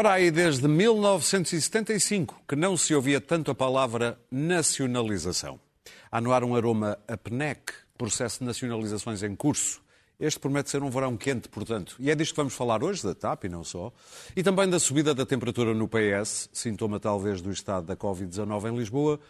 Para 0.00 0.14
aí, 0.14 0.30
desde 0.30 0.66
1975, 0.66 2.44
que 2.48 2.56
não 2.56 2.74
se 2.74 2.94
ouvia 2.94 3.20
tanto 3.20 3.50
a 3.50 3.54
palavra 3.54 4.18
nacionalização. 4.30 5.60
Há 6.10 6.22
no 6.22 6.32
ar 6.32 6.42
um 6.42 6.56
aroma 6.56 6.98
a 7.06 7.18
PNEC, 7.18 7.70
processo 7.98 8.38
de 8.38 8.46
nacionalizações 8.46 9.22
em 9.22 9.36
curso. 9.36 9.82
Este 10.18 10.40
promete 10.40 10.70
ser 10.70 10.82
um 10.82 10.88
verão 10.88 11.18
quente, 11.18 11.50
portanto. 11.50 11.96
E 11.98 12.10
é 12.10 12.14
disto 12.14 12.30
que 12.32 12.38
vamos 12.38 12.54
falar 12.54 12.82
hoje, 12.82 13.02
da 13.02 13.14
TAP 13.14 13.44
e 13.44 13.50
não 13.50 13.62
só. 13.62 13.92
E 14.34 14.42
também 14.42 14.70
da 14.70 14.80
subida 14.80 15.14
da 15.14 15.26
temperatura 15.26 15.74
no 15.74 15.86
PS, 15.86 16.48
sintoma 16.50 16.98
talvez 16.98 17.42
do 17.42 17.50
estado 17.50 17.84
da 17.84 17.94
Covid-19 17.94 18.72
em 18.72 18.78
Lisboa, 18.78 19.20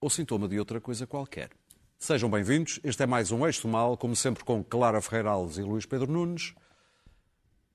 ou 0.00 0.08
sintoma 0.08 0.46
de 0.46 0.60
outra 0.60 0.80
coisa 0.80 1.08
qualquer. 1.08 1.50
Sejam 1.98 2.30
bem-vindos. 2.30 2.78
Este 2.84 3.02
é 3.02 3.06
mais 3.06 3.32
um 3.32 3.44
Eixo 3.44 3.66
Mal, 3.66 3.96
como 3.96 4.14
sempre 4.14 4.44
com 4.44 4.62
Clara 4.62 5.00
Ferreira 5.00 5.30
Alves 5.30 5.58
e 5.58 5.62
Luís 5.62 5.86
Pedro 5.86 6.12
Nunes. 6.12 6.54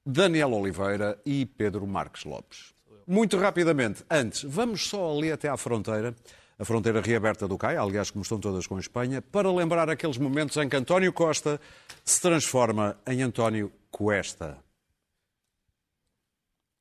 Daniel 0.08 0.54
Oliveira 0.54 1.20
e 1.26 1.48
Pedro 1.48 1.88
Marques 1.88 2.26
Lopes. 2.26 2.76
Muito 3.08 3.38
rapidamente, 3.38 4.04
antes, 4.08 4.44
vamos 4.44 4.88
só 4.88 5.18
ali 5.18 5.32
até 5.32 5.50
à 5.50 5.58
fronteira, 5.58 6.14
a 6.60 6.64
fronteira 6.64 7.02
reaberta 7.02 7.48
do 7.48 7.58
CAI, 7.58 7.76
aliás, 7.78 8.12
como 8.12 8.22
estão 8.22 8.40
todas 8.40 8.68
com 8.68 8.78
a 8.78 8.80
Espanha, 8.80 9.20
para 9.20 9.52
lembrar 9.52 9.90
aqueles 9.90 10.20
momentos 10.20 10.58
em 10.58 10.70
que 10.70 10.76
António 10.76 11.12
Costa 11.12 11.60
se 12.04 12.22
transforma 12.22 12.96
em 13.08 13.24
António 13.24 13.72
Cuesta. 13.90 14.60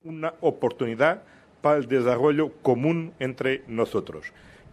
Uma 0.05 0.35
oportunidade 0.43 1.21
para 1.63 1.81
o 1.81 1.87
desenvolvimento 1.87 2.51
comum 2.63 3.11
entre 3.19 3.63
nós. 3.67 3.91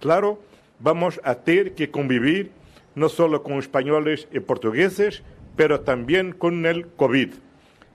Claro, 0.02 0.40
vamos 0.78 1.18
a 1.24 1.34
ter 1.34 1.74
que 1.74 1.88
convivir 1.88 2.52
não 2.94 3.08
só 3.08 3.40
com 3.40 3.58
espanhóis 3.58 4.28
e 4.30 4.42
portugueses, 4.42 5.24
pero 5.56 5.80
também 5.80 6.34
com 6.34 6.50
o 6.50 6.84
Covid 6.98 7.51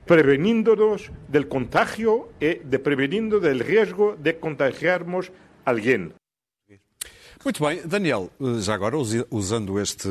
preveniéndonos 0.06 1.10
del 1.28 1.48
contagio 1.48 2.30
e 2.40 2.62
de 2.62 2.78
prevenindo 2.78 3.40
del 3.40 3.60
riesgo 3.60 4.16
de 4.16 4.38
contagiarmos 4.38 5.32
alguém. 5.64 6.14
Muito 7.44 7.62
bem, 7.62 7.82
Daniel, 7.84 8.30
já 8.60 8.74
agora 8.74 8.96
usando 9.30 9.78
este, 9.78 10.08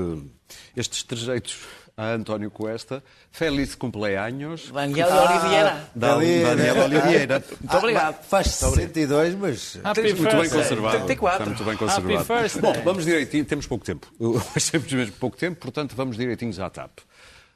estes 0.76 1.04
trejeitos 1.04 1.60
a 1.98 2.12
António 2.14 2.52
Cuesta, 2.52 3.02
feliz 3.32 3.74
cumpleaños. 3.74 4.70
Daniel 4.72 5.08
ah, 5.10 5.24
Oliveira. 5.24 5.90
Daniel 5.96 6.84
Oliveira. 6.84 7.44
Muito 7.60 7.78
obrigado. 7.78 8.16
Ah, 8.20 8.24
faz 8.24 8.48
62, 8.48 9.36
mas... 9.36 9.80
Happy 9.82 10.14
muito 10.14 10.18
first 10.18 10.36
bem 10.36 10.50
conservado. 10.50 10.98
34. 10.98 11.38
Está 11.38 11.46
muito 11.46 11.64
bem 11.64 11.78
conservado. 11.78 12.62
Bom, 12.62 12.84
vamos 12.84 13.06
direitinho, 13.06 13.46
temos 13.46 13.66
pouco 13.66 13.86
tempo. 13.86 14.08
Temos 14.72 14.92
mesmo 14.92 15.14
pouco 15.14 15.38
tempo, 15.38 15.60
portanto 15.62 15.96
vamos 15.96 16.18
direitinhos 16.18 16.60
à 16.60 16.70
TAP. 16.70 17.00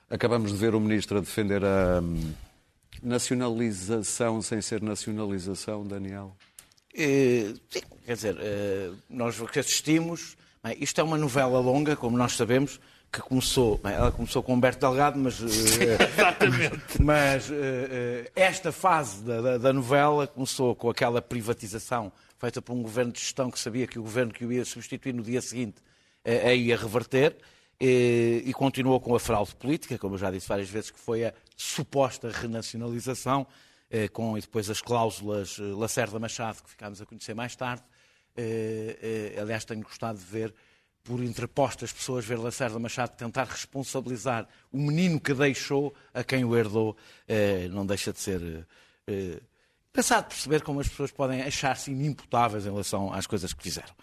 Acabamos 0.09 0.51
de 0.51 0.57
ver 0.57 0.73
o 0.73 0.79
Ministro 0.79 1.19
a 1.19 1.21
defender 1.21 1.63
a 1.63 2.01
hum, 2.01 2.33
nacionalização 3.03 4.41
sem 4.41 4.59
ser 4.59 4.81
nacionalização, 4.81 5.85
Daniel. 5.85 6.35
Uh, 6.95 7.53
sim, 7.69 7.81
quer 8.03 8.15
dizer, 8.15 8.35
uh, 8.35 8.97
nós 9.07 9.39
assistimos. 9.55 10.35
Bem, 10.63 10.75
isto 10.79 10.99
é 10.99 11.03
uma 11.03 11.17
novela 11.17 11.59
longa, 11.59 11.95
como 11.95 12.17
nós 12.17 12.31
sabemos, 12.31 12.79
que 13.11 13.19
começou. 13.21 13.77
Bem, 13.77 13.93
ela 13.93 14.11
começou 14.11 14.41
com 14.41 14.55
Humberto 14.55 14.79
Delgado, 14.79 15.19
mas. 15.19 15.39
Uh, 15.41 15.45
Exatamente. 16.17 17.01
Mas 17.01 17.51
esta 18.35 18.71
fase 18.71 19.21
da, 19.21 19.41
da, 19.41 19.57
da, 19.59 19.73
novela 19.73 20.25
começou 20.25 20.75
com 20.75 20.89
aquela 20.89 21.21
privatização 21.21 22.11
feita 22.39 22.63
por 22.63 22.73
um 22.73 22.81
governo 22.81 23.11
de 23.11 23.19
gestão 23.19 23.51
que 23.51 23.59
sabia 23.59 23.85
que 23.85 23.99
o 23.99 24.01
governo 24.01 24.33
que 24.33 24.43
o 24.43 24.51
ia 24.51 24.65
substituir 24.65 25.13
no 25.13 25.21
dia 25.21 25.41
seguinte 25.41 25.75
a 26.25 26.53
ia 26.53 26.75
reverter 26.75 27.35
e, 27.79 28.43
e 28.45 28.53
continuou 28.53 28.99
com 28.99 29.15
a 29.15 29.19
fraude 29.19 29.55
política, 29.55 29.97
como 29.97 30.15
eu 30.15 30.19
já 30.19 30.29
disse 30.29 30.47
várias 30.47 30.69
vezes, 30.69 30.91
que 30.91 30.99
foi 30.99 31.25
a 31.25 31.33
suposta 31.55 32.29
renacionalização, 32.29 33.47
eh, 33.89 34.07
com 34.07 34.37
e 34.37 34.41
depois 34.41 34.69
as 34.69 34.81
cláusulas 34.81 35.57
eh, 35.59 35.63
Lacerda 35.63 36.19
Machado, 36.19 36.61
que 36.61 36.69
ficámos 36.69 37.01
a 37.01 37.05
conhecer 37.05 37.33
mais 37.33 37.55
tarde. 37.55 37.83
Eh, 38.35 39.35
aliás, 39.41 39.65
tenho 39.65 39.81
gostado 39.81 40.19
de 40.19 40.25
ver, 40.25 40.53
por 41.03 41.23
interpostas 41.23 41.91
pessoas, 41.91 42.23
ver 42.23 42.37
Lacerda 42.37 42.77
Machado 42.77 43.15
tentar 43.15 43.45
responsabilizar 43.45 44.47
o 44.71 44.77
menino 44.77 45.19
que 45.19 45.33
deixou 45.33 45.93
a 46.13 46.23
quem 46.23 46.45
o 46.45 46.55
herdou. 46.55 46.95
Não 47.71 47.85
deixa 47.85 48.13
de 48.13 48.19
ser 48.19 48.67
Pensado 49.91 50.27
perceber 50.27 50.61
como 50.61 50.79
as 50.79 50.87
pessoas 50.87 51.11
podem 51.11 51.41
achar-se 51.41 51.89
inimputáveis 51.89 52.65
em 52.65 52.69
relação 52.69 53.11
às 53.11 53.25
coisas 53.25 53.53
que 53.53 53.63
fizeram. 53.63 53.93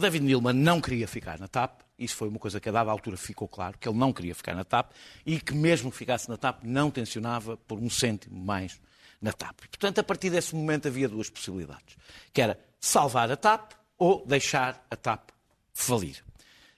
David 0.00 0.24
Nilman 0.24 0.54
não 0.54 0.80
queria 0.80 1.06
ficar 1.06 1.38
na 1.38 1.48
TAP, 1.48 1.82
isso 2.02 2.16
foi 2.16 2.28
uma 2.28 2.38
coisa 2.38 2.60
que 2.60 2.68
a 2.68 2.72
dada 2.72 2.90
altura 2.90 3.16
ficou 3.16 3.48
claro, 3.48 3.78
que 3.78 3.88
ele 3.88 3.98
não 3.98 4.12
queria 4.12 4.34
ficar 4.34 4.54
na 4.54 4.64
TAP 4.64 4.92
e 5.24 5.40
que 5.40 5.54
mesmo 5.54 5.90
que 5.90 5.96
ficasse 5.96 6.28
na 6.28 6.36
TAP 6.36 6.64
não 6.64 6.90
tencionava 6.90 7.56
por 7.56 7.78
um 7.78 7.88
cêntimo 7.88 8.38
mais 8.38 8.80
na 9.20 9.32
TAP. 9.32 9.60
Portanto, 9.68 9.98
a 10.00 10.02
partir 10.02 10.30
desse 10.30 10.54
momento 10.54 10.88
havia 10.88 11.08
duas 11.08 11.30
possibilidades, 11.30 11.96
que 12.32 12.42
era 12.42 12.58
salvar 12.80 13.30
a 13.30 13.36
TAP 13.36 13.72
ou 13.96 14.26
deixar 14.26 14.84
a 14.90 14.96
TAP 14.96 15.30
falir. 15.72 16.22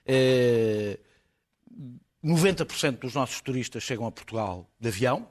Eh, 0.05 0.99
90% 2.23 2.99
dos 2.99 3.13
nossos 3.13 3.41
turistas 3.41 3.83
chegam 3.83 4.05
a 4.05 4.11
Portugal 4.11 4.69
de 4.79 4.87
avião. 4.87 5.27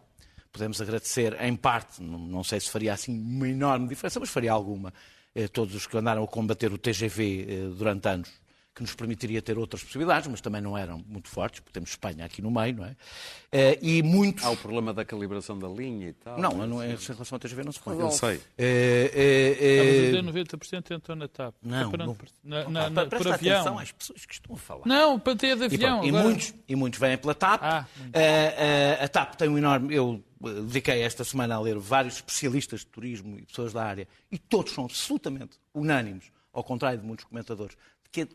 Podemos 0.52 0.80
agradecer, 0.80 1.40
em 1.40 1.56
parte, 1.56 2.02
não 2.02 2.44
sei 2.44 2.60
se 2.60 2.70
faria 2.70 2.92
assim 2.92 3.16
uma 3.16 3.48
enorme 3.48 3.88
diferença, 3.88 4.20
mas 4.20 4.30
faria 4.30 4.52
alguma. 4.52 4.92
Eh, 5.34 5.48
todos 5.48 5.74
os 5.74 5.86
que 5.86 5.96
andaram 5.96 6.22
a 6.22 6.28
combater 6.28 6.72
o 6.72 6.78
TGV 6.78 7.46
eh, 7.48 7.74
durante 7.76 8.08
anos 8.08 8.43
que 8.74 8.82
nos 8.82 8.94
permitiria 8.94 9.40
ter 9.40 9.56
outras 9.56 9.84
possibilidades, 9.84 10.28
mas 10.28 10.40
também 10.40 10.60
não 10.60 10.76
eram 10.76 11.02
muito 11.06 11.28
fortes, 11.28 11.60
porque 11.60 11.72
temos 11.72 11.90
Espanha 11.90 12.24
aqui 12.24 12.42
no 12.42 12.50
meio, 12.50 12.76
não 12.76 12.84
é? 12.86 12.96
Eh, 13.52 13.78
e 13.80 14.02
muitos... 14.02 14.44
Há 14.44 14.50
o 14.50 14.56
problema 14.56 14.92
da 14.92 15.04
calibração 15.04 15.56
da 15.56 15.68
linha 15.68 16.08
e 16.08 16.12
tal. 16.12 16.40
Não, 16.40 16.66
não 16.66 16.82
é, 16.82 16.92
em 16.92 16.96
relação 16.96 17.36
ao 17.36 17.38
TGV 17.38 17.62
não 17.62 17.70
se 17.70 17.78
pode. 17.78 18.00
Eu 18.00 18.10
sei. 18.10 18.40
É, 18.58 19.10
é, 19.14 20.16
é... 20.16 20.22
90% 20.22 20.90
entrou 20.90 21.16
na 21.16 21.28
TAP. 21.28 21.54
Não, 21.62 21.90
para, 21.90 22.04
não. 22.04 22.16
Na, 22.42 22.68
na, 22.68 22.90
na, 22.90 23.06
por 23.06 23.28
avião. 23.28 23.60
atenção 23.60 23.78
às 23.78 23.92
pessoas 23.92 24.26
que 24.26 24.34
estão 24.34 24.56
a 24.56 24.58
falar. 24.58 24.86
Não, 24.86 25.20
para 25.20 25.36
ter 25.36 25.56
de 25.56 25.64
avião. 25.66 26.04
E, 26.04 26.08
agora... 26.08 26.24
e, 26.24 26.26
muitos, 26.26 26.54
e 26.68 26.74
muitos 26.76 26.98
vêm 26.98 27.16
pela 27.16 27.34
TAP. 27.34 27.60
Ah, 27.62 27.86
uh, 28.00 29.04
a 29.04 29.08
TAP 29.08 29.36
tem 29.36 29.48
um 29.48 29.56
enorme... 29.56 29.94
Eu 29.94 30.20
dediquei 30.40 31.02
esta 31.02 31.22
semana 31.22 31.54
a 31.54 31.60
ler 31.60 31.78
vários 31.78 32.16
especialistas 32.16 32.80
de 32.80 32.86
turismo 32.86 33.38
e 33.38 33.42
pessoas 33.42 33.72
da 33.72 33.84
área, 33.84 34.08
e 34.30 34.38
todos 34.38 34.72
são 34.72 34.84
absolutamente 34.84 35.58
unânimes, 35.72 36.24
ao 36.52 36.62
contrário 36.62 36.98
de 36.98 37.06
muitos 37.06 37.24
comentadores, 37.24 37.76
que 38.14 38.28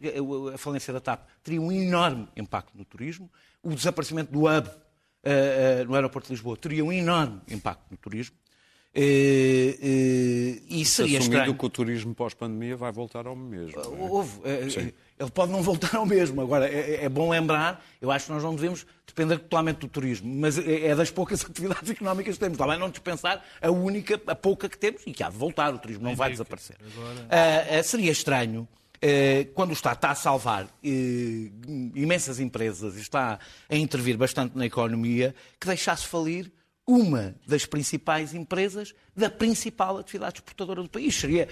a 0.53 0.57
falência 0.57 0.91
da 0.91 0.99
TAP 0.99 1.25
teria 1.41 1.61
um 1.61 1.71
enorme 1.71 2.27
impacto 2.35 2.77
no 2.77 2.83
turismo, 2.83 3.31
o 3.63 3.73
desaparecimento 3.73 4.31
do 4.31 4.39
hub 4.39 4.67
uh, 4.67 4.71
uh, 4.71 5.85
no 5.85 5.95
aeroporto 5.95 6.27
de 6.27 6.33
Lisboa 6.33 6.57
teria 6.57 6.83
um 6.83 6.91
enorme 6.91 7.39
impacto 7.49 7.85
no 7.89 7.95
turismo. 7.95 8.35
Uh, 8.93 9.79
e 10.67 10.83
seria 10.83 11.19
Assumindo 11.19 11.37
estranho. 11.37 11.55
que 11.55 11.65
o 11.65 11.69
turismo 11.69 12.13
pós-pandemia 12.15 12.75
vai 12.75 12.91
voltar 12.91 13.27
ao 13.27 13.35
mesmo. 13.35 13.79
Houve, 13.97 14.41
é? 14.43 14.91
ele 15.17 15.31
pode 15.31 15.51
não 15.51 15.61
voltar 15.61 15.95
ao 15.95 16.05
mesmo. 16.05 16.41
Agora, 16.41 16.67
é, 16.67 17.05
é, 17.05 17.07
bom 17.09 17.29
lembrar, 17.29 17.85
eu 18.01 18.09
acho 18.09 18.25
que 18.25 18.31
nós 18.31 18.43
não 18.43 18.55
devemos 18.55 18.87
depender 19.05 19.37
totalmente 19.37 19.77
do 19.77 19.87
turismo, 19.87 20.33
mas 20.33 20.57
é, 20.57 20.87
é 20.87 20.95
das 20.95 21.11
poucas 21.11 21.45
atividades 21.45 21.89
económicas 21.89 22.33
que 22.33 22.39
temos. 22.39 22.57
Bem 22.57 22.79
não 22.79 22.89
dispensar 22.89 23.45
a 23.61 23.69
única, 23.71 24.19
a 24.25 24.35
pouca 24.35 24.67
que 24.67 24.77
temos 24.77 25.03
e 25.05 25.13
que 25.13 25.23
há 25.23 25.29
de 25.29 25.37
voltar, 25.37 25.73
o 25.73 25.77
turismo 25.77 26.03
não 26.03 26.15
vai 26.15 26.31
desaparecer. 26.31 26.75
Agora... 26.81 27.83
seria 27.83 28.11
estranho 28.11 28.67
quando 29.53 29.69
o 29.69 29.73
Estado 29.73 29.95
está 29.95 30.11
a 30.11 30.15
salvar 30.15 30.65
eh, 30.83 31.51
imensas 31.95 32.39
empresas 32.39 32.95
está 32.95 33.39
a 33.69 33.75
intervir 33.75 34.17
bastante 34.17 34.57
na 34.57 34.65
economia, 34.65 35.33
que 35.59 35.67
deixasse 35.67 36.05
falir 36.05 36.51
uma 36.85 37.35
das 37.47 37.65
principais 37.65 38.33
empresas 38.33 38.93
da 39.15 39.29
principal 39.29 39.97
atividade 39.97 40.35
exportadora 40.35 40.81
do 40.81 40.89
país. 40.89 41.15
Seria 41.15 41.47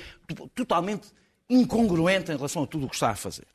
totalmente 0.55 1.07
incongruente 1.49 2.31
em 2.31 2.35
relação 2.35 2.63
a 2.63 2.67
tudo 2.67 2.87
o 2.87 2.89
que 2.89 2.95
está 2.95 3.11
a 3.11 3.15
fazer. 3.15 3.47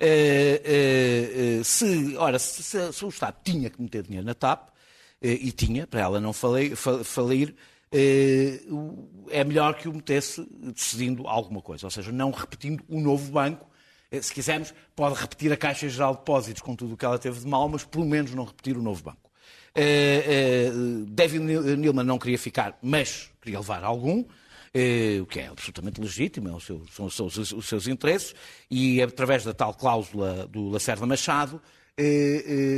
Eh, 0.00 1.60
se, 1.62 2.16
ora, 2.16 2.38
se, 2.38 2.62
se, 2.92 3.04
o 3.04 3.08
Estado 3.08 3.36
tinha 3.44 3.70
que 3.70 3.80
meter 3.80 4.02
dinheiro 4.02 4.26
na 4.26 4.34
TAP, 4.34 4.70
e 5.22 5.50
tinha, 5.50 5.86
para 5.86 6.00
ela 6.00 6.20
não 6.20 6.32
falir, 6.32 6.76
falir 6.76 7.50
eh, 7.50 7.56
é 9.30 9.44
melhor 9.44 9.74
que 9.74 9.88
o 9.88 9.92
metesse 9.92 10.46
decidindo 10.74 11.26
alguma 11.26 11.60
coisa, 11.60 11.86
ou 11.86 11.90
seja, 11.90 12.12
não 12.12 12.30
repetindo 12.30 12.82
o 12.88 12.98
um 12.98 13.00
novo 13.00 13.30
banco. 13.32 13.66
Eh, 14.10 14.20
se 14.20 14.32
quisermos, 14.32 14.74
pode 14.94 15.18
repetir 15.18 15.52
a 15.52 15.56
Caixa 15.56 15.88
Geral 15.88 16.12
de 16.12 16.18
Depósitos 16.18 16.62
com 16.62 16.76
tudo 16.76 16.94
o 16.94 16.96
que 16.96 17.04
ela 17.04 17.18
teve 17.18 17.40
de 17.40 17.46
mal, 17.46 17.68
mas 17.68 17.84
pelo 17.84 18.04
menos 18.04 18.32
não 18.34 18.44
repetir 18.44 18.76
o 18.76 18.82
novo 18.82 19.02
banco. 19.02 19.30
Eh, 19.74 20.70
David 21.08 21.44
Nilman 21.76 22.04
não 22.04 22.18
queria 22.18 22.38
ficar, 22.38 22.78
mas 22.82 23.30
queria 23.40 23.58
levar 23.58 23.84
algum, 23.84 24.24
o 25.22 25.26
que 25.26 25.40
é 25.40 25.46
absolutamente 25.48 26.00
legítimo, 26.00 26.48
é 26.48 26.60
são, 27.10 27.26
os, 27.26 27.66
seus 27.66 27.88
interesses, 27.88 28.34
e 28.70 29.02
através 29.02 29.44
da 29.44 29.54
tal 29.54 29.74
cláusula 29.74 30.46
do 30.46 30.68
Lacerda 30.68 31.06
Machado, 31.06 31.60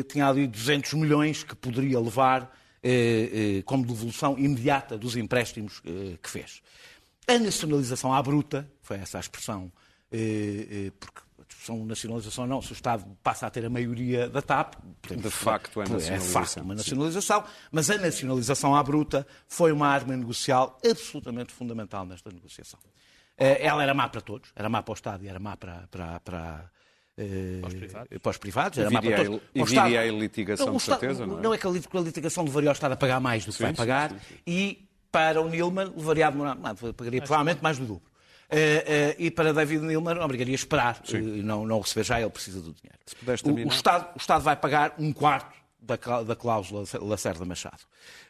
tinha 0.08 0.26
ali 0.26 0.46
200 0.46 0.94
milhões 0.94 1.42
que 1.42 1.54
poderia 1.56 1.98
levar 2.00 2.42
eh, 2.42 2.46
eh, 2.46 2.57
como 3.64 3.86
devolução 3.86 4.38
imediata 4.38 4.96
dos 4.96 5.16
empréstimos 5.16 5.82
eh, 5.84 6.16
que 6.22 6.30
fez. 6.30 6.62
A 7.26 7.38
nacionalização 7.38 8.12
à 8.12 8.22
bruta, 8.22 8.70
foi 8.80 8.96
essa 8.96 9.18
a 9.18 9.20
expressão, 9.20 9.70
porque 10.98 11.20
discussão 11.48 11.78
de 11.78 11.84
nacionalização 11.84 12.46
não, 12.46 12.62
se 12.62 12.72
o 12.72 12.74
Estado 12.74 13.04
passa 13.22 13.46
a 13.46 13.50
ter 13.50 13.64
a 13.64 13.70
maioria 13.70 14.28
da 14.28 14.40
TAP. 14.40 14.74
De 15.02 15.30
facto, 15.30 15.80
é 15.80 15.88
nacionalização. 15.88 16.14
É 16.14 16.20
facto 16.20 16.60
uma 16.60 16.74
nacionalização, 16.74 17.44
mas 17.72 17.90
a 17.90 17.98
nacionalização 17.98 18.74
à 18.74 18.82
bruta 18.82 19.26
foi 19.46 19.72
uma 19.72 19.88
arma 19.88 20.16
negocial 20.16 20.78
absolutamente 20.84 21.52
fundamental 21.52 22.06
nesta 22.06 22.30
negociação. 22.30 22.78
Eh, 23.36 23.66
ela 23.66 23.82
era 23.82 23.94
má 23.94 24.08
para 24.08 24.20
todos, 24.20 24.50
era 24.54 24.68
má 24.68 24.82
para 24.82 24.92
o 24.92 24.94
Estado 24.94 25.24
e 25.24 25.28
era 25.28 25.38
má 25.38 25.56
para, 25.56 25.86
para, 25.90 26.20
para 26.20 26.70
para 27.60 27.68
os 27.68 27.74
privados, 27.74 28.18
para 28.22 28.30
os 28.30 28.36
privados 28.38 28.78
era 28.78 28.88
E 28.92 29.00
viria 29.00 29.16
todos. 29.24 29.36
a- 29.38 29.40
e 29.54 29.64
viria 29.64 30.00
a 30.02 30.06
litigação, 30.12 30.66
Não, 30.66 30.76
de 30.76 30.82
certeza, 30.82 31.26
não 31.26 31.38
é? 31.38 31.42
Não 31.42 31.54
é 31.54 31.58
que 31.58 31.66
a 31.66 32.00
litigação 32.00 32.44
levaria 32.44 32.70
ao 32.70 32.74
Estado 32.74 32.92
a 32.92 32.96
pagar 32.96 33.20
mais 33.20 33.44
do 33.44 33.50
que 33.52 33.58
Sim, 33.58 33.64
vai 33.64 33.72
sim, 33.72 33.76
pagar 33.76 34.10
sim, 34.10 34.16
sim. 34.28 34.34
e 34.46 34.88
para 35.10 35.40
o 35.40 35.48
Nilman 35.48 35.92
levaria 35.96 36.26
a 36.28 36.30
demorar, 36.30 36.54
não, 36.54 36.74
pagaria 36.94 37.20
provavelmente 37.20 37.62
mais 37.62 37.78
do 37.78 37.86
dobro. 37.86 38.02
Eh, 38.50 38.84
eh, 38.86 39.16
e 39.18 39.30
para 39.30 39.52
David 39.52 39.82
Nilman 39.84 40.18
obrigaria 40.22 40.54
a 40.54 40.56
esperar 40.56 41.02
eh, 41.12 41.16
e 41.16 41.42
não, 41.42 41.66
não 41.66 41.80
receber 41.80 42.04
já, 42.04 42.20
ele 42.20 42.30
precisa 42.30 42.60
do 42.62 42.72
dinheiro. 42.74 43.64
o, 43.64 43.68
o 43.68 43.72
Estado, 43.72 44.14
o 44.14 44.18
Estado 44.18 44.42
vai 44.42 44.56
pagar 44.56 44.94
um 44.98 45.12
quarto 45.12 45.54
da, 45.80 45.96
da 46.22 46.34
cláusula 46.36 46.84
Lacerda 47.00 47.44
Machado. 47.44 47.82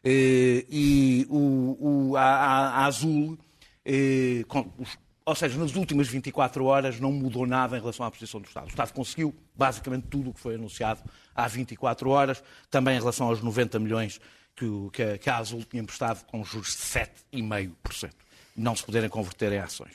Eh, 0.03 0.65
e 0.71 1.27
o, 1.29 2.11
o- 2.11 2.17
a, 2.17 2.21
a- 2.23 2.69
a 2.81 2.85
Azul, 2.87 3.39
eh, 3.85 4.45
com 4.49 4.71
os- 4.79 4.99
ou 5.29 5.35
seja, 5.35 5.59
nas 5.59 5.75
últimas 5.77 6.09
24 6.09 6.65
horas 6.65 6.99
não 6.99 7.13
mudou 7.13 7.47
nada 7.47 7.77
em 7.77 7.81
relação 7.81 8.05
à 8.07 8.11
posição 8.11 8.41
do 8.41 8.47
Estado. 8.49 8.65
O 8.67 8.69
Estado 8.69 8.93
conseguiu 8.93 9.35
basicamente 9.55 10.07
tudo 10.09 10.31
o 10.31 10.35
que 10.35 10.41
foi 10.41 10.55
anunciado 10.55 11.01
há 11.35 11.47
24 11.47 12.09
horas, 12.11 12.43
também 12.71 12.97
em 12.97 12.99
relação 12.99 13.29
aos 13.29 13.43
90 13.43 13.79
milhões 13.79 14.21
que, 14.57 14.65
o- 14.65 14.91
que 14.91 15.03
a- 15.03 15.19
que 15.19 15.31
a 15.31 15.37
Azul 15.37 15.63
tinha 15.65 15.83
emprestado 15.83 16.25
com 16.27 16.43
juros 16.45 16.69
de 16.71 16.79
7,5%. 16.83 18.11
Não 18.57 18.75
se 18.75 18.83
poderem 18.85 19.09
converter 19.09 19.53
em 19.53 19.59
ações. 19.59 19.93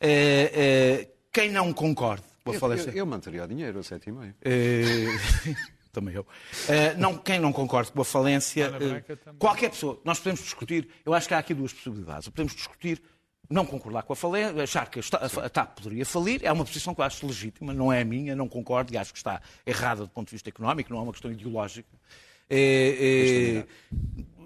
Eh, 0.00 0.50
eh, 0.54 1.08
quem 1.32 1.50
não 1.50 1.72
concorde 1.72 2.22
com 2.44 2.50
a 2.50 2.54
Eu, 2.54 2.60
falência... 2.60 2.90
eu, 2.90 2.96
eu 2.98 3.06
manteria 3.06 3.44
o 3.44 3.48
dinheiro 3.48 3.78
a 3.78 3.82
7,5. 3.82 4.34
Eh, 4.42 5.06
também 5.92 6.14
eu. 6.14 6.26
Não, 6.98 7.16
quem 7.16 7.40
não 7.40 7.52
concorda 7.52 7.90
com 7.90 8.02
a 8.02 8.04
falência, 8.04 8.70
qualquer 9.38 9.70
pessoa, 9.70 9.98
nós 10.04 10.18
podemos 10.18 10.40
discutir, 10.42 10.88
eu 11.04 11.14
acho 11.14 11.26
que 11.26 11.34
há 11.34 11.38
aqui 11.38 11.54
duas 11.54 11.72
possibilidades. 11.72 12.28
Podemos 12.28 12.54
discutir, 12.54 13.02
não 13.48 13.64
concordar 13.64 14.02
com 14.02 14.12
a 14.12 14.16
falência, 14.16 14.62
achar 14.62 14.90
que 14.90 15.00
a 15.00 15.48
TAP 15.48 15.76
poderia 15.76 16.04
falir, 16.04 16.40
é 16.44 16.52
uma 16.52 16.64
posição 16.64 16.94
que 16.94 17.00
eu 17.00 17.04
acho 17.04 17.26
legítima, 17.26 17.72
não 17.72 17.92
é 17.92 18.00
a 18.00 18.04
minha, 18.04 18.34
não 18.34 18.48
concordo 18.48 18.92
e 18.92 18.96
acho 18.96 19.12
que 19.12 19.18
está 19.18 19.40
errada 19.64 20.02
do 20.02 20.08
ponto 20.08 20.28
de 20.28 20.32
vista 20.32 20.48
económico, 20.48 20.92
não 20.92 21.00
é 21.00 21.02
uma 21.02 21.12
questão 21.12 21.30
ideológica. 21.30 21.88
Eh, 22.48 23.64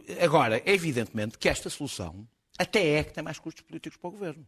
eh, 0.09 0.25
agora, 0.25 0.59
é 0.59 0.73
evidentemente 0.73 1.39
que 1.39 1.49
esta 1.49 1.69
solução 1.69 2.27
até 2.59 2.99
é 2.99 3.05
que 3.05 3.13
tem 3.13 3.23
mais 3.23 3.39
custos 3.39 3.63
políticos 3.63 3.99
para 3.99 4.09
o 4.09 4.11
governo. 4.11 4.47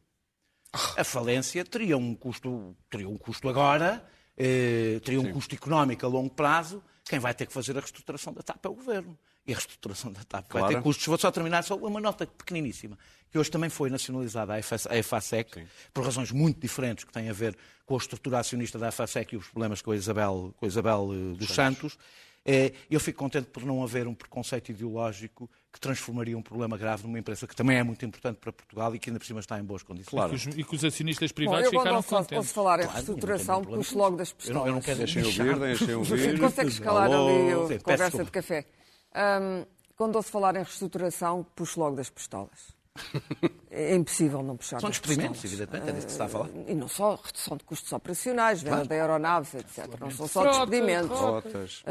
A 0.96 1.04
falência 1.04 1.64
teria 1.64 1.96
um 1.96 2.14
custo, 2.14 2.76
teria 2.90 3.08
um 3.08 3.16
custo 3.16 3.48
agora, 3.48 4.06
eh, 4.36 5.00
teria 5.04 5.20
um 5.20 5.32
custo 5.32 5.54
económico 5.54 6.04
a 6.04 6.08
longo 6.08 6.30
prazo. 6.30 6.82
Quem 7.04 7.18
vai 7.18 7.34
ter 7.34 7.46
que 7.46 7.52
fazer 7.52 7.76
a 7.76 7.80
reestruturação 7.80 8.32
da 8.32 8.42
TAP 8.42 8.64
é 8.64 8.68
o 8.68 8.74
governo. 8.74 9.18
E 9.46 9.52
a 9.52 9.56
reestruturação 9.56 10.12
da 10.12 10.22
TAP 10.22 10.52
vai 10.52 10.62
Claro. 10.62 10.74
ter 10.76 10.82
custos. 10.82 11.04
Vou 11.06 11.18
só 11.18 11.30
terminar 11.30 11.64
só 11.64 11.74
uma 11.76 12.00
nota 12.00 12.24
pequeniníssima, 12.26 12.96
que 13.30 13.36
hoje 13.38 13.50
também 13.50 13.68
foi 13.68 13.90
nacionalizada 13.90 14.52
a 14.52 14.58
EFAS 14.60 14.86
a 14.86 14.96
EFASEC, 14.96 15.66
por 15.92 16.04
razões 16.04 16.30
muito 16.30 16.60
diferentes 16.60 17.04
que 17.04 17.12
têm 17.12 17.28
a 17.28 17.32
ver 17.32 17.56
com 17.84 17.94
a 17.94 17.98
estrutura 17.98 18.38
acionista 18.38 18.78
da 18.78 18.88
EFASEC 18.88 19.34
e 19.34 19.36
os 19.38 19.48
problemas 19.48 19.82
com 19.82 19.90
a 19.90 19.96
Isabel, 19.96 20.54
com 20.56 20.64
a 20.64 20.68
Isabel 20.68 21.08
eh, 21.12 21.36
dos 21.36 21.48
Santos. 21.48 21.98
Eh, 22.44 22.72
Eu 22.90 23.00
fico 23.00 23.18
contente 23.18 23.46
por 23.48 23.64
não 23.64 23.82
haver 23.82 24.06
um 24.06 24.14
preconceito 24.14 24.70
ideológico 24.70 25.50
que 25.72 25.80
transformaria 25.80 26.36
um 26.38 26.42
problema 26.42 26.76
grave 26.76 27.02
numa 27.04 27.18
empresa 27.18 27.44
que 27.46 27.54
também 27.56 27.78
é 27.78 27.82
muito 27.82 28.04
importante 28.04 28.36
para 28.36 28.52
Portugal 28.52 28.94
e 28.94 28.98
que 29.00 29.10
ainda 29.10 29.18
por 29.18 29.26
cima 29.26 29.40
está 29.40 29.58
em 29.58 29.64
boas 29.64 29.82
condições. 29.82 30.10
Claro. 30.10 30.34
E 30.34 30.38
que 30.38 30.48
os- 30.48 30.56
E 30.58 30.64
que 30.64 30.74
os 30.76 30.84
acionistas 30.84 31.30
Bom, 31.32 31.34
privados 31.34 31.64
eu 31.64 31.70
quando 31.72 31.80
ficaram 31.80 31.96
ouço, 31.96 32.08
contentes. 32.08 32.36
ouço 32.38 32.54
falar 32.54 32.78
em 32.78 32.82
Claro, 32.82 32.94
reestruturação, 32.96 33.56
não 33.56 33.64
tenho 33.64 33.76
puxo 33.78 33.98
logo 33.98 34.16
das 34.16 34.30
Eu 34.30 34.36
pistolas. 34.36 34.60
não, 34.60 34.66
eu 34.68 34.72
não 34.74 34.80
quero 34.80 34.98
Deixem 34.98 35.22
deixar- 35.22 35.44
ouvir, 35.46 35.58
deixem 35.60 35.94
ouvir. 35.94 36.38
Consegues 36.40 36.78
calar 36.78 37.10
Alô? 37.12 37.28
ali 37.66 37.74
a 37.74 37.78
conversa 37.80 38.24
de 38.24 38.30
café. 38.30 38.66
Ahm, 39.14 39.64
quando 39.96 40.16
ouço 40.16 40.30
falar 40.30 40.54
em 40.56 40.62
reestruturação, 40.62 41.46
puxo 41.54 41.78
logo 41.80 41.96
das 41.96 42.10
pistolas. 42.10 42.74
É 43.74 43.94
impossível 43.94 44.42
não 44.42 44.54
puxar 44.54 44.78
São 44.80 44.90
das 44.90 44.98
despedimentos, 44.98 45.40
pistolas. 45.40 45.60
evidentemente, 45.60 45.88
é 45.88 45.92
disso 45.94 46.06
que 46.06 46.12
se 46.12 46.14
está 46.14 46.26
a 46.26 46.28
falar. 46.28 46.50
E 46.68 46.74
não 46.74 46.88
só 46.88 47.14
redução 47.14 47.56
de 47.56 47.64
custos 47.64 47.90
operacionais, 47.90 48.62
venda 48.62 48.84
de 48.84 48.92
aeronaves, 48.92 49.54
etc. 49.54 49.98
Não 49.98 50.10
são 50.10 50.28
só 50.28 50.44
despedimentos. 50.44 51.18
Rotas. 51.18 51.82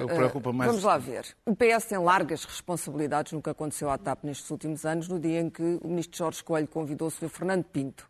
Eu 0.00 0.08
preocupo 0.08 0.52
mais. 0.52 0.68
Vamos 0.68 0.82
lá 0.84 0.98
ver. 0.98 1.26
O 1.46 1.54
PS 1.54 1.84
tem 1.88 1.98
largas 1.98 2.44
responsabilidades 2.44 3.32
no 3.32 3.40
que 3.40 3.48
aconteceu 3.48 3.88
à 3.88 3.96
TAP 3.96 4.24
nestes 4.24 4.50
últimos 4.50 4.84
anos, 4.84 5.06
no 5.06 5.20
dia 5.20 5.40
em 5.40 5.48
que 5.48 5.62
o 5.80 5.86
ministro 5.86 6.18
Jorge 6.18 6.42
Coelho 6.42 6.66
convidou 6.66 7.06
o 7.06 7.10
Sr. 7.12 7.28
Fernando 7.28 7.62
Pinto 7.62 8.08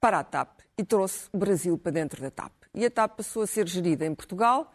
para 0.00 0.18
a 0.18 0.24
TAP 0.24 0.62
e 0.76 0.82
trouxe 0.82 1.28
o 1.32 1.38
Brasil 1.38 1.78
para 1.78 1.92
dentro 1.92 2.20
da 2.20 2.30
TAP. 2.32 2.52
E 2.74 2.84
a 2.84 2.90
TAP 2.90 3.18
passou 3.18 3.42
a 3.44 3.46
ser 3.46 3.68
gerida 3.68 4.04
em 4.04 4.16
Portugal 4.16 4.68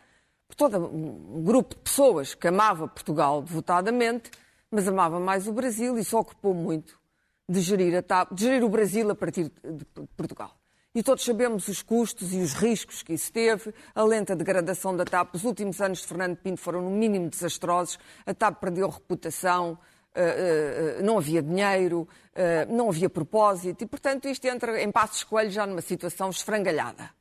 por 0.49 0.55
todo 0.55 0.77
um 0.77 1.43
grupo 1.43 1.75
de 1.75 1.81
pessoas 1.81 2.33
que 2.33 2.47
amava 2.47 2.87
Portugal 2.87 3.43
devotadamente, 3.43 4.31
mas 4.71 4.87
amava 4.87 5.19
mais 5.19 5.47
o 5.47 5.53
Brasil 5.53 5.95
e 5.97 6.03
se 6.03 6.15
ocupou 6.15 6.55
muito 6.55 6.99
de 7.47 7.61
gerir, 7.61 7.95
a 7.95 8.01
TAP, 8.01 8.33
de 8.33 8.45
gerir 8.45 8.63
o 8.63 8.69
Brasil 8.69 9.09
a 9.11 9.15
partir 9.15 9.51
de 9.63 9.85
Portugal. 10.17 10.55
E 10.93 11.03
todos 11.03 11.23
sabemos 11.23 11.67
os 11.67 11.83
custos 11.83 12.33
e 12.33 12.37
os 12.37 12.53
riscos 12.53 13.03
que 13.03 13.13
isso 13.13 13.31
teve, 13.31 13.71
a 13.93 14.03
lenta 14.03 14.35
degradação 14.35 14.97
da 14.97 15.05
TAP. 15.05 15.35
Os 15.35 15.43
últimos 15.43 15.79
anos 15.79 15.99
de 15.99 16.07
Fernando 16.07 16.35
Pinto 16.37 16.59
foram, 16.59 16.81
no 16.81 16.89
mínimo, 16.89 17.29
desastrosos. 17.29 17.99
A 18.25 18.33
TAP 18.33 18.59
perdeu 18.59 18.89
reputação, 18.89 19.77
eh, 20.15 20.97
eh, 20.97 21.03
não 21.03 21.19
havia 21.19 21.43
dinheiro, 21.43 22.07
eh, 22.33 22.65
não 22.65 22.89
havia 22.89 23.09
propósito 23.09 23.83
e, 23.83 23.87
portanto, 23.87 24.27
isto 24.27 24.45
entra 24.45 24.81
em 24.81 24.91
Passos 24.91 25.23
Coelho 25.23 25.51
já 25.51 25.67
numa 25.67 25.81
situação 25.81 26.31
esfrangalhada. 26.31 27.18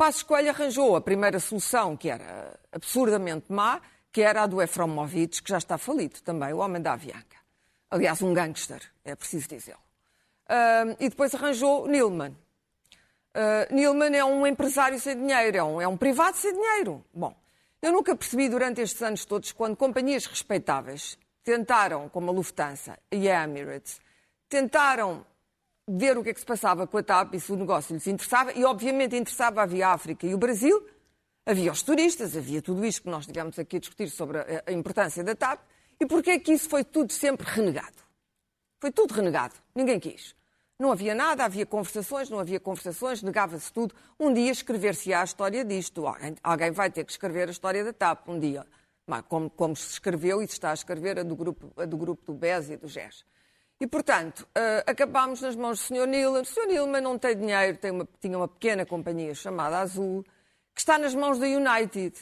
Passos 0.00 0.22
Coelho 0.22 0.48
arranjou 0.48 0.96
a 0.96 1.00
primeira 1.02 1.38
solução, 1.38 1.94
que 1.94 2.08
era 2.08 2.58
absurdamente 2.72 3.52
má, 3.52 3.82
que 4.10 4.22
era 4.22 4.44
a 4.44 4.46
do 4.46 4.62
Efromovich, 4.62 5.42
que 5.42 5.50
já 5.50 5.58
está 5.58 5.76
falido 5.76 6.22
também, 6.22 6.54
o 6.54 6.56
homem 6.56 6.80
da 6.80 6.94
Avianca. 6.94 7.36
Aliás, 7.90 8.22
um 8.22 8.32
gangster, 8.32 8.80
é 9.04 9.14
preciso 9.14 9.46
dizê-lo. 9.46 9.78
Ah, 10.48 10.96
e 10.98 11.10
depois 11.10 11.34
arranjou 11.34 11.86
Nilman. 11.86 12.30
Uh, 12.30 13.74
Nilman 13.74 14.16
é 14.16 14.24
um 14.24 14.46
empresário 14.46 14.98
sem 14.98 15.14
dinheiro, 15.18 15.58
é 15.58 15.62
um, 15.62 15.80
é 15.82 15.86
um 15.86 15.98
privado 15.98 16.38
sem 16.38 16.54
dinheiro. 16.54 17.04
Bom, 17.12 17.36
eu 17.82 17.92
nunca 17.92 18.16
percebi 18.16 18.48
durante 18.48 18.80
estes 18.80 19.02
anos 19.02 19.26
todos 19.26 19.52
quando 19.52 19.76
companhias 19.76 20.24
respeitáveis 20.24 21.18
tentaram, 21.44 22.08
como 22.08 22.30
a 22.30 22.32
Lufthansa 22.32 22.98
e 23.12 23.28
a 23.28 23.44
Emirates, 23.44 24.00
tentaram 24.48 25.26
ver 25.98 26.16
o 26.16 26.22
que 26.22 26.30
é 26.30 26.34
que 26.34 26.40
se 26.40 26.46
passava 26.46 26.86
com 26.86 26.98
a 26.98 27.02
TAP 27.02 27.34
e 27.34 27.40
se 27.40 27.52
o 27.52 27.56
negócio 27.56 27.94
lhes 27.94 28.06
interessava, 28.06 28.52
e 28.52 28.64
obviamente 28.64 29.16
interessava 29.16 29.62
havia 29.62 29.88
a 29.88 29.92
África 29.92 30.26
e 30.26 30.34
o 30.34 30.38
Brasil, 30.38 30.86
havia 31.44 31.72
os 31.72 31.82
turistas, 31.82 32.36
havia 32.36 32.62
tudo 32.62 32.84
isto 32.84 33.02
que 33.02 33.08
nós 33.08 33.22
estivemos 33.22 33.58
aqui 33.58 33.76
a 33.76 33.80
discutir 33.80 34.08
sobre 34.10 34.38
a, 34.38 34.62
a 34.66 34.72
importância 34.72 35.24
da 35.24 35.34
TAP, 35.34 35.60
e 35.98 36.06
porquê 36.06 36.30
é 36.30 36.38
que 36.38 36.52
isso 36.52 36.68
foi 36.68 36.84
tudo 36.84 37.12
sempre 37.12 37.46
renegado? 37.48 37.96
Foi 38.80 38.90
tudo 38.90 39.12
renegado, 39.12 39.54
ninguém 39.74 40.00
quis. 40.00 40.34
Não 40.78 40.90
havia 40.90 41.14
nada, 41.14 41.44
havia 41.44 41.66
conversações, 41.66 42.30
não 42.30 42.38
havia 42.38 42.58
conversações, 42.58 43.22
negava-se 43.22 43.70
tudo. 43.70 43.94
Um 44.18 44.32
dia 44.32 44.50
escrever-se-á 44.50 45.20
a 45.20 45.24
história 45.24 45.62
disto. 45.62 46.04
Alguém, 46.42 46.70
vai 46.70 46.90
ter 46.90 47.04
que 47.04 47.12
escrever 47.12 47.48
a 47.48 47.50
história 47.50 47.84
da 47.84 47.92
TAP 47.92 48.26
um 48.28 48.38
dia. 48.38 48.64
Como, 49.28 49.50
como 49.50 49.76
se 49.76 49.92
escreveu 49.92 50.40
e 50.40 50.46
se 50.46 50.54
está 50.54 50.70
a 50.70 50.74
escrever 50.74 51.18
a 51.18 51.22
do 51.22 51.36
grupo, 51.36 51.70
a 51.76 51.84
do, 51.84 51.98
grupo 51.98 52.24
do 52.24 52.32
BES 52.32 52.70
e 52.70 52.76
do 52.78 52.88
GES. 52.88 53.26
E, 53.80 53.86
portanto, 53.86 54.40
uh, 54.40 54.84
acabámos 54.86 55.40
nas 55.40 55.56
mãos 55.56 55.78
do 55.78 55.84
Sr. 55.84 56.06
Nilman. 56.06 56.42
O 56.42 56.44
Sr. 56.44 56.66
Nilman 56.66 57.00
não 57.00 57.18
tem 57.18 57.34
dinheiro, 57.34 57.78
tem 57.78 57.90
uma, 57.90 58.06
tinha 58.20 58.36
uma 58.36 58.46
pequena 58.46 58.84
companhia 58.84 59.34
chamada 59.34 59.78
Azul, 59.78 60.22
que 60.74 60.80
está 60.80 60.98
nas 60.98 61.14
mãos 61.14 61.38
da 61.38 61.46
United. 61.46 62.14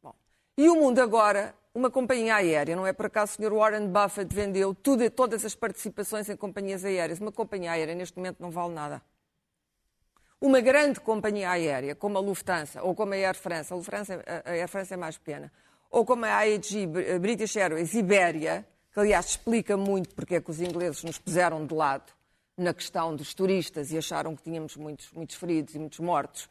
Bom, 0.00 0.14
e 0.56 0.68
o 0.68 0.76
mundo 0.76 1.00
agora, 1.00 1.52
uma 1.74 1.90
companhia 1.90 2.36
aérea, 2.36 2.76
não 2.76 2.86
é 2.86 2.92
por 2.92 3.06
acaso 3.06 3.32
o 3.32 3.42
Sr. 3.42 3.52
Warren 3.52 3.88
Buffett 3.88 4.32
vendeu 4.32 4.72
tudo, 4.72 5.10
todas 5.10 5.44
as 5.44 5.56
participações 5.56 6.28
em 6.28 6.36
companhias 6.36 6.84
aéreas. 6.84 7.18
Uma 7.18 7.32
companhia 7.32 7.72
aérea 7.72 7.96
neste 7.96 8.16
momento 8.16 8.36
não 8.38 8.52
vale 8.52 8.72
nada. 8.72 9.02
Uma 10.40 10.60
grande 10.60 11.00
companhia 11.00 11.50
aérea, 11.50 11.96
como 11.96 12.16
a 12.16 12.20
Lufthansa 12.20 12.80
ou 12.80 12.94
como 12.94 13.12
a 13.12 13.16
Air 13.16 13.34
France, 13.34 13.72
a, 13.72 13.76
Lufthansa, 13.76 14.24
a 14.44 14.52
Air 14.52 14.68
France 14.68 14.94
é 14.94 14.96
mais 14.96 15.18
pequena, 15.18 15.52
ou 15.90 16.04
como 16.06 16.24
a 16.24 16.36
AEG, 16.38 16.86
British 17.20 17.56
Airways, 17.56 17.92
Ibéria, 17.92 18.64
que 18.92 19.00
aliás 19.00 19.26
explica 19.26 19.76
muito 19.76 20.14
porque 20.14 20.36
é 20.36 20.40
que 20.40 20.50
os 20.50 20.60
ingleses 20.60 21.02
nos 21.04 21.18
puseram 21.18 21.66
de 21.66 21.74
lado 21.74 22.12
na 22.56 22.74
questão 22.74 23.14
dos 23.14 23.32
turistas 23.32 23.90
e 23.90 23.98
acharam 23.98 24.36
que 24.36 24.42
tínhamos 24.42 24.76
muitos, 24.76 25.10
muitos 25.12 25.36
feridos 25.36 25.74
e 25.74 25.78
muitos 25.78 25.98
mortos 26.00 26.48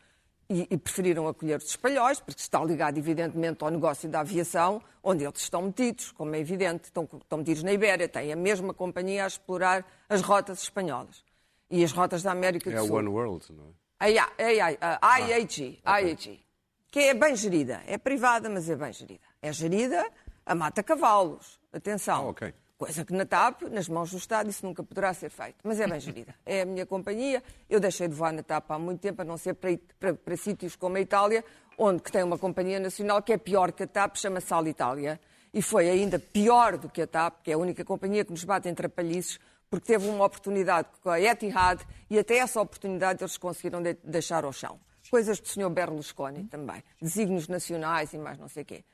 e, 0.50 0.68
e, 0.72 0.78
preferiram 0.78 1.28
acolher 1.28 1.60
os 1.60 1.70
espanhóis, 1.70 2.20
porque 2.20 2.42
está 2.42 2.64
ligado 2.64 2.98
evidentemente 2.98 3.64
ao 3.64 3.70
negócio 3.70 4.10
da 4.10 4.22
aviação, 4.22 4.82
onde 5.04 5.24
eles 5.24 5.42
estão 5.42 5.62
metidos, 5.62 6.12
como 6.12 6.34
é 6.36 6.40
evidente, 6.40 6.86
estão, 6.86 7.08
estão 7.22 7.38
metidos 7.38 7.62
na 7.62 7.72
Ibéria, 7.72 8.10
têm 8.10 8.34
a 8.34 8.36
mesma 8.36 8.74
companhia 8.74 9.26
a 9.26 9.28
explorar 9.28 9.86
as 10.10 10.22
rotas 10.22 10.64
espanholas 10.64 11.24
e 11.70 11.84
as 11.84 11.92
rotas 11.92 12.24
da 12.24 12.32
América 12.32 12.72
do 12.72 12.78
É 12.78 12.80
Sul. 12.80 12.90
o 12.90 12.94
One 12.96 13.10
World, 13.10 13.46
não 13.54 13.66
é? 13.66 13.80
A 14.00 14.10
IAG, 14.10 15.80
IAG, 15.84 16.46
que 16.90 17.00
é 17.00 17.14
bem 17.14 17.36
gerida, 17.36 17.84
é 17.86 17.98
privada, 17.98 18.50
mas 18.50 18.68
é 18.70 18.76
bem 18.76 18.92
gerida. 18.92 19.22
É 19.42 19.54
gerida 19.54 20.10
a 20.46 20.56
mata 20.56 20.82
cavalos. 20.82 21.59
Atenção. 21.72 22.16
Ah, 22.16 22.30
ok. 22.30 22.54
Coisa 22.78 23.04
que 23.04 23.12
na 23.14 23.26
TAP, 23.26 23.64
nas 23.64 23.90
mãos 23.90 24.12
do 24.12 24.18
Estado, 24.18 24.50
isso 24.50 24.66
nunca 24.66 24.82
poderá 24.82 25.14
ser 25.14 25.30
feito. 25.30 25.58
Mas 25.64 25.82
é 25.82 25.88
bem 25.88 26.00
gerida. 26.00 26.34
É 26.46 26.62
a 26.62 26.66
minha 26.66 26.86
companhia. 26.86 27.44
Eu 27.70 27.80
deixei 27.80 28.08
de 28.08 28.14
voar 28.14 28.32
na 28.32 28.42
TAP 28.42 28.72
há 28.72 28.80
muito 28.80 29.02
tempo, 29.02 29.22
a 29.22 29.26
não 29.26 29.38
ser 29.38 29.56
para, 29.56 29.78
para, 30.00 30.14
para 30.14 30.38
sítios 30.38 30.78
como 30.78 30.96
a 30.96 31.02
Itália, 31.02 31.44
onde 31.78 32.02
que 32.02 32.10
tem 32.10 32.24
uma 32.24 32.38
companhia 32.38 32.80
nacional 32.80 33.22
que 33.22 33.34
é 33.34 33.38
pior 33.38 33.74
que 33.74 33.84
a 33.84 33.88
TAP, 33.88 34.16
chama-se 34.16 34.54
Alitalia. 34.54 35.20
E 35.54 35.62
foi 35.62 35.90
ainda 35.90 36.18
pior 36.18 36.78
do 36.78 36.88
que 36.88 37.02
a 37.02 37.08
TAP, 37.08 37.42
que 37.44 37.52
é 37.52 37.56
a 37.56 37.58
única 37.58 37.84
companhia 37.84 38.24
que 38.24 38.32
nos 38.32 38.46
bate 38.46 38.70
em 38.70 38.74
trapalhices, 38.74 39.40
porque 39.70 39.86
teve 39.86 40.08
uma 40.08 40.24
oportunidade 40.24 40.88
com 41.04 41.10
a 41.10 41.20
Etihad 41.20 41.82
e 42.10 42.18
até 42.18 42.38
essa 42.38 42.62
oportunidade 42.62 43.22
eles 43.22 43.38
conseguiram 43.38 43.82
de 43.82 43.96
deixar 44.04 44.46
ao 44.46 44.54
chão. 44.54 44.80
Coisas 45.12 45.40
do 45.40 45.48
Sr. 45.48 45.70
Berlusconi 45.70 46.46
também. 46.46 46.84
Desígnios 47.02 47.48
nacionais 47.48 48.14
e 48.14 48.18
mais 48.18 48.38
não 48.38 48.48
sei 48.48 48.64
o 48.64 48.66
quê. 48.66 48.86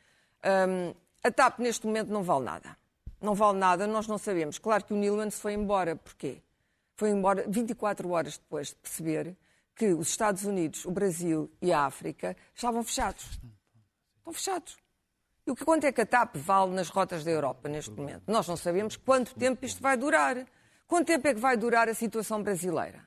Um, 0.43 0.93
a 1.23 1.31
TAP 1.31 1.59
neste 1.59 1.85
momento 1.85 2.09
não 2.09 2.23
vale 2.23 2.45
nada 2.45 2.77
não 3.25 3.33
vale 3.33 3.57
nada, 3.57 3.87
nós 3.87 4.07
não 4.07 4.17
sabemos. 4.17 4.59
Claro 4.59 4.85
que 4.85 4.93
o 4.93 4.97
Nilman 4.97 5.29
se 5.29 5.39
foi 5.39 5.53
embora. 5.53 5.95
Porquê? 5.95 6.41
Foi 6.95 7.09
embora 7.09 7.45
24 7.47 8.09
horas 8.09 8.37
depois 8.37 8.69
de 8.69 8.75
perceber 8.75 9.35
que 9.75 9.87
os 9.87 10.07
Estados 10.07 10.45
Unidos, 10.45 10.85
o 10.85 10.91
Brasil 10.91 11.51
e 11.61 11.73
a 11.73 11.85
África 11.85 12.37
estavam 12.53 12.83
fechados. 12.83 13.39
Estão 14.17 14.31
fechados. 14.31 14.77
E 15.45 15.51
o 15.51 15.55
que 15.55 15.65
quanto 15.65 15.85
é 15.85 15.91
que 15.91 16.01
a 16.01 16.05
TAP 16.05 16.37
vale 16.37 16.73
nas 16.73 16.87
rotas 16.87 17.23
da 17.23 17.31
Europa 17.31 17.67
neste 17.67 17.91
momento? 17.91 18.23
Nós 18.27 18.47
não 18.47 18.55
sabemos 18.55 18.95
quanto 18.95 19.35
tempo 19.35 19.65
isto 19.65 19.81
vai 19.81 19.97
durar. 19.97 20.45
Quanto 20.87 21.07
tempo 21.07 21.27
é 21.27 21.33
que 21.33 21.39
vai 21.39 21.57
durar 21.57 21.89
a 21.89 21.93
situação 21.93 22.41
brasileira? 22.41 23.05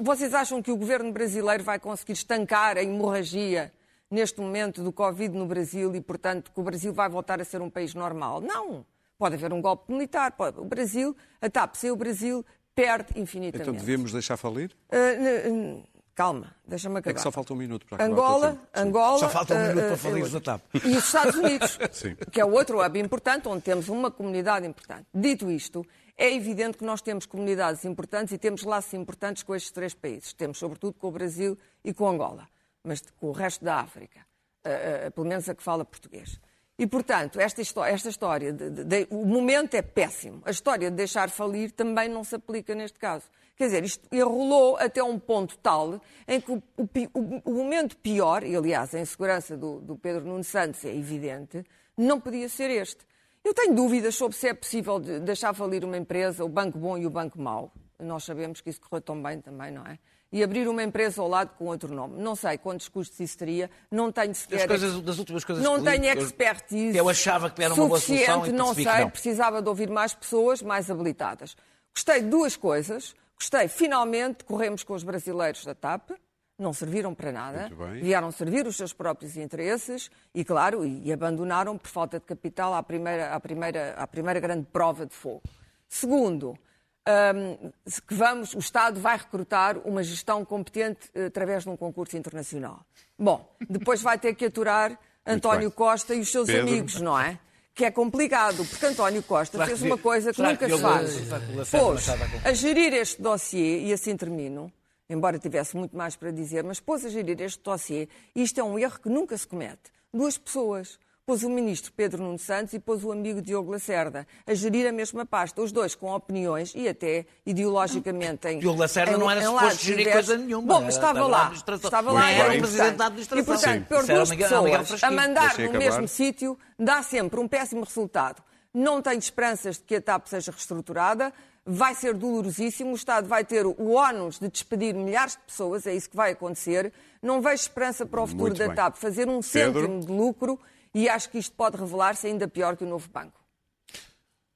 Vocês 0.00 0.32
acham 0.34 0.62
que 0.62 0.70
o 0.70 0.76
governo 0.76 1.12
brasileiro 1.12 1.62
vai 1.62 1.78
conseguir 1.78 2.12
estancar 2.12 2.76
a 2.76 2.82
hemorragia 2.82 3.72
neste 4.10 4.40
momento 4.40 4.82
do 4.82 4.92
Covid 4.92 5.36
no 5.36 5.46
Brasil 5.46 5.94
e, 5.94 6.00
portanto, 6.00 6.50
que 6.52 6.60
o 6.60 6.62
Brasil 6.62 6.92
vai 6.92 7.08
voltar 7.08 7.40
a 7.40 7.44
ser 7.44 7.60
um 7.60 7.70
país 7.70 7.94
normal. 7.94 8.40
Não. 8.40 8.84
Pode 9.18 9.34
haver 9.34 9.52
um 9.52 9.60
golpe 9.60 9.92
militar. 9.92 10.32
Pode... 10.32 10.58
O 10.60 10.64
Brasil, 10.64 11.14
a 11.40 11.50
TAP 11.50 11.74
sem 11.74 11.90
o 11.90 11.96
Brasil, 11.96 12.44
perde 12.74 13.20
infinitamente. 13.20 13.68
Então 13.68 13.74
devíamos 13.74 14.12
deixar 14.12 14.36
falir? 14.36 14.70
Uh, 14.92 15.82
calma, 16.14 16.54
deixa-me 16.64 16.98
acabar. 16.98 17.10
É 17.10 17.14
que 17.14 17.20
só 17.20 17.32
falta 17.32 17.52
um 17.52 17.56
minuto 17.56 17.84
para 17.86 17.96
acabar. 17.96 18.12
Angola, 18.12 18.58
Angola. 18.74 19.18
Só 19.18 19.28
falta 19.28 19.54
um 19.54 19.68
minuto 19.68 19.84
uh, 19.84 19.88
para 19.88 19.96
falir 19.96 20.24
uh, 20.24 20.30
da 20.30 20.40
TAP. 20.40 20.62
E 20.74 20.96
os 20.96 21.04
Estados 21.04 21.34
Unidos, 21.34 21.78
que 22.30 22.40
é 22.40 22.44
o 22.44 22.52
outro 22.52 22.84
hub 22.84 23.00
importante, 23.00 23.48
onde 23.48 23.62
temos 23.62 23.88
uma 23.88 24.10
comunidade 24.10 24.66
importante. 24.66 25.06
Dito 25.12 25.50
isto, 25.50 25.84
é 26.16 26.32
evidente 26.32 26.78
que 26.78 26.84
nós 26.84 27.02
temos 27.02 27.26
comunidades 27.26 27.84
importantes 27.84 28.32
e 28.32 28.38
temos 28.38 28.62
laços 28.62 28.94
importantes 28.94 29.42
com 29.42 29.54
estes 29.54 29.72
três 29.72 29.94
países. 29.94 30.32
Temos, 30.32 30.58
sobretudo, 30.58 30.94
com 30.94 31.08
o 31.08 31.12
Brasil 31.12 31.58
e 31.84 31.92
com 31.92 32.08
Angola 32.08 32.46
mas 32.88 33.02
com 33.20 33.28
o 33.28 33.32
resto 33.32 33.64
da 33.64 33.76
África, 33.76 34.20
uh, 34.64 35.08
uh, 35.08 35.12
pelo 35.12 35.26
menos 35.26 35.48
a 35.48 35.54
que 35.54 35.62
fala 35.62 35.84
português. 35.84 36.40
E, 36.78 36.86
portanto, 36.86 37.40
esta, 37.40 37.60
esta 37.88 38.08
história, 38.08 38.52
de, 38.52 38.70
de, 38.70 38.84
de, 38.84 39.06
o 39.10 39.26
momento 39.26 39.74
é 39.74 39.82
péssimo. 39.82 40.40
A 40.44 40.50
história 40.50 40.90
de 40.90 40.96
deixar 40.96 41.28
falir 41.28 41.72
também 41.72 42.08
não 42.08 42.22
se 42.22 42.36
aplica 42.36 42.72
neste 42.74 42.98
caso. 42.98 43.24
Quer 43.56 43.64
dizer, 43.66 43.84
isto 43.84 44.08
enrolou 44.12 44.76
até 44.76 45.02
um 45.02 45.18
ponto 45.18 45.58
tal 45.58 46.00
em 46.28 46.40
que 46.40 46.52
o, 46.52 46.62
o, 46.76 47.42
o 47.44 47.54
momento 47.54 47.96
pior, 47.96 48.44
e 48.44 48.54
aliás 48.54 48.94
a 48.94 49.00
insegurança 49.00 49.56
do, 49.56 49.80
do 49.80 49.96
Pedro 49.96 50.24
Nuno 50.24 50.44
Santos 50.44 50.84
é 50.84 50.94
evidente, 50.94 51.64
não 51.96 52.20
podia 52.20 52.48
ser 52.48 52.70
este. 52.70 53.04
Eu 53.44 53.52
tenho 53.52 53.74
dúvidas 53.74 54.14
sobre 54.14 54.36
se 54.36 54.46
é 54.46 54.54
possível 54.54 55.00
deixar 55.00 55.54
falir 55.54 55.84
uma 55.84 55.96
empresa, 55.96 56.44
o 56.44 56.48
banco 56.48 56.78
bom 56.78 56.96
e 56.96 57.06
o 57.06 57.10
banco 57.10 57.40
mau. 57.40 57.72
Nós 57.98 58.24
sabemos 58.24 58.60
que 58.60 58.70
isso 58.70 58.80
correu 58.80 59.00
tão 59.00 59.22
bem 59.22 59.40
também, 59.40 59.72
não 59.72 59.84
é? 59.86 59.98
e 60.30 60.42
abrir 60.42 60.68
uma 60.68 60.82
empresa 60.82 61.22
ao 61.22 61.28
lado 61.28 61.50
com 61.56 61.66
outro 61.66 61.94
nome. 61.94 62.20
Não 62.20 62.36
sei 62.36 62.58
quantos 62.58 62.88
custos 62.88 63.18
isso 63.18 63.38
teria, 63.38 63.70
não 63.90 64.12
tenho 64.12 64.34
sequer... 64.34 64.58
Das, 64.58 64.66
coisas, 64.66 65.00
das 65.00 65.18
últimas 65.18 65.44
coisas 65.44 65.64
Não 65.64 65.82
tenho 65.82 66.04
expertise 66.04 66.96
eu 66.96 67.08
achava 67.08 67.50
que 67.50 67.62
era 67.62 67.72
uma 67.72 67.86
boa 67.86 67.98
solução 67.98 68.46
e 68.46 68.52
não 68.52 68.74
sei, 68.74 68.84
não. 68.84 69.10
precisava 69.10 69.62
de 69.62 69.68
ouvir 69.68 69.88
mais 69.88 70.14
pessoas 70.14 70.60
mais 70.60 70.90
habilitadas. 70.90 71.56
Gostei 71.94 72.22
de 72.22 72.28
duas 72.28 72.56
coisas. 72.56 73.14
Gostei, 73.36 73.68
finalmente, 73.68 74.44
corremos 74.44 74.82
com 74.82 74.94
os 74.94 75.04
brasileiros 75.04 75.64
da 75.64 75.72
TAP, 75.72 76.10
não 76.58 76.72
serviram 76.72 77.14
para 77.14 77.30
nada, 77.30 77.70
vieram 78.00 78.32
servir 78.32 78.66
os 78.66 78.76
seus 78.76 78.92
próprios 78.92 79.36
interesses 79.36 80.10
e, 80.34 80.44
claro, 80.44 80.84
e 80.84 81.12
abandonaram 81.12 81.78
por 81.78 81.88
falta 81.88 82.18
de 82.18 82.26
capital 82.26 82.74
a 82.74 82.82
primeira, 82.82 83.32
a 83.32 83.38
primeira, 83.38 83.94
a 83.96 84.06
primeira 84.08 84.40
grande 84.40 84.66
prova 84.72 85.06
de 85.06 85.14
fogo. 85.14 85.42
Segundo, 85.88 86.58
um, 87.08 87.70
que 88.06 88.14
vamos, 88.14 88.54
o 88.54 88.58
Estado 88.58 89.00
vai 89.00 89.16
recrutar 89.16 89.78
uma 89.78 90.02
gestão 90.02 90.44
competente 90.44 91.08
uh, 91.14 91.26
através 91.26 91.64
de 91.64 91.70
um 91.70 91.76
concurso 91.76 92.16
internacional. 92.16 92.84
Bom, 93.18 93.50
depois 93.68 94.02
vai 94.02 94.18
ter 94.18 94.34
que 94.34 94.44
aturar 94.44 94.98
António 95.26 95.70
Costa 95.70 96.14
e 96.14 96.20
os 96.20 96.30
seus 96.30 96.46
Pedro. 96.46 96.62
amigos, 96.62 97.00
não 97.00 97.18
é? 97.18 97.38
Que 97.74 97.84
é 97.84 97.90
complicado, 97.90 98.64
porque 98.64 98.84
António 98.86 99.22
Costa 99.22 99.64
fez 99.64 99.80
uma 99.82 99.96
coisa 99.96 100.32
que 100.32 100.42
nunca 100.42 100.68
se 100.68 100.78
faz. 100.78 101.70
Pôs 101.70 102.08
a 102.44 102.52
gerir 102.52 102.92
este 102.92 103.22
dossiê, 103.22 103.84
e 103.84 103.92
assim 103.92 104.16
termino, 104.16 104.72
embora 105.08 105.38
tivesse 105.38 105.76
muito 105.76 105.96
mais 105.96 106.16
para 106.16 106.30
dizer, 106.30 106.64
mas 106.64 106.80
pôs 106.80 107.04
a 107.04 107.08
gerir 107.08 107.40
este 107.40 107.62
dossiê, 107.62 108.08
e 108.34 108.42
isto 108.42 108.58
é 108.60 108.64
um 108.64 108.78
erro 108.78 108.98
que 109.00 109.08
nunca 109.08 109.36
se 109.38 109.46
comete. 109.46 109.92
Duas 110.12 110.36
pessoas 110.36 110.98
pôs 111.28 111.42
o 111.42 111.50
ministro 111.50 111.92
Pedro 111.94 112.22
Nuno 112.22 112.38
Santos 112.38 112.72
e 112.72 112.78
pôs 112.78 113.04
o 113.04 113.12
amigo 113.12 113.42
Diogo 113.42 113.70
Lacerda 113.70 114.26
a 114.46 114.54
gerir 114.54 114.88
a 114.88 114.92
mesma 114.92 115.26
pasta, 115.26 115.60
os 115.60 115.70
dois 115.70 115.94
com 115.94 116.10
opiniões 116.10 116.72
e 116.74 116.88
até 116.88 117.26
ideologicamente 117.44 118.48
em. 118.48 118.58
Diogo 118.60 118.80
Lacerda 118.80 119.12
em, 119.12 119.18
não 119.18 119.30
era 119.30 119.42
suposto 119.42 119.84
gerir 119.84 120.10
coisa 120.10 120.38
nenhuma. 120.38 120.66
Bom, 120.66 120.80
mas 120.86 120.94
estava 120.94 121.26
lá. 121.26 121.52
Estava 121.52 122.12
lá, 122.12 122.30
era 122.30 122.54
o 122.54 122.58
presidente 122.58 122.96
da 122.96 123.06
administração. 123.08 123.42
E, 123.42 123.44
portanto, 123.44 123.86
pôr 123.88 124.06
duas 124.06 124.30
pessoas 124.30 125.04
a 125.04 125.10
mandar 125.10 125.58
no 125.58 125.72
mesmo 125.72 126.08
sítio 126.08 126.58
dá 126.78 127.02
sempre 127.02 127.38
um 127.38 127.46
péssimo 127.46 127.84
resultado. 127.84 128.42
Não 128.72 129.02
tenho 129.02 129.18
esperanças 129.18 129.76
de 129.76 129.82
que 129.82 129.96
a 129.96 130.00
TAP 130.00 130.28
seja 130.28 130.50
reestruturada 130.50 131.30
vai 131.66 131.94
ser 131.94 132.14
dolorosíssimo, 132.14 132.92
o 132.92 132.94
Estado 132.94 133.28
vai 133.28 133.44
ter 133.44 133.66
o 133.66 133.92
ónus 133.92 134.38
de 134.38 134.48
despedir 134.48 134.94
milhares 134.94 135.34
de 135.34 135.40
pessoas, 135.40 135.86
é 135.86 135.94
isso 135.94 136.08
que 136.08 136.16
vai 136.16 136.32
acontecer. 136.32 136.90
Não 137.20 137.42
vejo 137.42 137.56
esperança 137.56 138.06
para 138.06 138.22
o 138.22 138.26
futuro 138.26 138.44
Muito 138.44 138.58
da 138.58 138.68
bem. 138.68 138.74
TAP 138.74 138.96
fazer 138.96 139.28
um 139.28 139.42
Pedro. 139.42 139.82
cêntimo 139.82 140.00
de 140.00 140.10
lucro 140.10 140.58
e 140.94 141.08
acho 141.08 141.30
que 141.30 141.38
isto 141.38 141.54
pode 141.54 141.76
revelar-se 141.76 142.26
ainda 142.26 142.48
pior 142.48 142.76
que 142.76 142.84
o 142.84 142.88
novo 142.88 143.08
banco. 143.08 143.40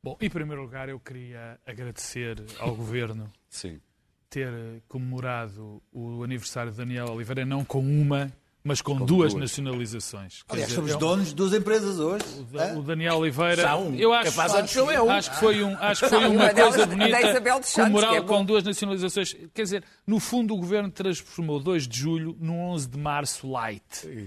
Bom, 0.02 0.16
em 0.20 0.28
primeiro 0.28 0.62
lugar, 0.62 0.88
eu 0.88 0.98
queria 0.98 1.60
agradecer 1.64 2.44
ao 2.58 2.74
Governo 2.74 3.30
Sim. 3.48 3.80
ter 4.28 4.50
comemorado 4.88 5.80
o 5.92 6.24
aniversário 6.24 6.72
de 6.72 6.78
Daniel 6.78 7.06
Oliveira, 7.10 7.44
não 7.44 7.64
com 7.64 7.80
uma, 7.80 8.32
mas 8.64 8.80
com, 8.80 8.98
com 8.98 9.04
duas, 9.04 9.32
duas, 9.32 9.40
nacionalizações. 9.40 10.44
Aliás, 10.48 10.68
dizer, 10.68 10.76
somos 10.76 10.92
é 10.92 10.96
um... 10.96 10.98
donos 10.98 11.28
de 11.28 11.34
duas 11.34 11.52
empresas 11.52 11.98
hoje. 11.98 12.24
O, 12.38 12.44
da, 12.44 12.74
o 12.74 12.82
Daniel 12.82 13.16
Oliveira. 13.16 13.76
Um. 13.76 13.94
Eu 13.96 14.12
acho, 14.12 14.40
acho, 14.40 14.78
eu. 14.78 15.10
acho 15.10 15.30
que 15.30 15.36
foi, 15.36 15.64
um, 15.64 15.76
acho 15.78 16.04
que 16.04 16.08
foi 16.08 16.26
uma 16.26 16.50
coisa 16.50 16.86
bonita. 16.86 17.50
Comemorar 17.74 18.14
é 18.14 18.20
com 18.20 18.44
duas 18.44 18.62
nacionalizações. 18.62 19.34
Quer 19.52 19.62
dizer, 19.62 19.84
no 20.06 20.20
fundo, 20.20 20.54
o 20.54 20.56
governo 20.56 20.90
transformou 20.90 21.58
2 21.58 21.88
de 21.88 21.98
julho 21.98 22.36
no 22.40 22.54
11 22.72 22.88
de 22.88 22.98
março 22.98 23.50
light. 23.50 23.82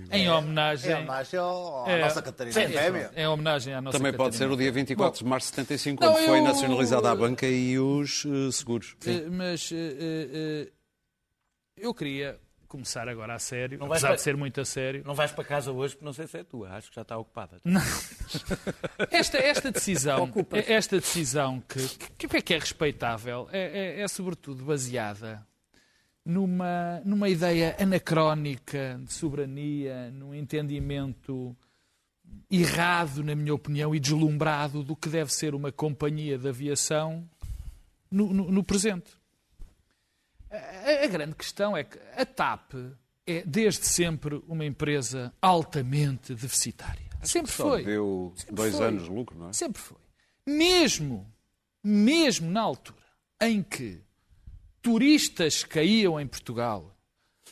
É, 0.09 0.19
em 0.19 0.29
homenagem. 0.29 0.91
É 0.91 0.97
homenagem 0.97 1.39
ao, 1.39 1.85
à 1.85 1.91
é, 1.91 2.01
nossa 2.01 2.21
Catarina 2.21 2.53
Fébia. 2.53 3.11
É 3.15 3.29
homenagem 3.29 3.73
à 3.73 3.81
nossa 3.81 3.97
Também 3.97 4.11
Catarina. 4.11 4.31
pode 4.31 4.35
ser 4.35 4.51
o 4.51 4.57
dia 4.57 4.71
24 4.71 5.11
Bom, 5.11 5.23
de 5.23 5.29
março 5.29 5.47
de 5.49 5.55
75, 5.55 6.01
quando 6.01 6.13
não, 6.13 6.25
foi 6.25 6.39
eu... 6.39 6.43
nacionalizada 6.43 7.09
a 7.09 7.15
banca 7.15 7.47
e 7.47 7.79
os 7.79 8.25
uh, 8.25 8.51
seguros. 8.51 8.95
Uh, 9.05 9.31
mas 9.31 9.71
uh, 9.71 10.71
eu 11.77 11.93
queria 11.93 12.39
começar 12.75 13.07
agora 13.09 13.33
a 13.33 13.39
sério, 13.39 13.79
não 13.79 13.87
apesar 13.87 14.09
para... 14.09 14.15
de 14.17 14.21
ser 14.21 14.37
muito 14.37 14.61
a 14.61 14.65
sério. 14.65 15.03
Não 15.05 15.13
vais 15.13 15.31
para 15.31 15.43
casa 15.43 15.71
hoje 15.71 15.95
porque 15.95 16.05
não 16.05 16.13
sei 16.13 16.27
se 16.27 16.37
é 16.37 16.43
tua, 16.43 16.69
acho 16.71 16.89
que 16.89 16.95
já 16.95 17.01
está 17.01 17.17
ocupada. 17.17 17.59
Não. 17.63 17.81
Esta, 19.11 19.37
esta 19.37 19.71
decisão, 19.71 20.31
esta 20.67 20.99
decisão 20.99 21.61
que, 21.61 22.27
que, 22.27 22.37
é 22.37 22.41
que 22.41 22.53
é 22.53 22.59
respeitável 22.59 23.47
é, 23.51 23.99
é, 23.99 24.01
é 24.01 24.07
sobretudo 24.07 24.63
baseada 24.63 25.45
numa, 26.25 27.01
numa 27.05 27.29
ideia 27.29 27.75
anacrónica 27.79 28.99
de 29.03 29.13
soberania, 29.13 30.09
num 30.11 30.33
entendimento 30.33 31.55
errado, 32.49 33.23
na 33.23 33.35
minha 33.35 33.53
opinião, 33.53 33.93
e 33.93 33.99
deslumbrado 33.99 34.83
do 34.83 34.95
que 34.95 35.07
deve 35.07 35.31
ser 35.31 35.53
uma 35.53 35.71
companhia 35.71 36.37
de 36.37 36.47
aviação 36.47 37.29
no, 38.09 38.33
no, 38.33 38.51
no 38.51 38.63
presente. 38.63 39.11
A, 40.55 41.03
a 41.03 41.07
grande 41.07 41.35
questão 41.35 41.75
é 41.75 41.83
que 41.83 41.97
a 42.15 42.25
TAP 42.25 42.73
é 43.27 43.43
desde 43.45 43.85
sempre 43.85 44.41
uma 44.47 44.65
empresa 44.65 45.33
altamente 45.41 46.33
deficitária. 46.35 47.05
Acho 47.21 47.31
sempre 47.31 47.51
foi. 47.51 47.83
Deu 47.83 48.33
sempre 48.35 48.55
dois 48.55 48.75
foi. 48.75 48.85
anos 48.85 49.03
de 49.03 49.09
lucro, 49.09 49.37
não 49.37 49.49
é? 49.49 49.53
Sempre 49.53 49.81
foi. 49.81 49.97
Mesmo, 50.45 51.31
mesmo 51.83 52.49
na 52.51 52.61
altura 52.61 53.03
em 53.41 53.63
que 53.63 53.99
turistas 54.81 55.63
caíam 55.63 56.19
em 56.19 56.27
Portugal, 56.27 56.95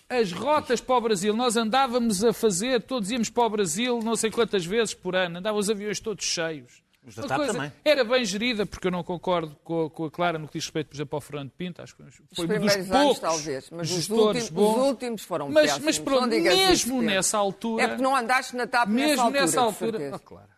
as 0.07 0.31
rotas 0.31 0.79
para 0.79 0.95
o 0.95 1.01
Brasil, 1.01 1.35
nós 1.35 1.57
andávamos 1.57 2.23
a 2.23 2.31
fazer, 2.31 2.83
todos 2.83 3.09
íamos 3.09 3.29
para 3.29 3.43
o 3.43 3.49
Brasil 3.49 3.99
não 4.03 4.15
sei 4.15 4.29
quantas 4.29 4.65
vezes 4.65 4.93
por 4.93 5.15
ano, 5.15 5.39
andavam 5.39 5.59
os 5.59 5.69
aviões 5.69 5.99
todos 5.99 6.23
cheios. 6.23 6.82
Os 7.05 7.15
da 7.15 7.23
TAP 7.23 7.37
coisa, 7.37 7.53
também. 7.53 7.71
Era 7.83 8.03
bem 8.05 8.23
gerida, 8.23 8.65
porque 8.65 8.87
eu 8.87 8.91
não 8.91 9.03
concordo 9.03 9.55
com 9.63 9.85
a, 9.85 9.89
com 9.89 10.05
a, 10.05 10.11
Clara 10.11 10.39
no 10.39 10.47
que 10.47 10.57
diz 10.57 10.65
respeito, 10.65 10.87
por 10.87 10.95
exemplo, 10.95 11.17
ao 11.17 11.21
Fernando 11.21 11.51
Pinto. 11.51 11.81
Acho 11.81 11.95
que 11.95 12.03
foi 12.33 12.45
um 12.45 12.59
dos 12.59 12.73
poucos 12.73 12.91
anos, 12.91 13.19
talvez, 13.19 13.69
mas 13.69 13.91
os 13.91 14.09
últimos, 14.09 14.49
bons. 14.49 14.77
os 14.77 14.87
últimos 14.87 15.23
foram 15.23 15.49
mas, 15.49 15.63
péssimos. 15.63 15.85
Mas 15.85 15.99
pronto, 15.99 16.27
mesmo 16.27 17.01
nessa 17.01 17.37
altura... 17.37 17.83
É 17.83 17.87
porque 17.89 18.03
não 18.03 18.15
andaste 18.15 18.55
na 18.55 18.65
TAP 18.65 18.87
mesmo 18.87 19.29
nessa 19.29 19.61
altura. 19.61 19.99
Nessa 19.99 20.15
altura 20.15 20.15
oh, 20.15 20.19
claro. 20.19 20.49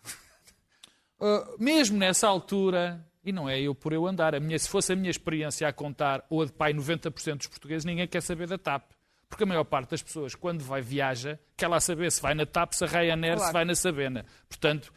uh, 1.19 1.55
mesmo 1.57 1.97
nessa 1.97 2.27
altura, 2.27 3.03
e 3.23 3.31
não 3.31 3.49
é 3.49 3.59
eu 3.59 3.73
por 3.73 3.91
eu 3.91 4.05
andar, 4.05 4.35
a 4.35 4.39
minha, 4.39 4.59
se 4.59 4.69
fosse 4.69 4.93
a 4.93 4.95
minha 4.95 5.09
experiência 5.09 5.67
a 5.67 5.73
contar, 5.73 6.23
ou 6.29 6.43
a 6.43 6.45
de 6.45 6.51
pai 6.51 6.73
90% 6.73 7.37
dos 7.37 7.47
portugueses, 7.47 7.85
ninguém 7.85 8.07
quer 8.07 8.21
saber 8.21 8.47
da 8.47 8.57
TAP. 8.57 8.91
Porque 9.27 9.43
a 9.43 9.47
maior 9.47 9.63
parte 9.63 9.89
das 9.89 10.03
pessoas, 10.03 10.35
quando 10.35 10.63
vai 10.63 10.81
viaja, 10.81 11.39
quer 11.57 11.67
lá 11.67 11.79
saber 11.79 12.11
se 12.11 12.21
vai 12.21 12.35
na 12.35 12.45
TAP, 12.45 12.73
se 12.73 12.83
a 12.83 12.87
Ryanair, 12.87 13.35
claro. 13.35 13.47
se 13.47 13.53
vai 13.53 13.65
na 13.65 13.73
Sabena. 13.73 14.25
Portanto, 14.47 14.93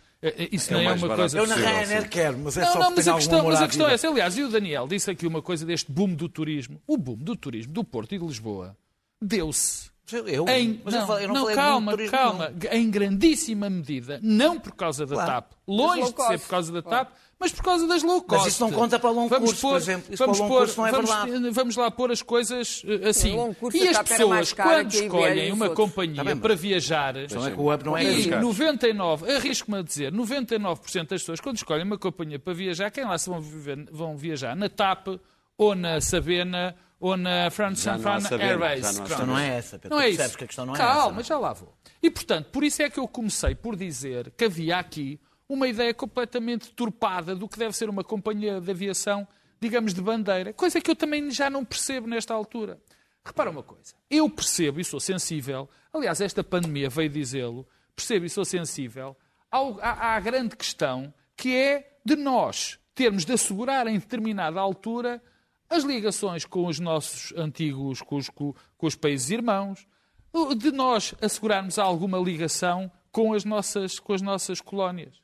isso 0.53 0.73
é 0.73 0.77
não 0.77 0.91
é 0.91 0.93
uma 0.95 1.17
coisa 1.17 1.39
Eu 1.39 1.47
na 1.47 1.55
Ryanair 1.55 2.09
quero, 2.09 2.39
mas 2.39 2.57
é 2.57 2.63
não, 2.63 2.73
só 2.73 2.79
não, 2.81 2.91
mas 2.91 3.09
a 3.09 3.15
questão, 3.15 3.45
mas 3.45 3.63
a 3.63 3.67
questão 3.67 3.89
é 3.89 3.95
essa. 3.95 4.09
Aliás, 4.09 4.37
e 4.37 4.43
o 4.43 4.49
Daniel 4.49 4.89
disse 4.89 5.11
aqui 5.11 5.27
uma 5.27 5.41
coisa 5.41 5.65
deste 5.65 5.91
boom 5.93 6.15
do 6.15 6.29
turismo. 6.29 6.81
O 6.87 6.97
boom 6.97 7.17
do 7.17 7.37
turismo 7.37 7.73
do 7.73 7.85
Porto 7.85 8.15
e 8.15 8.19
de 8.19 8.25
Lisboa 8.25 8.77
deu-se 9.23 9.91
eu, 10.13 10.49
em, 10.49 10.81
não, 10.85 11.01
eu, 11.01 11.07
falei, 11.07 11.25
eu 11.25 11.29
não, 11.29 11.47
não 11.47 11.55
calma, 11.55 11.97
calma. 12.11 12.51
Não. 12.51 12.73
Em 12.73 12.91
grandíssima 12.91 13.69
medida, 13.69 14.19
não 14.23 14.59
por 14.59 14.75
causa 14.75 15.05
da 15.05 15.15
claro. 15.15 15.31
TAP, 15.31 15.53
longe 15.67 16.13
de 16.13 16.27
ser 16.27 16.39
por 16.39 16.49
causa 16.49 16.73
da 16.73 16.83
TAP, 16.83 17.13
mas 17.39 17.53
por 17.53 17.63
causa 17.63 17.87
das 17.87 18.03
low 18.03 18.21
cost. 18.21 18.45
Mas 18.45 18.55
isso 18.55 18.61
não 18.63 18.73
conta 18.73 18.99
para 18.99 19.11
longo 19.11 19.29
vamos 19.29 19.51
curso, 19.51 19.63
pôr, 19.63 19.71
por 19.71 19.77
exemplo. 19.77 20.15
Isso 20.15 20.25
vamos, 20.25 20.39
pôr, 20.39 20.77
não 20.77 20.87
é 20.87 20.91
vamos, 20.91 21.11
verdade. 21.11 21.51
vamos 21.51 21.77
lá 21.77 21.91
pôr 21.91 22.11
as 22.11 22.21
coisas 22.21 22.83
uh, 22.83 23.09
assim. 23.09 23.37
E 23.75 23.89
as 23.89 23.99
pessoas, 23.99 24.53
quando 24.53 24.93
escolhem 24.93 25.53
uma 25.53 25.71
companhia 25.71 26.25
tá 26.25 26.37
para 26.37 26.55
viajar, 26.55 27.17
é 27.17 27.27
que 27.27 27.37
o 27.37 27.77
não 27.85 27.97
é 27.97 28.05
e 28.05 28.27
99, 28.27 29.31
arrisco-me 29.31 29.79
a 29.79 29.83
dizer, 29.83 30.13
99% 30.13 31.09
das 31.09 31.21
pessoas, 31.23 31.41
quando 31.41 31.57
escolhem 31.57 31.85
uma 31.85 31.99
companhia 31.99 32.39
para 32.39 32.53
viajar, 32.53 32.91
quem 32.91 33.05
lá 33.05 33.17
se 33.17 33.31
vão, 33.31 33.41
viver, 33.41 33.87
vão 33.93 34.17
viajar? 34.17 34.57
Na 34.57 34.69
TAP 34.69 35.07
ou 35.57 35.75
na 35.75 36.01
Sabena 36.01 36.75
ou 37.01 37.17
na 37.17 37.51
France 37.51 37.89
Airways. 37.89 38.99
A 38.99 39.03
questão 39.05 39.27
não 39.27 39.39
é 39.39 39.59
essa, 39.59 39.79
Pedro. 39.79 39.97
Não 39.97 40.03
é 40.03 40.09
isso. 40.09 40.37
Que 40.37 40.45
a 40.45 40.47
questão 40.47 40.67
não 40.67 40.75
é 40.75 40.79
Calma, 40.79 41.21
essa, 41.21 41.29
já 41.29 41.39
lá 41.39 41.53
vou. 41.53 41.73
E, 42.03 42.11
portanto, 42.11 42.47
por 42.51 42.65
isso 42.65 42.83
é 42.83 42.91
que 42.91 42.99
eu 42.99 43.07
comecei 43.07 43.55
por 43.55 43.77
dizer 43.77 44.33
que 44.37 44.45
havia 44.45 44.79
aqui 44.79 45.21
uma 45.49 45.67
ideia 45.67 45.95
completamente 45.95 46.71
turpada 46.73 47.35
do 47.35 47.49
que 47.49 47.59
deve 47.59 47.77
ser 47.77 47.89
uma 47.89 48.05
companhia 48.05 48.61
de 48.61 48.71
aviação, 48.71 49.27
digamos, 49.61 49.95
de 49.95 50.01
bandeira, 50.01 50.53
coisa 50.53 50.81
que 50.81 50.91
eu 50.91 50.97
também 50.97 51.31
já 51.31 51.49
não 51.49 51.65
percebo 51.65 52.07
nesta 52.07 52.35
altura. 52.35 52.79
Repara 53.25 53.51
uma 53.51 53.63
coisa, 53.63 53.95
eu 54.11 54.29
percebo 54.29 54.81
e 54.81 54.85
sou 54.85 55.01
sensível, 55.01 55.69
aliás, 55.93 56.21
esta 56.21 56.45
pandemia 56.45 56.89
veio 56.89 57.11
dizê-lo, 57.11 57.67
percebo 57.95 58.27
e 58.27 58.31
sou 58.31 58.45
sensível 58.45 59.17
ao, 59.51 59.79
à, 59.81 60.17
à 60.17 60.21
grande 60.21 60.57
questão 60.57 61.13
que 61.37 61.55
é 61.55 61.99
de 62.05 62.17
nós 62.17 62.79
termos 62.95 63.25
de 63.25 63.33
assegurar 63.33 63.87
em 63.87 63.99
determinada 63.99 64.61
altura 64.61 65.23
as 65.71 65.85
ligações 65.85 66.45
com 66.45 66.67
os 66.67 66.81
nossos 66.81 67.33
antigos, 67.37 68.03
com 68.03 68.17
os, 68.17 68.29
com, 68.29 68.55
os 68.81 68.95
países 68.95 69.31
irmãos, 69.31 69.87
de 70.57 70.73
nós 70.73 71.15
assegurarmos 71.21 71.79
alguma 71.79 72.19
ligação 72.19 72.91
com 73.13 73.33
as 73.33 73.45
nossas, 73.45 73.99
com 73.99 74.13
as 74.13 74.23
nossas 74.23 74.61
colónias. 74.61 75.23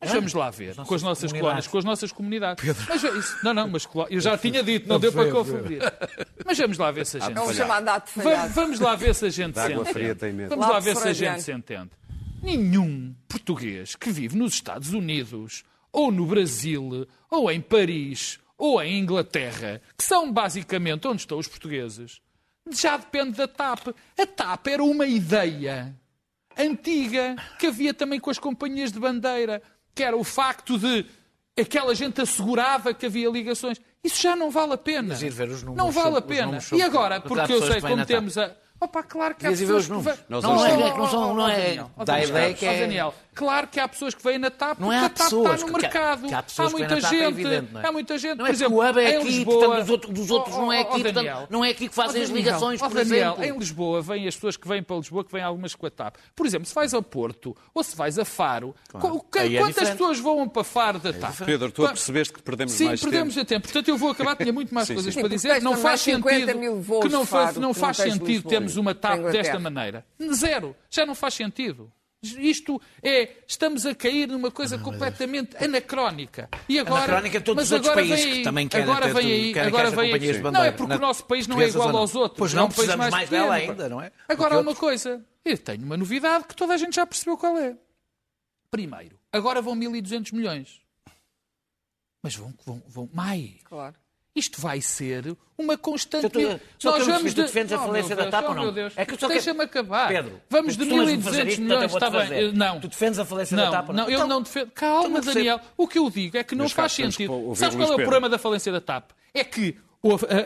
Mas 0.00 0.12
vamos 0.12 0.32
lá 0.32 0.48
ver, 0.48 0.76
com 0.76 0.94
as 0.94 1.02
nossas 1.02 1.32
colónias, 1.32 1.66
com 1.66 1.78
as 1.78 1.84
nossas 1.84 2.12
comunidades. 2.12 2.64
Mas 2.88 3.02
isso, 3.02 3.36
não, 3.42 3.52
não, 3.52 3.68
mas 3.68 3.88
eu 4.10 4.20
já 4.20 4.38
tinha 4.38 4.62
dito, 4.62 4.88
não 4.88 5.00
deu 5.00 5.12
para 5.12 5.30
confundir. 5.30 5.80
Mas 6.46 6.56
vamos 6.56 6.78
lá 6.78 6.90
ver 6.92 7.04
se 7.04 7.16
a 7.16 7.20
gente. 7.20 7.36
É 7.36 7.40
um 7.40 7.52
chamado 7.52 7.88
ato 7.88 8.12
vamos, 8.14 8.54
vamos 8.54 8.80
lá 8.80 8.94
ver 8.94 9.14
se 9.14 9.26
a 9.26 9.30
gente 9.30 9.58
se 9.58 9.72
entende. 9.72 10.46
Vamos 10.48 10.68
lá 10.68 10.78
ver 10.78 10.96
se 10.96 11.08
a 11.08 11.12
gente 11.12 11.42
se 11.42 11.52
entende. 11.52 11.90
Nenhum 12.40 13.12
português 13.28 13.96
que 13.96 14.10
vive 14.10 14.36
nos 14.36 14.54
Estados 14.54 14.92
Unidos, 14.92 15.64
ou 15.92 16.12
no 16.12 16.24
Brasil, 16.24 17.06
ou 17.28 17.50
em 17.50 17.60
Paris, 17.60 18.38
ou 18.56 18.80
em 18.80 19.00
Inglaterra, 19.00 19.82
que 19.96 20.04
são 20.04 20.32
basicamente 20.32 21.08
onde 21.08 21.22
estão 21.22 21.38
os 21.38 21.48
portugueses, 21.48 22.20
já 22.70 22.96
depende 22.96 23.32
da 23.32 23.48
TAP. 23.48 23.88
A 24.16 24.26
TAP 24.26 24.68
era 24.68 24.84
uma 24.84 25.06
ideia 25.06 25.92
antiga 26.56 27.36
que 27.58 27.66
havia 27.66 27.92
também 27.92 28.20
com 28.20 28.30
as 28.30 28.38
companhias 28.38 28.92
de 28.92 29.00
bandeira, 29.00 29.62
que 29.98 30.04
era 30.04 30.16
o 30.16 30.22
facto 30.22 30.78
de 30.78 31.04
aquela 31.60 31.92
gente 31.92 32.20
assegurava 32.20 32.94
que 32.94 33.04
havia 33.06 33.28
ligações. 33.28 33.80
Isso 34.04 34.22
já 34.22 34.36
não 34.36 34.48
vale 34.48 34.74
a 34.74 34.78
pena. 34.78 35.16
não 35.74 35.90
vale 35.90 36.18
a 36.18 36.22
pena. 36.22 36.60
E 36.72 36.80
agora, 36.80 37.20
porque 37.20 37.52
eu 37.52 37.66
sei 37.66 37.80
como 37.80 38.06
temos 38.06 38.38
a 38.38 38.54
Opa, 38.80 39.02
claro 39.02 39.34
que 39.34 39.44
há 39.44 39.50
pessoas 39.50 39.86
que. 39.86 39.92
Não, 40.28 40.40
não, 40.40 40.64
é, 40.64 40.76
não, 40.76 41.08
são, 41.08 41.34
não 41.34 41.48
é... 41.48 41.84
Dá 42.04 42.22
ideia 42.22 42.54
que 42.54 42.64
é... 42.64 42.80
Daniel, 42.82 43.12
claro 43.38 43.68
que 43.68 43.78
há 43.78 43.86
pessoas 43.86 44.14
que 44.14 44.24
vêm 44.24 44.36
na 44.36 44.50
TAP 44.50 44.80
não 44.80 44.92
é 44.92 44.98
a 44.98 45.08
TAP 45.08 45.32
está 45.32 45.56
no 45.56 45.72
mercado. 45.72 46.26
há 46.58 46.70
muita 46.70 47.00
gente. 47.00 47.46
Há 47.84 47.92
muita 47.92 48.18
gente. 48.18 48.38
Não 48.38 48.46
é 48.46 48.48
por 48.48 48.54
exemplo, 48.54 48.76
o 48.78 48.88
hub 48.90 49.00
é 49.00 49.16
aqui, 49.16 49.44
portanto, 49.44 49.78
dos 49.78 49.90
outros, 49.90 50.14
dos 50.14 50.30
outros 50.30 50.56
não 50.56 50.72
é 50.72 50.80
aqui, 50.80 51.02
portanto, 51.04 51.46
não 51.48 51.64
é 51.64 51.70
aqui 51.70 51.88
que 51.88 51.94
fazem 51.94 52.22
as 52.22 52.30
ligações, 52.30 52.80
por 52.80 52.96
exemplo. 52.96 53.44
Em 53.44 53.56
Lisboa, 53.56 54.02
vêm 54.02 54.26
as 54.26 54.34
pessoas 54.34 54.56
que 54.56 54.66
vêm 54.66 54.82
para 54.82 54.96
Lisboa, 54.96 55.24
que 55.24 55.32
vêm 55.32 55.42
algumas 55.42 55.74
com 55.74 55.86
a 55.86 55.90
TAP. 55.90 56.16
Por 56.34 56.46
exemplo, 56.46 56.66
se 56.66 56.74
vais 56.74 56.92
a 56.92 57.00
Porto 57.00 57.56
ou 57.72 57.84
se 57.84 57.96
vais 57.96 58.18
a 58.18 58.24
Faro, 58.24 58.74
quantas 58.90 59.90
pessoas 59.90 60.18
vão 60.18 60.48
para 60.48 60.64
Faro 60.64 60.98
da 60.98 61.12
TAP? 61.12 61.44
Pedro, 61.44 61.70
tu 61.70 61.82
percebeste 61.86 62.34
que 62.34 62.42
perdemos 62.42 62.72
mais 62.72 62.88
tempo. 62.88 62.96
Sim, 62.98 63.10
perdemos 63.10 63.34
tempo. 63.46 63.62
Portanto, 63.62 63.88
eu 63.88 63.96
vou 63.96 64.10
acabar, 64.10 64.36
tinha 64.36 64.52
muito 64.52 64.74
mais 64.74 64.88
coisas 64.88 65.14
para 65.14 65.28
dizer. 65.28 65.62
Não 65.62 65.76
faz 65.76 66.00
sentido 66.00 66.58
que 67.02 67.08
não 67.60 67.72
faz 67.74 67.96
sentido 67.96 68.48
termos 68.48 68.76
uma 68.76 68.94
TAP 68.94 69.30
desta 69.30 69.58
maneira. 69.58 70.04
Zero. 70.34 70.74
Já 70.90 71.06
não 71.06 71.14
faz 71.14 71.34
sentido. 71.34 71.92
Isto 72.20 72.80
é, 73.00 73.36
estamos 73.46 73.86
a 73.86 73.94
cair 73.94 74.26
numa 74.26 74.50
coisa 74.50 74.76
não, 74.76 74.82
completamente 74.82 75.54
mas... 75.54 75.62
anacrónica. 75.62 76.48
E 76.68 76.76
agora, 76.78 77.04
anacrónica 77.04 77.40
todos 77.40 77.62
mas 77.62 77.66
os 77.66 77.72
outros 77.72 77.94
países 77.94 78.26
aí, 78.26 78.32
que 78.38 78.42
também 78.42 78.66
querem 78.66 78.84
agora 78.84 79.14
vem 79.14 79.32
aí, 79.32 79.52
querem 79.52 79.68
agora 79.68 79.90
vem 79.90 80.12
aí. 80.12 80.42
Não 80.42 80.64
é 80.64 80.72
porque 80.72 80.92
na... 80.94 80.96
o 80.96 81.00
nosso 81.00 81.24
país 81.26 81.46
não 81.46 81.60
é 81.60 81.68
igual 81.68 81.96
aos 81.96 82.16
outros. 82.16 82.38
Pois 82.38 82.52
não, 82.52 82.62
não 82.62 82.68
precisamos 82.68 82.98
mais, 82.98 83.12
mais 83.12 83.28
dela 83.30 83.54
ainda, 83.54 83.88
não 83.88 84.02
é? 84.02 84.10
Agora 84.28 84.56
há 84.56 84.60
uma 84.60 84.74
coisa. 84.74 85.24
Eu 85.44 85.56
tenho 85.56 85.84
uma 85.84 85.96
novidade 85.96 86.44
que 86.44 86.56
toda 86.56 86.74
a 86.74 86.76
gente 86.76 86.96
já 86.96 87.06
percebeu 87.06 87.36
qual 87.36 87.56
é. 87.56 87.76
Primeiro, 88.68 89.18
agora 89.32 89.62
vão 89.62 89.76
1.200 89.76 90.34
milhões. 90.34 90.80
Mas 92.20 92.34
vão, 92.34 92.52
vão, 92.66 92.82
vão 92.88 93.08
mais. 93.12 93.62
Claro. 93.62 93.94
Isto 94.38 94.60
vai 94.60 94.80
ser 94.80 95.36
uma 95.58 95.76
constante. 95.76 96.28
Tu, 96.28 96.60
só 96.78 96.92
Nós 96.92 97.06
vamos 97.06 97.34
de... 97.34 97.42
defendes 97.42 97.72
a 97.72 97.78
falência 97.78 98.14
da 98.14 98.30
TAP 98.30 98.48
ou 98.50 98.54
não? 98.54 98.74
É 98.96 99.04
que 99.04 99.16
Deixa-me 99.26 99.64
acabar. 99.64 100.08
Pedro, 100.08 100.40
vamos 100.48 100.76
de 100.76 100.84
1.200 100.84 101.58
milhões. 101.58 101.92
Está 101.92 102.08
bem. 102.08 102.52
Não. 102.52 102.78
Tu 102.78 102.88
defendes 102.88 103.18
a 103.18 103.24
falência 103.24 103.56
não, 103.56 103.64
da 103.64 103.70
TAP 103.70 103.88
ou 103.88 103.94
não? 103.94 104.04
Não, 104.04 104.10
eu 104.10 104.16
então, 104.16 104.28
não 104.28 104.42
defendo. 104.42 104.70
Calma, 104.70 105.20
Daniel. 105.20 105.60
O 105.76 105.88
que 105.88 105.98
eu 105.98 106.08
digo 106.08 106.36
é 106.36 106.44
que 106.44 106.54
não 106.54 106.68
faz 106.68 106.92
sentido. 106.92 107.52
Sabes 107.56 107.76
qual 107.76 107.90
é 107.90 107.94
o 107.94 107.96
problema 107.96 108.28
da 108.28 108.38
falência 108.38 108.70
da 108.70 108.80
TAP? 108.80 109.10
É 109.34 109.42
que 109.42 109.76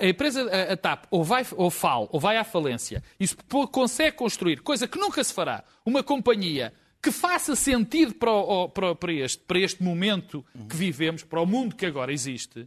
a 0.01 0.07
empresa, 0.07 0.51
a 0.73 0.77
TAP, 0.77 1.05
ou 1.11 1.23
vai 1.23 1.45
ou 1.55 1.71
fal, 1.71 2.09
ou 2.11 2.19
vai 2.19 2.39
à 2.39 2.45
falência, 2.45 3.03
isso 3.21 3.37
consegue 3.71 4.17
construir, 4.17 4.63
coisa 4.63 4.89
que 4.89 4.99
nunca 4.99 5.23
se 5.23 5.33
fará, 5.35 5.63
uma 5.85 6.03
companhia 6.03 6.73
que 7.03 7.11
faça 7.11 7.55
sentido 7.55 8.15
para, 8.15 8.31
o, 8.31 8.69
para, 8.69 8.95
para, 8.95 9.13
este, 9.13 9.43
para 9.43 9.59
este 9.59 9.83
momento 9.83 10.45
que 10.71 10.77
vivemos, 10.77 11.23
para 11.23 11.41
o 11.41 11.47
mundo 11.47 11.75
que 11.75 11.85
agora 11.85 12.13
existe, 12.13 12.65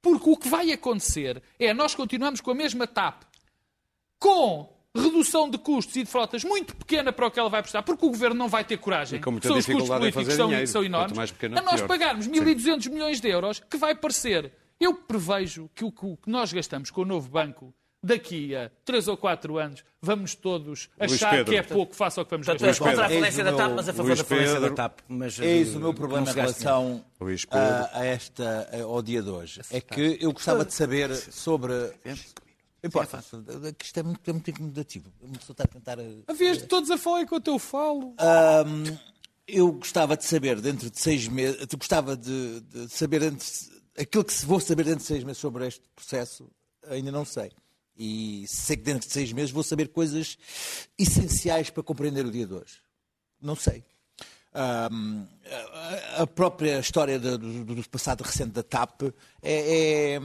porque 0.00 0.30
o 0.30 0.36
que 0.36 0.48
vai 0.48 0.72
acontecer 0.72 1.42
é 1.58 1.74
nós 1.74 1.94
continuamos 1.94 2.40
com 2.40 2.50
a 2.50 2.54
mesma 2.54 2.86
TAP, 2.86 3.22
com 4.18 4.72
redução 4.94 5.48
de 5.48 5.58
custos 5.58 5.94
e 5.96 6.02
de 6.02 6.10
frotas 6.10 6.44
muito 6.44 6.74
pequena 6.74 7.12
para 7.12 7.26
o 7.26 7.30
que 7.30 7.38
ela 7.38 7.48
vai 7.48 7.62
prestar, 7.62 7.82
porque 7.82 8.04
o 8.04 8.10
governo 8.10 8.36
não 8.36 8.48
vai 8.48 8.64
ter 8.64 8.78
coragem. 8.78 9.20
são 9.42 9.56
os 9.56 9.66
custos 9.66 9.88
políticos 9.88 10.34
são, 10.34 10.66
são 10.66 10.84
enormes. 10.84 11.34
a 11.56 11.62
nós 11.62 11.82
pagarmos 11.82 12.26
1.200 12.26 12.90
milhões 12.90 13.20
de 13.20 13.28
euros, 13.28 13.60
que 13.60 13.76
vai 13.76 13.94
parecer. 13.94 14.52
Eu 14.80 14.94
prevejo 14.94 15.68
que 15.74 15.84
o 15.84 15.90
que 15.92 16.18
nós 16.26 16.52
gastamos 16.52 16.90
com 16.90 17.02
o 17.02 17.04
novo 17.04 17.28
banco 17.28 17.74
daqui 18.02 18.54
a 18.54 18.70
3 18.84 19.08
ou 19.08 19.16
4 19.16 19.58
anos 19.58 19.84
vamos 20.00 20.34
todos 20.34 20.88
achar 20.98 21.44
que 21.44 21.56
é 21.56 21.62
pouco 21.62 21.94
face 21.94 22.18
ao 22.18 22.24
que 22.24 22.30
vamos 22.30 22.46
Portanto, 22.46 22.66
gastar. 22.66 22.84
contra 22.84 23.06
a 23.06 23.08
falência 23.08 23.44
da 23.44 23.52
TAP, 23.52 23.72
mas 23.74 23.88
a 23.88 23.92
favor 23.92 24.16
da 24.16 24.24
falência 24.24 24.60
da 24.60 24.70
TAP. 24.70 25.00
Mas, 25.08 25.38
eis 25.40 25.74
o 25.74 25.80
meu 25.80 25.94
problema 25.94 26.30
em 26.30 26.34
relação 26.34 27.04
a, 27.50 27.98
a, 27.98 28.04
esta, 28.04 28.68
ao 28.82 29.02
dia 29.02 29.22
de 29.22 29.30
hoje. 29.30 29.60
É 29.70 29.80
que 29.80 30.18
eu 30.20 30.32
gostava 30.32 30.64
de 30.64 30.72
saber 30.72 31.14
sobre... 31.14 31.72
Importa. 32.82 33.18
É 33.18 33.74
isto 33.82 33.98
é 33.98 34.02
muito, 34.04 34.30
é 34.30 34.32
muito 34.32 34.50
incomodativo. 34.50 35.12
A 35.58 35.66
tentar... 35.66 35.98
Havias 36.28 36.58
de 36.58 36.66
todos 36.66 36.90
a 36.92 36.96
falar 36.96 37.22
enquanto 37.22 37.48
eu 37.48 37.58
falo. 37.58 38.14
Um, 38.14 38.96
eu 39.48 39.72
gostava 39.72 40.16
de 40.16 40.24
saber, 40.24 40.60
dentro 40.60 40.88
de 40.90 41.00
seis 41.00 41.26
meses, 41.26 41.66
gostava 41.76 42.16
de, 42.16 42.60
de 42.60 42.88
saber 42.88 43.20
dentro, 43.20 43.46
aquilo 43.98 44.24
que 44.24 44.46
vou 44.46 44.60
saber 44.60 44.84
dentro 44.84 45.00
de 45.00 45.06
seis 45.06 45.24
meses 45.24 45.38
sobre 45.38 45.66
este 45.66 45.82
processo, 45.96 46.48
ainda 46.88 47.10
não 47.10 47.24
sei. 47.24 47.50
E 47.98 48.46
sei 48.46 48.76
que 48.76 48.84
dentro 48.84 49.08
de 49.08 49.12
seis 49.12 49.32
meses 49.32 49.50
vou 49.50 49.62
saber 49.62 49.88
coisas 49.88 50.38
essenciais 50.96 51.68
para 51.68 51.82
compreender 51.82 52.24
o 52.24 52.30
dia 52.30 52.46
de 52.46 52.54
hoje. 52.54 52.78
Não 53.40 53.56
sei. 53.56 53.84
Um, 54.54 55.26
a 56.16 56.26
própria 56.26 56.78
história 56.78 57.18
do, 57.18 57.36
do, 57.38 57.88
passado 57.88 58.22
recente 58.22 58.50
da 58.50 58.62
TAP 58.62 59.02
é, 59.42 60.14
é, 60.14 60.20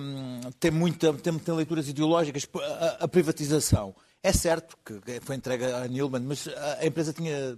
tem, 0.59 0.71
muita, 0.71 1.13
tem, 1.13 1.37
tem 1.37 1.55
leituras 1.55 1.89
ideológicas. 1.89 2.47
A, 2.55 3.03
a, 3.03 3.07
privatização. 3.07 3.93
É 4.21 4.31
certo 4.31 4.77
que 4.85 5.19
foi 5.21 5.35
entregue 5.35 5.65
a 5.65 5.87
Nilman, 5.87 6.21
mas 6.21 6.47
a 6.79 6.85
empresa 6.85 7.11
tinha 7.11 7.57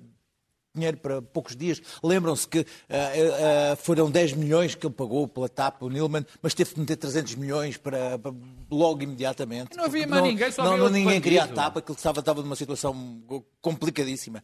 dinheiro 0.75 0.97
para 0.97 1.21
poucos 1.21 1.55
dias. 1.55 1.81
Lembram-se 2.03 2.47
que 2.47 2.59
uh, 2.59 2.63
uh, 2.63 3.75
foram 3.77 4.11
10 4.11 4.33
milhões 4.33 4.75
que 4.75 4.85
ele 4.85 4.93
pagou 4.93 5.27
pela 5.27 5.49
TAP, 5.49 5.81
o 5.81 5.89
Nilman, 5.89 6.25
mas 6.41 6.53
teve 6.53 6.73
que 6.73 6.79
meter 6.79 6.97
300 6.97 7.35
milhões 7.35 7.77
para, 7.77 8.19
para 8.19 8.33
logo 8.69 9.01
imediatamente. 9.01 9.75
Não 9.75 9.85
havia 9.85 10.05
mais 10.05 10.21
não, 10.21 10.29
ninguém, 10.29 10.51
só 10.51 10.63
não, 10.63 10.77
não 10.77 10.89
ninguém 10.89 11.19
queria 11.19 11.45
a 11.45 11.47
TAP, 11.47 11.77
aquilo 11.77 11.97
estava, 11.97 12.19
estava 12.19 12.41
numa 12.41 12.55
situação 12.55 13.23
complicadíssima. 13.61 14.43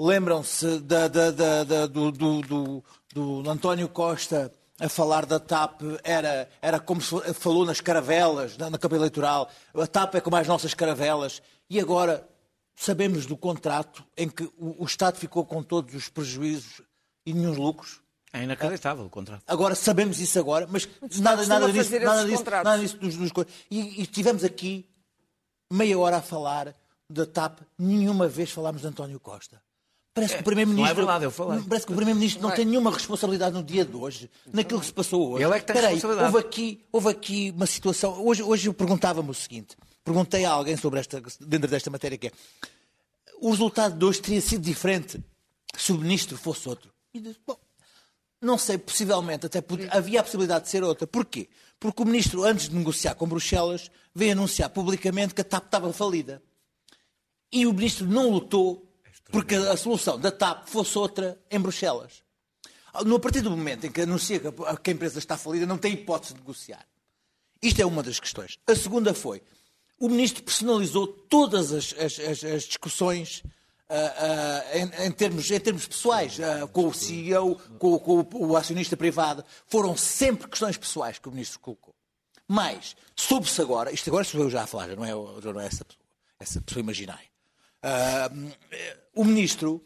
Lembram-se 0.00 0.78
da, 0.80 1.08
da, 1.08 1.30
da, 1.30 1.86
do, 1.86 2.12
do, 2.12 2.84
do 3.12 3.50
António 3.50 3.88
Costa 3.88 4.52
a 4.80 4.88
falar 4.88 5.26
da 5.26 5.40
TAP 5.40 5.82
era, 6.04 6.48
era 6.62 6.78
como 6.78 7.00
se 7.00 7.16
falou 7.34 7.66
nas 7.66 7.80
caravelas, 7.80 8.56
na, 8.56 8.70
na 8.70 8.78
campanha 8.78 9.00
eleitoral. 9.00 9.50
A 9.74 9.86
TAP 9.86 10.14
é 10.14 10.20
como 10.20 10.36
as 10.36 10.46
nossas 10.46 10.72
caravelas. 10.72 11.42
E 11.68 11.80
agora 11.80 12.26
sabemos 12.78 13.26
do 13.26 13.36
contrato 13.36 14.04
em 14.16 14.28
que 14.28 14.44
o, 14.56 14.82
o 14.82 14.84
Estado 14.84 15.18
ficou 15.18 15.44
com 15.44 15.62
todos 15.62 15.94
os 15.94 16.08
prejuízos 16.08 16.80
e 17.26 17.32
nenhum 17.32 17.52
lucros. 17.52 18.00
É 18.32 18.42
inacreditável 18.42 19.04
o 19.04 19.10
contrato. 19.10 19.42
Agora 19.46 19.74
sabemos 19.74 20.20
isso 20.20 20.38
agora, 20.38 20.66
mas 20.70 20.88
nada, 21.18 21.44
nada 21.46 21.72
disso, 21.72 21.98
nada 21.98 22.24
disso, 22.24 22.44
nada 22.44 22.78
disso 22.78 22.96
dos, 22.98 23.16
dos, 23.16 23.32
e, 23.70 24.00
e 24.00 24.02
estivemos 24.02 24.44
aqui 24.44 24.88
meia 25.72 25.98
hora 25.98 26.18
a 26.18 26.22
falar 26.22 26.74
da 27.10 27.26
TAP, 27.26 27.60
nenhuma 27.78 28.28
vez 28.28 28.50
falámos 28.50 28.82
de 28.82 28.86
António 28.86 29.18
Costa. 29.18 29.60
Parece 30.14 30.34
que 30.34 30.40
o 30.40 30.44
Primeiro-Ministro. 30.44 30.84
Não 30.84 30.90
é 30.90 30.94
verdade, 30.94 31.24
eu 31.24 31.30
falei. 31.30 31.62
Parece 31.68 31.86
que 31.86 31.92
o 31.92 31.96
Primeiro-Ministro 31.96 32.42
não 32.42 32.50
tem 32.50 32.64
nenhuma 32.64 32.90
responsabilidade 32.90 33.54
no 33.54 33.62
dia 33.62 33.84
de 33.84 33.96
hoje, 33.96 34.30
naquilo 34.52 34.80
que 34.80 34.86
se 34.86 34.92
passou 34.92 35.32
hoje. 35.32 35.44
Ele 35.44 35.54
é 35.54 35.60
que 35.60 35.66
tem 35.66 35.76
Peraí, 35.76 35.94
responsabilidade. 35.94 36.34
Houve 36.34 36.46
aqui, 36.46 36.84
houve 36.92 37.08
aqui 37.08 37.54
uma 37.56 37.66
situação. 37.66 38.24
Hoje, 38.24 38.42
hoje 38.42 38.68
eu 38.68 38.74
perguntava-me 38.74 39.30
o 39.30 39.34
seguinte: 39.34 39.76
perguntei 40.08 40.44
a 40.44 40.50
alguém 40.50 40.76
sobre 40.76 41.00
esta, 41.00 41.22
dentro 41.40 41.68
desta 41.68 41.90
matéria 41.90 42.16
que 42.16 42.28
é. 42.28 42.32
O 43.40 43.50
resultado 43.50 43.96
de 43.96 44.04
hoje 44.04 44.22
teria 44.22 44.40
sido 44.40 44.62
diferente 44.62 45.22
se 45.76 45.92
o 45.92 45.98
Ministro 45.98 46.36
fosse 46.36 46.68
outro. 46.68 46.90
E 47.12 47.20
disse, 47.20 47.38
bom, 47.46 47.58
não 48.40 48.56
sei, 48.56 48.78
possivelmente, 48.78 49.46
até 49.46 49.62
havia 49.90 50.20
a 50.20 50.22
possibilidade 50.22 50.64
de 50.64 50.70
ser 50.70 50.82
outra. 50.82 51.06
Porquê? 51.06 51.48
Porque 51.78 52.02
o 52.02 52.06
Ministro, 52.06 52.42
antes 52.42 52.68
de 52.68 52.74
negociar 52.74 53.14
com 53.14 53.28
Bruxelas, 53.28 53.90
veio 54.14 54.32
anunciar 54.32 54.70
publicamente 54.70 55.34
que 55.34 55.42
a 55.42 55.44
TAP 55.44 55.66
estava 55.66 55.92
falida. 55.92 56.42
E 57.52 57.66
o 57.66 57.72
Ministro 57.72 58.06
não 58.06 58.30
lutou 58.30 58.88
porque 59.30 59.54
a 59.54 59.76
solução 59.76 60.18
da 60.18 60.32
TAP 60.32 60.68
fosse 60.68 60.96
outra 60.96 61.38
em 61.50 61.60
Bruxelas. 61.60 62.22
A 62.92 63.18
partir 63.18 63.42
do 63.42 63.50
momento 63.50 63.86
em 63.86 63.92
que 63.92 64.00
anuncia 64.00 64.40
que 64.40 64.90
a 64.90 64.92
empresa 64.92 65.18
está 65.18 65.36
falida, 65.36 65.66
não 65.66 65.78
tem 65.78 65.92
hipótese 65.92 66.32
de 66.34 66.40
negociar. 66.40 66.86
Isto 67.62 67.82
é 67.82 67.86
uma 67.86 68.02
das 68.02 68.18
questões. 68.18 68.58
A 68.66 68.74
segunda 68.74 69.12
foi, 69.12 69.42
o 69.98 70.08
Ministro 70.08 70.42
personalizou 70.42 71.06
todas 71.06 71.72
as, 71.72 71.94
as- 71.98 72.18
as- 72.20 72.44
as 72.44 72.62
discussões 72.64 73.42
ah, 73.90 73.94
ah, 74.72 74.78
em, 74.78 75.06
em 75.06 75.10
termos, 75.12 75.50
em 75.50 75.58
termos 75.58 75.86
pessoais, 75.86 76.38
ah, 76.40 76.66
com 76.66 76.88
o 76.88 76.94
CEO, 76.94 77.56
com, 77.78 77.98
com 77.98 78.28
o, 78.34 78.56
acionista 78.56 78.96
privado. 78.96 79.42
Foram 79.66 79.96
sempre 79.96 80.46
questões 80.48 80.76
pessoais 80.76 81.18
que 81.18 81.26
o 81.28 81.32
Ministro 81.32 81.58
colocou. 81.60 81.94
Mas, 82.46 82.94
soube-se 83.16 83.60
agora, 83.62 83.90
isto 83.92 84.08
agora 84.10 84.24
sou 84.24 84.40
eu 84.42 84.50
já 84.50 84.62
a 84.62 84.66
falar, 84.66 84.88
não 84.96 85.04
é, 85.04 85.10
não 85.12 85.60
é 85.60 85.66
essa 85.66 85.84
pessoa, 85.84 86.04
essa 86.38 86.60
pessoa 86.60 86.82
imaginária. 86.82 87.28
O 89.14 89.24
Ministro, 89.24 89.82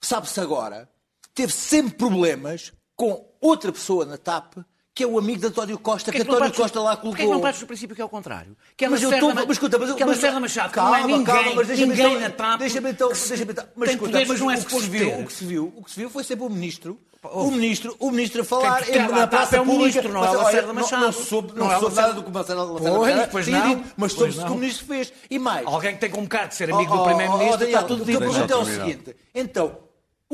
sabe-se 0.00 0.40
agora, 0.40 0.88
teve 1.34 1.52
sempre 1.52 1.94
problemas 1.96 2.72
com 2.96 3.28
outra 3.40 3.72
pessoa 3.72 4.04
na 4.04 4.16
TAP, 4.18 4.54
que 4.92 5.04
é 5.04 5.06
o 5.06 5.16
amigo 5.18 5.40
de 5.40 5.46
António 5.46 5.78
Costa, 5.78 6.10
que, 6.10 6.18
Porquê 6.18 6.24
que 6.24 6.28
não 6.30 6.36
António 6.36 6.54
Costa 6.62 6.80
lá 6.80 6.96
Porquê 6.96 7.08
que 7.10 7.16
colocou. 7.18 7.34
não 7.34 7.40
partes 7.40 7.60
do 7.60 7.66
princípio 7.66 7.94
que 7.96 8.02
é 8.02 8.04
o 8.04 8.08
contrário? 8.08 8.56
Que 8.76 8.84
é 8.84 8.88
Mas 8.88 9.02
eu 9.02 9.12
estou. 9.12 9.28
Ma- 9.32 9.42
Mas 9.46 9.50
escuta, 9.52 9.78
mas, 9.78 9.92
que 9.94 10.02
é 10.02 10.06
mas- 10.06 10.16
Lacerda 10.16 10.40
Machado, 10.40 10.68
que 10.68 10.74
calma, 10.74 10.90
não 10.90 10.96
é 10.96 11.06
ninguém, 11.06 11.24
calma, 11.24 11.52
mas 11.54 11.66
deixa-me 11.68 11.88
ninguém 11.94 12.06
então, 12.16 12.20
na 12.20 12.30
TAP. 12.30 12.58
Deixa-me 12.58 12.90
então, 12.90 13.08
que 13.08 13.28
deixa-me 13.28 13.52
então, 13.52 13.64
mas 13.76 13.90
escuta, 13.90 14.12
mas 14.12 14.26
que 14.28 14.38
não 14.40 14.50
é 14.50 14.54
o 14.56 14.64
que 14.64 14.72
se 14.72 14.88
viu, 14.90 15.20
o 15.20 15.26
que 15.26 15.32
se 15.32 15.44
viu, 15.44 15.72
o 15.76 15.84
que 15.84 15.90
se 15.92 16.00
viu 16.00 16.10
foi 16.10 16.24
sempre 16.24 16.44
o 16.44 16.50
ministro, 16.50 16.98
o 17.22 17.50
ministro, 17.52 17.96
o 18.00 18.10
ministro 18.10 18.42
a 18.42 18.44
falar 18.44 18.88
em- 18.88 18.98
na 19.08 19.26
praça 19.28 19.56
é 19.56 19.60
o 19.60 19.64
pública. 19.64 19.78
ministro, 20.02 20.12
não 20.12 20.24
é 20.24 20.26
Mas, 20.26 20.34
o 20.34 20.42
Lacerda 20.42 20.66
não- 20.66 20.74
Machado. 20.74 21.02
Não 21.04 21.12
soube, 21.12 21.52
não 21.54 21.66
Não 21.66 21.72
é 21.72 21.78
soube 21.78 21.94
nada 21.96 22.12
do 22.12 22.22
que 22.24 22.30
o 22.30 22.34
Lacerda 22.34 22.62
Lacerda 22.64 22.90
Pois, 22.98 23.14
Machado 23.14 23.30
pois 23.30 23.44
tinha 23.46 23.58
não, 23.60 23.68
dito, 23.76 23.92
mas 23.96 24.12
soube-se 24.12 24.44
que 24.44 24.50
o 24.50 24.54
ministro 24.56 24.86
fez. 24.86 25.12
E 25.30 25.38
mais, 25.38 25.66
Alguém 25.66 25.94
que 25.94 26.00
tem 26.00 26.10
como 26.10 26.28
cara 26.28 26.46
de 26.46 26.54
ser 26.56 26.72
amigo 26.72 26.92
Oh, 26.92 26.96
do 26.96 27.02
oh, 27.02 27.04
Primeiro-Ministro, 27.06 27.60
oh, 27.62 27.64
está 27.68 27.82
tudo 27.84 28.02
o 28.02 28.06
que 28.06 28.12
eu 28.12 28.20
dito. 28.20 28.30
pergunto 28.32 28.52
é 28.52 28.56
o 28.56 28.64
seguinte. 28.64 29.16
Então, 29.34 29.78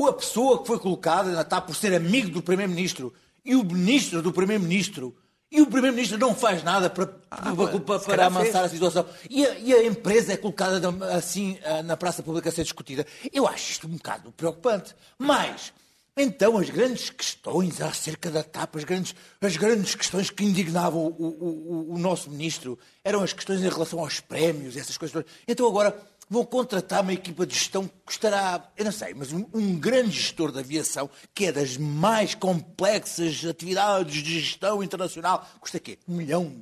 a 0.08 0.12
pessoa 0.12 0.60
que 0.62 0.66
foi 0.66 0.78
colocada 0.78 1.30
na 1.30 1.44
TAP 1.44 1.66
por 1.66 1.76
ser 1.76 1.94
amigo 1.94 2.30
do 2.30 2.42
Primeiro-Ministro 2.42 3.12
e 3.46 3.54
o 3.54 3.64
ministro 3.64 4.20
do 4.20 4.32
Primeiro-Ministro 4.32 5.16
e 5.50 5.62
o 5.62 5.66
Primeiro-Ministro 5.66 6.18
não 6.18 6.34
faz 6.34 6.62
nada 6.64 6.90
para, 6.90 7.06
para, 7.06 7.50
para- 7.54 7.78
para 7.80 8.00
calhar 8.00 8.26
amansar 8.26 8.64
a 8.64 8.68
situação 8.68 9.06
e 9.30 9.46
a, 9.46 9.58
e 9.58 9.72
a 9.72 9.84
empresa 9.86 10.32
é 10.32 10.36
colocada 10.36 10.88
assim 11.14 11.56
ah, 11.64 11.82
na 11.84 11.96
praça 11.96 12.22
pública 12.22 12.48
a 12.48 12.52
ser 12.52 12.64
discutida. 12.64 13.06
Eu 13.32 13.46
acho 13.46 13.70
isto 13.70 13.86
um 13.86 13.90
bocado 13.90 14.32
preocupante. 14.32 14.94
Mas, 15.16 15.72
então, 16.16 16.58
as 16.58 16.68
grandes 16.68 17.10
questões 17.10 17.80
acerca 17.80 18.28
da 18.30 18.42
TAP, 18.42 18.74
as 18.76 18.84
grandes, 18.84 19.14
as 19.40 19.56
grandes 19.56 19.94
questões 19.94 20.30
que 20.30 20.44
indignavam 20.44 21.00
o, 21.00 21.08
o- 21.08 21.90
o- 21.90 21.94
o 21.94 21.98
nosso 21.98 22.28
ministro 22.30 22.76
eram 23.04 23.22
as 23.22 23.32
questões 23.32 23.60
em 23.60 23.68
relação 23.68 24.00
aos 24.00 24.18
prémios, 24.18 24.76
essas 24.76 24.98
coisas. 24.98 25.24
Então 25.46 25.66
agora 25.68 25.96
vão 26.28 26.44
contratar 26.44 27.02
uma 27.02 27.12
equipa 27.12 27.46
de 27.46 27.54
gestão 27.54 27.86
que 27.86 27.94
custará, 28.04 28.68
eu 28.76 28.84
não 28.84 28.92
sei, 28.92 29.14
mas 29.14 29.32
um, 29.32 29.44
um 29.54 29.78
grande 29.78 30.10
gestor 30.10 30.50
de 30.52 30.58
aviação, 30.58 31.08
que 31.34 31.46
é 31.46 31.52
das 31.52 31.76
mais 31.76 32.34
complexas 32.34 33.44
atividades 33.44 34.22
de 34.22 34.40
gestão 34.40 34.82
internacional, 34.82 35.46
custa 35.60 35.78
quê? 35.78 35.98
Um 36.08 36.16
milhão 36.16 36.52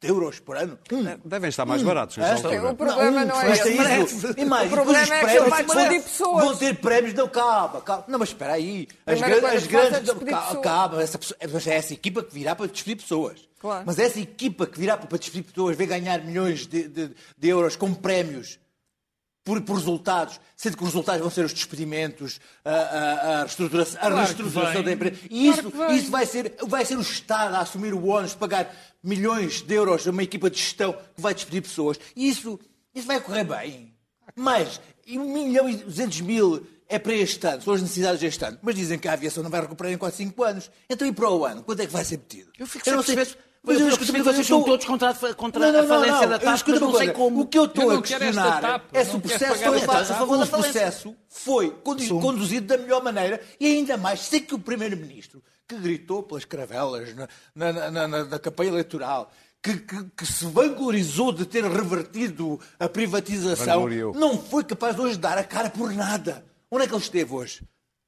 de 0.00 0.08
euros 0.10 0.38
por 0.38 0.56
ano? 0.56 0.78
Um. 0.92 1.04
Devem 1.26 1.48
estar 1.48 1.64
mais 1.64 1.82
baratos 1.82 2.16
nesta 2.18 2.34
Esta- 2.34 2.48
altura. 2.48 2.72
O 2.72 2.76
problema 2.76 3.24
não 3.24 3.40
é 3.40 3.48
custa 3.50 3.68
esse. 3.70 4.16
isso. 4.16 4.34
E 4.36 4.44
mais, 4.44 4.68
O 4.70 4.74
problema 4.74 5.00
é 5.00 5.04
que 5.04 5.08
prémios 5.24 5.40
ele 5.40 5.50
vai 5.50 5.64
despedir 5.64 6.02
pessoas. 6.02 6.44
Vão 6.44 6.56
ter 6.56 6.74
prémios, 6.76 7.14
não, 7.14 7.28
calma, 7.28 7.80
calma. 7.80 8.04
Não, 8.08 8.18
mas 8.18 8.28
espera 8.28 8.52
aí. 8.52 8.86
As, 9.06 9.18
gran- 9.20 9.46
as 9.48 9.64
é 9.64 9.66
grandes. 9.66 10.00
despedir 10.02 10.60
calma, 10.62 11.02
essa, 11.02 11.18
pessoa- 11.18 11.38
mas 11.50 11.66
é 11.66 11.74
essa 11.76 11.94
equipa 11.94 12.22
que 12.22 12.34
virá 12.34 12.54
para 12.54 12.66
despedir 12.66 12.96
pessoas. 13.02 13.40
Claro. 13.58 13.84
Mas 13.86 13.98
essa 13.98 14.20
equipa 14.20 14.66
que 14.66 14.78
virá 14.78 14.98
para 14.98 15.16
despedir 15.16 15.44
pessoas, 15.44 15.74
vem 15.74 15.88
ganhar 15.88 16.22
milhões 16.22 16.66
de, 16.66 16.86
de- 16.86 17.10
de 17.38 17.48
euros 17.48 17.74
como 17.76 17.96
prémios 17.96 18.58
por, 19.44 19.60
por 19.60 19.74
resultados, 19.76 20.40
sendo 20.56 20.76
que 20.76 20.82
os 20.82 20.88
resultados 20.88 21.20
vão 21.20 21.30
ser 21.30 21.44
os 21.44 21.52
despedimentos, 21.52 22.40
a, 22.64 22.70
a- 22.70 23.12
a 23.36 23.38
reestruturação, 23.42 23.96
a 23.98 24.00
Claro 24.00 24.16
reestruturação 24.16 24.72
vem. 24.74 24.82
da 24.84 24.92
empresa. 24.92 25.16
E 25.30 25.52
Claro 25.52 25.92
isso, 25.92 26.02
isso 26.02 26.10
vai, 26.10 26.26
ser, 26.26 26.54
vai 26.66 26.84
ser 26.84 26.96
o 26.96 27.02
Estado 27.02 27.54
a 27.54 27.60
assumir 27.60 27.92
o 27.92 28.06
ônus 28.06 28.30
de 28.30 28.36
pagar 28.38 28.74
milhões 29.02 29.60
de 29.60 29.74
euros 29.74 30.06
a 30.08 30.10
uma 30.10 30.22
equipa 30.22 30.48
de 30.48 30.58
gestão 30.58 30.94
que 31.14 31.20
vai 31.20 31.34
despedir 31.34 31.60
pessoas. 31.62 31.98
E 32.16 32.28
isso, 32.28 32.58
isso 32.94 33.06
vai 33.06 33.20
correr 33.20 33.44
bem. 33.44 33.94
Mas, 34.34 34.80
e 35.06 35.18
um 35.18 35.32
milhão 35.32 35.68
e 35.68 35.76
duzentos 35.76 36.20
mil 36.22 36.66
é 36.88 36.98
para 36.98 37.12
este 37.12 37.46
ano, 37.46 37.60
são 37.62 37.74
as 37.74 37.82
necessidades 37.82 38.20
deste 38.20 38.42
ano. 38.44 38.58
Mas 38.62 38.74
dizem 38.74 38.98
que 38.98 39.06
a 39.08 39.12
aviação 39.12 39.42
não 39.42 39.50
vai 39.50 39.60
recuperar 39.60 39.92
em 39.92 39.98
4, 39.98 40.16
5 40.16 40.42
anos. 40.42 40.70
Então, 40.88 41.06
e 41.06 41.12
para 41.12 41.30
o 41.30 41.44
ano? 41.44 41.62
Quanto 41.62 41.80
é 41.80 41.86
que 41.86 41.92
vai 41.92 42.04
ser 42.04 42.16
metido? 42.16 42.50
Eu 42.58 42.66
fico 42.66 42.84
sem 42.84 42.94
perceber. 43.14 43.44
Mas 43.66 43.80
Eu 43.80 43.88
eu 43.88 43.96
percebi 43.96 44.18
escuto- 44.18 44.28
que 44.30 44.34
vocês 44.34 44.38
estou- 44.40 44.64
todos 44.64 44.84
contra 44.86 45.34
contra 45.34 45.60
Não, 45.66 45.72
não, 45.72 45.80
a 45.80 45.86
falência 45.86 46.12
não, 46.12 46.20
da 46.20 46.26
não. 46.26 46.38
TAP, 46.38 46.68
mas 46.68 46.80
não 46.80 46.94
sei 46.94 47.08
como. 47.12 47.40
O 47.40 47.46
que 47.46 47.58
eu 47.58 47.64
estou 47.64 47.84
Eu 47.84 47.90
a 47.90 47.94
não 47.94 48.02
questionar 48.02 48.82
é 48.92 49.04
se 49.04 49.10
não 49.10 49.18
o 49.18 49.22
processo, 49.22 49.54
foi, 49.54 49.64
a 50.42 50.46
processo 50.46 51.16
foi 51.30 51.70
condu- 51.82 52.20
conduzido 52.20 52.66
da 52.66 52.76
melhor 52.76 53.02
maneira 53.02 53.40
e 53.58 53.66
ainda 53.66 53.96
mais 53.96 54.20
sei 54.20 54.40
que 54.40 54.54
o 54.54 54.58
Primeiro-Ministro, 54.58 55.42
que 55.66 55.76
gritou 55.76 56.22
pelas 56.22 56.44
caravelas 56.44 57.14
na, 57.14 57.28
na, 57.54 57.90
na, 57.90 58.06
na- 58.08 58.24
na 58.26 58.38
campanha 58.38 58.70
eleitoral, 58.70 59.32
que, 59.62 59.78
que- 59.78 60.04
que 60.14 60.26
se 60.26 60.44
vanglorizou 60.44 61.32
de 61.32 61.46
ter 61.46 61.64
revertido 61.64 62.60
a 62.78 62.86
privatização, 62.86 63.64
Vangloriou. 63.80 64.14
não 64.14 64.36
foi 64.38 64.62
capaz 64.62 64.98
hoje 64.98 65.12
de 65.14 65.20
dar 65.20 65.38
a 65.38 65.44
cara 65.44 65.70
por 65.70 65.90
nada. 65.90 66.44
Onde 66.70 66.84
é 66.84 66.86
que 66.86 66.92
ele 66.94 67.02
esteve 67.02 67.32
hoje? 67.32 67.62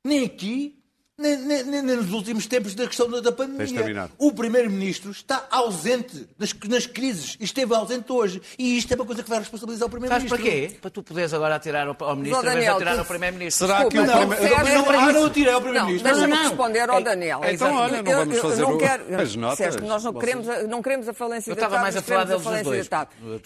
Nem 0.05 0.23
aqui, 0.27 0.79
nem, 1.19 1.35
nem- 1.39 1.63
nem- 1.65 1.83
nos 1.83 2.13
últimos 2.13 2.47
tempos 2.47 2.75
da 2.75 2.87
questão 2.87 3.09
da, 3.11 3.21
da 3.21 3.33
pandemia. 3.33 4.11
O 4.19 4.33
Primeiro-Ministro 4.33 5.11
está 5.11 5.47
ausente 5.51 6.29
nas, 6.39 6.53
nas 6.69 6.85
crises 6.85 7.39
e 7.41 7.45
esteve 7.45 7.75
ausente 7.75 8.13
hoje. 8.13 8.43
E 8.59 8.77
isto 8.77 8.93
é 8.93 8.97
uma 8.97 9.07
coisa 9.07 9.23
que 9.23 9.31
vai 9.31 9.39
responsabilizar 9.39 9.89
o 9.89 9.91
Sabes 9.91 10.01
Primeiro-Ministro. 10.09 10.39
para 10.39 10.69
quê? 10.69 10.77
Para 10.79 10.91
tu 10.91 11.03
poderes 11.03 11.33
agora 11.33 11.55
atirar 11.55 11.89
ao, 11.89 11.97
ao 12.01 12.17
Ministro, 12.17 12.43
de 12.43 12.49
Daniel, 12.55 12.77
atirar 12.77 12.95
tu- 12.95 12.99
ao 12.99 13.05
Primeiro-Ministro. 13.07 13.67
Será 13.67 13.79
que 13.79 13.87
o 13.87 14.03
Desculpa, 14.05 14.37
primeiro- 14.37 14.83
não, 14.85 14.93
Não, 14.93 15.01
ah, 15.01 15.13
não, 15.13 15.21
eu 15.23 15.31
tirei 15.31 15.53
ao 15.53 15.55
Não, 15.55 15.63
Primeiro-Ministro. 15.63 16.11
deixa-me 16.13 16.31
Não, 16.35 16.37
não. 16.43 16.49
responder 16.51 16.91
ao 16.91 17.03
Daniel. 17.03 17.41
Então, 17.47 17.75
olha, 17.75 18.03
não 18.03 18.13
Eu- 18.13 18.19
vamos 18.19 18.37
eu- 18.37 18.43
eu 18.43 18.51
fazer 18.51 18.63
não 18.63 18.75
o- 18.75 18.79
quero, 18.79 19.21
as 19.23 19.37
notas. 19.37 19.57
Sérgio, 19.59 19.87
nós 19.87 20.05
não 20.05 20.13
queremos, 20.13 20.49
a- 20.51 20.63
não 20.65 20.83
queremos 20.83 21.09
a 21.09 21.15
falência 21.15 21.51
Eu 21.51 21.55
da 21.57 21.61
estava 21.63 21.75
TAP, 21.77 21.83
mais 21.83 21.97
a 21.97 22.03
falar 22.03 22.25
deles 22.25 22.63
dois. 22.63 22.89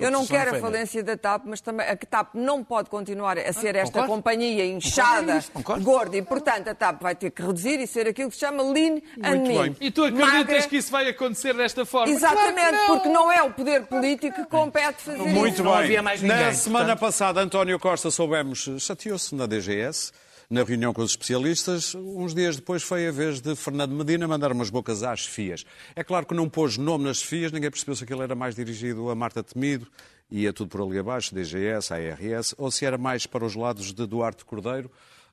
Eu 0.01 0.11
não 0.11 0.27
quero 0.27 0.57
a 0.57 0.59
falência 0.61 1.05
da 1.05 1.17
TAP, 1.17 1.43
mas 1.47 1.61
também 1.61 1.87
a 1.87 1.95
TAP 1.97 2.35
não 2.35 2.65
pode 2.65 2.91
continuar 2.91 3.39
a 3.39 3.53
ser 3.53 3.77
esta 3.77 3.93
concordo. 3.93 4.09
companhia 4.13 4.67
inchada, 4.67 5.41
gorda, 5.83 6.17
e 6.17 6.23
portanto 6.23 6.67
a 6.67 6.75
TAP 6.75 7.01
vai 7.01 7.15
ter 7.15 7.31
que 7.31 7.41
reduzir 7.41 7.60
e 7.68 7.87
ser 7.87 8.09
aquilo 8.09 8.31
que 8.31 8.35
se 8.37 8.40
chama 8.40 8.62
lean 8.62 9.01
and 9.23 9.37
Muito 9.37 9.49
mean. 9.53 9.62
bem. 9.62 9.77
E 9.81 9.90
tu 9.90 10.05
acreditas 10.05 10.33
Magra. 10.35 10.62
que 10.68 10.77
isso 10.77 10.90
vai 10.90 11.09
acontecer 11.09 11.55
desta 11.55 11.85
forma? 11.85 12.12
Exatamente, 12.12 12.55
Claro 12.61 12.77
que 12.79 12.87
porque 12.87 13.09
não 13.09 13.31
é 13.31 13.42
o 13.42 13.51
poder 13.53 13.83
político 13.87 14.37
que 14.37 14.46
compete 14.51 15.03
fazer 15.03 15.18
Muito 15.18 15.55
isso. 15.55 15.62
Não 15.64 15.73
bem. 15.73 15.85
havia 15.85 16.03
mais 16.03 16.23
Na 16.23 16.53
semana 16.53 16.85
portanto. 16.87 17.01
passada, 17.01 17.40
António 17.40 17.79
Costa, 17.79 18.11
soubemos, 18.11 18.68
chateou-se 18.79 19.35
na 19.35 19.46
DGS, 19.46 20.12
na 20.49 20.64
reunião 20.64 20.92
com 20.92 21.03
os 21.03 21.11
especialistas. 21.12 21.94
Uns 21.94 22.35
dias 22.35 22.57
depois 22.57 22.83
foi 22.83 23.07
a 23.07 23.12
vez 23.12 23.40
de 23.40 23.55
Fernando 23.55 23.92
Medina 23.94 24.27
mandar 24.27 24.51
umas 24.53 24.68
bocas 24.70 25.03
às 25.03 25.25
FIAs. 25.27 25.64
É 25.94 26.03
claro 26.03 26.27
que 26.27 26.35
não 26.35 26.49
pôs 26.49 26.77
nome 26.77 27.05
nas 27.05 27.23
FIAs, 27.23 27.53
ninguém 27.53 27.70
percebeu 27.70 27.94
se 27.94 28.05
aquilo 28.05 28.23
era 28.23 28.35
mais 28.35 28.55
dirigido 28.55 29.09
a 29.11 29.14
Marta 29.14 29.42
Temido, 29.42 29.87
ia 30.31 30.53
tudo 30.53 30.68
por 30.68 30.83
ali 30.83 30.99
abaixo, 30.99 31.35
DGS, 31.35 31.92
ARS, 31.92 32.55
ou 32.59 32.70
se 32.70 32.85
era 32.85 32.96
mais 32.99 33.27
para 33.27 33.44
os 33.44 33.55
lados 33.55 33.92
de 33.92 34.07
Duarte 34.07 34.44
Cordeiro. 34.44 34.90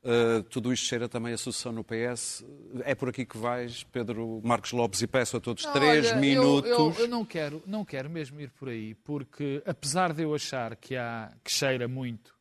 Uh, 0.10 0.42
tudo 0.44 0.72
isto 0.72 0.86
cheira 0.86 1.10
também 1.10 1.34
a 1.34 1.38
sucessão 1.38 1.74
no 1.74 1.84
PS. 1.84 2.46
É 2.86 2.96
por 2.96 3.10
aqui 3.10 3.26
que 3.26 3.38
vais, 3.38 3.84
Pedro 3.84 4.40
Marcos 4.42 4.72
Lopes, 4.72 5.02
e 5.02 5.08
peço 5.08 5.36
a 5.36 5.40
todos 5.42 5.66
Não, 5.66 5.74
três 5.74 6.06
olha, 6.08 6.16
eu- 6.16 6.20
minutos. 6.22 6.72
Eu, 6.72 6.94
eu 7.00 7.08
não, 7.10 7.26
quero, 7.26 7.62
não 7.68 7.84
quero 7.84 8.10
mesmo 8.10 8.40
ir 8.40 8.50
por 8.52 8.70
aí, 8.70 8.96
porque 8.96 9.62
apesar 9.66 10.14
de 10.14 10.24
eu 10.24 10.34
achar 10.34 10.78
que, 10.78 10.96
há, 10.96 11.34
que 11.44 11.52
cheira 11.52 11.90
muito, 11.90 12.34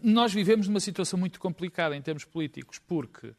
nós 0.00 0.32
vivemos 0.32 0.68
numa 0.68 0.78
situação 0.78 1.18
muito 1.18 1.40
complicada 1.40 1.96
em 1.96 2.00
termos 2.02 2.24
políticos, 2.24 2.78
porque 2.78 3.34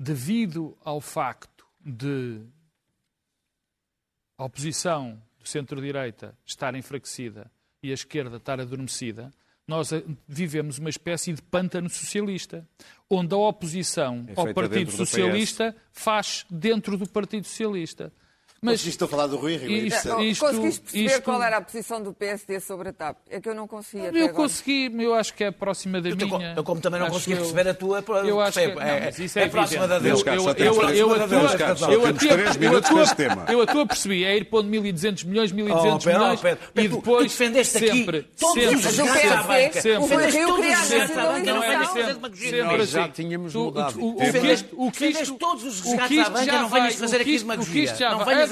devido 0.00 0.76
ao 0.84 1.00
facto 1.00 1.64
de 1.80 2.40
a 4.36 4.44
oposição 4.44 5.22
do 5.38 5.46
centro-direita 5.48 6.36
estar 6.44 6.74
enfraquecida 6.74 7.48
e 7.82 7.90
a 7.92 7.94
esquerda 7.94 8.36
estar 8.38 8.60
adormecida, 8.60 9.32
nós 9.66 9.92
eh, 9.92 10.02
vivemos 10.26 10.78
uma 10.78 10.90
espécie 10.90 11.32
de 11.32 11.42
pântano 11.42 11.88
socialista, 11.88 12.66
onde 13.08 13.34
a 13.34 13.38
oposição 13.38 14.24
é 14.28 14.32
ao 14.38 14.52
Partido 14.52 14.90
Socialista 14.90 15.74
faz 15.92 16.44
dentro 16.50 16.96
do 16.96 17.08
Partido 17.08 17.46
Socialista. 17.46 18.12
Mas 18.64 18.86
estou 18.86 19.06
a 19.06 19.08
falar 19.08 19.26
do 19.26 19.38
Rui 19.38 19.56
Rio. 19.56 19.88
Isto, 19.88 20.22
isto, 20.22 20.46
Conseguiste 20.46 20.82
perceber 20.82 21.06
isto, 21.06 21.22
qual 21.22 21.42
era 21.42 21.56
a 21.56 21.60
posição 21.60 22.00
do 22.00 22.12
PSD 22.12 22.60
sobre 22.60 22.90
a 22.90 22.92
TAP? 22.92 23.16
É 23.28 23.40
que 23.40 23.48
eu 23.48 23.56
não 23.56 23.66
consegui 23.66 24.04
Eu 24.04 24.10
agora. 24.10 24.32
consegui, 24.34 24.88
eu 25.00 25.14
acho 25.14 25.34
que 25.34 25.42
é 25.42 25.50
próxima 25.50 26.00
da 26.00 26.10
eu 26.10 26.16
minha. 26.16 26.54
Eu 26.56 26.62
como 26.62 26.80
também 26.80 27.00
não 27.00 27.10
consegui 27.10 27.34
perceber 27.34 27.70
a 27.70 27.74
tua... 27.74 28.04
Eu 28.24 28.40
acho 28.40 28.60
que... 28.60 28.66
Não, 28.68 28.80
é, 28.80 29.10
isso 29.18 29.36
é, 29.36 29.42
é 29.42 29.48
próxima 29.48 29.88
da 29.88 29.98
dele. 29.98 30.14
Eu 33.48 33.62
a 33.62 33.66
tua 33.66 33.84
percebi, 33.84 34.24
é 34.24 34.36
ir 34.36 34.44
pondo 34.44 34.70
1.200 34.70 35.24
milhões, 35.24 35.52
1.200 35.52 36.06
milhões 36.06 36.40
e 36.76 36.86
depois 36.86 37.32
defendeste 37.32 37.80
sempre... 37.80 38.28
Todos 38.38 38.86
os 38.86 38.96
banca. 39.42 39.82
O 39.98 40.06
Rio 40.06 40.48
Não 40.48 40.62
é 40.62 40.76
sempre 40.76 41.20
Já 42.86 43.08
tínhamos 43.08 43.56
mudado. 43.56 43.98
O 44.00 44.14
que 44.92 45.06
isto... 45.06 45.34
todos 45.34 45.64
os 45.64 45.80
gatos 45.80 46.16
à 46.16 46.30
banca, 46.30 46.60
não 46.60 46.68
venhas 46.68 46.94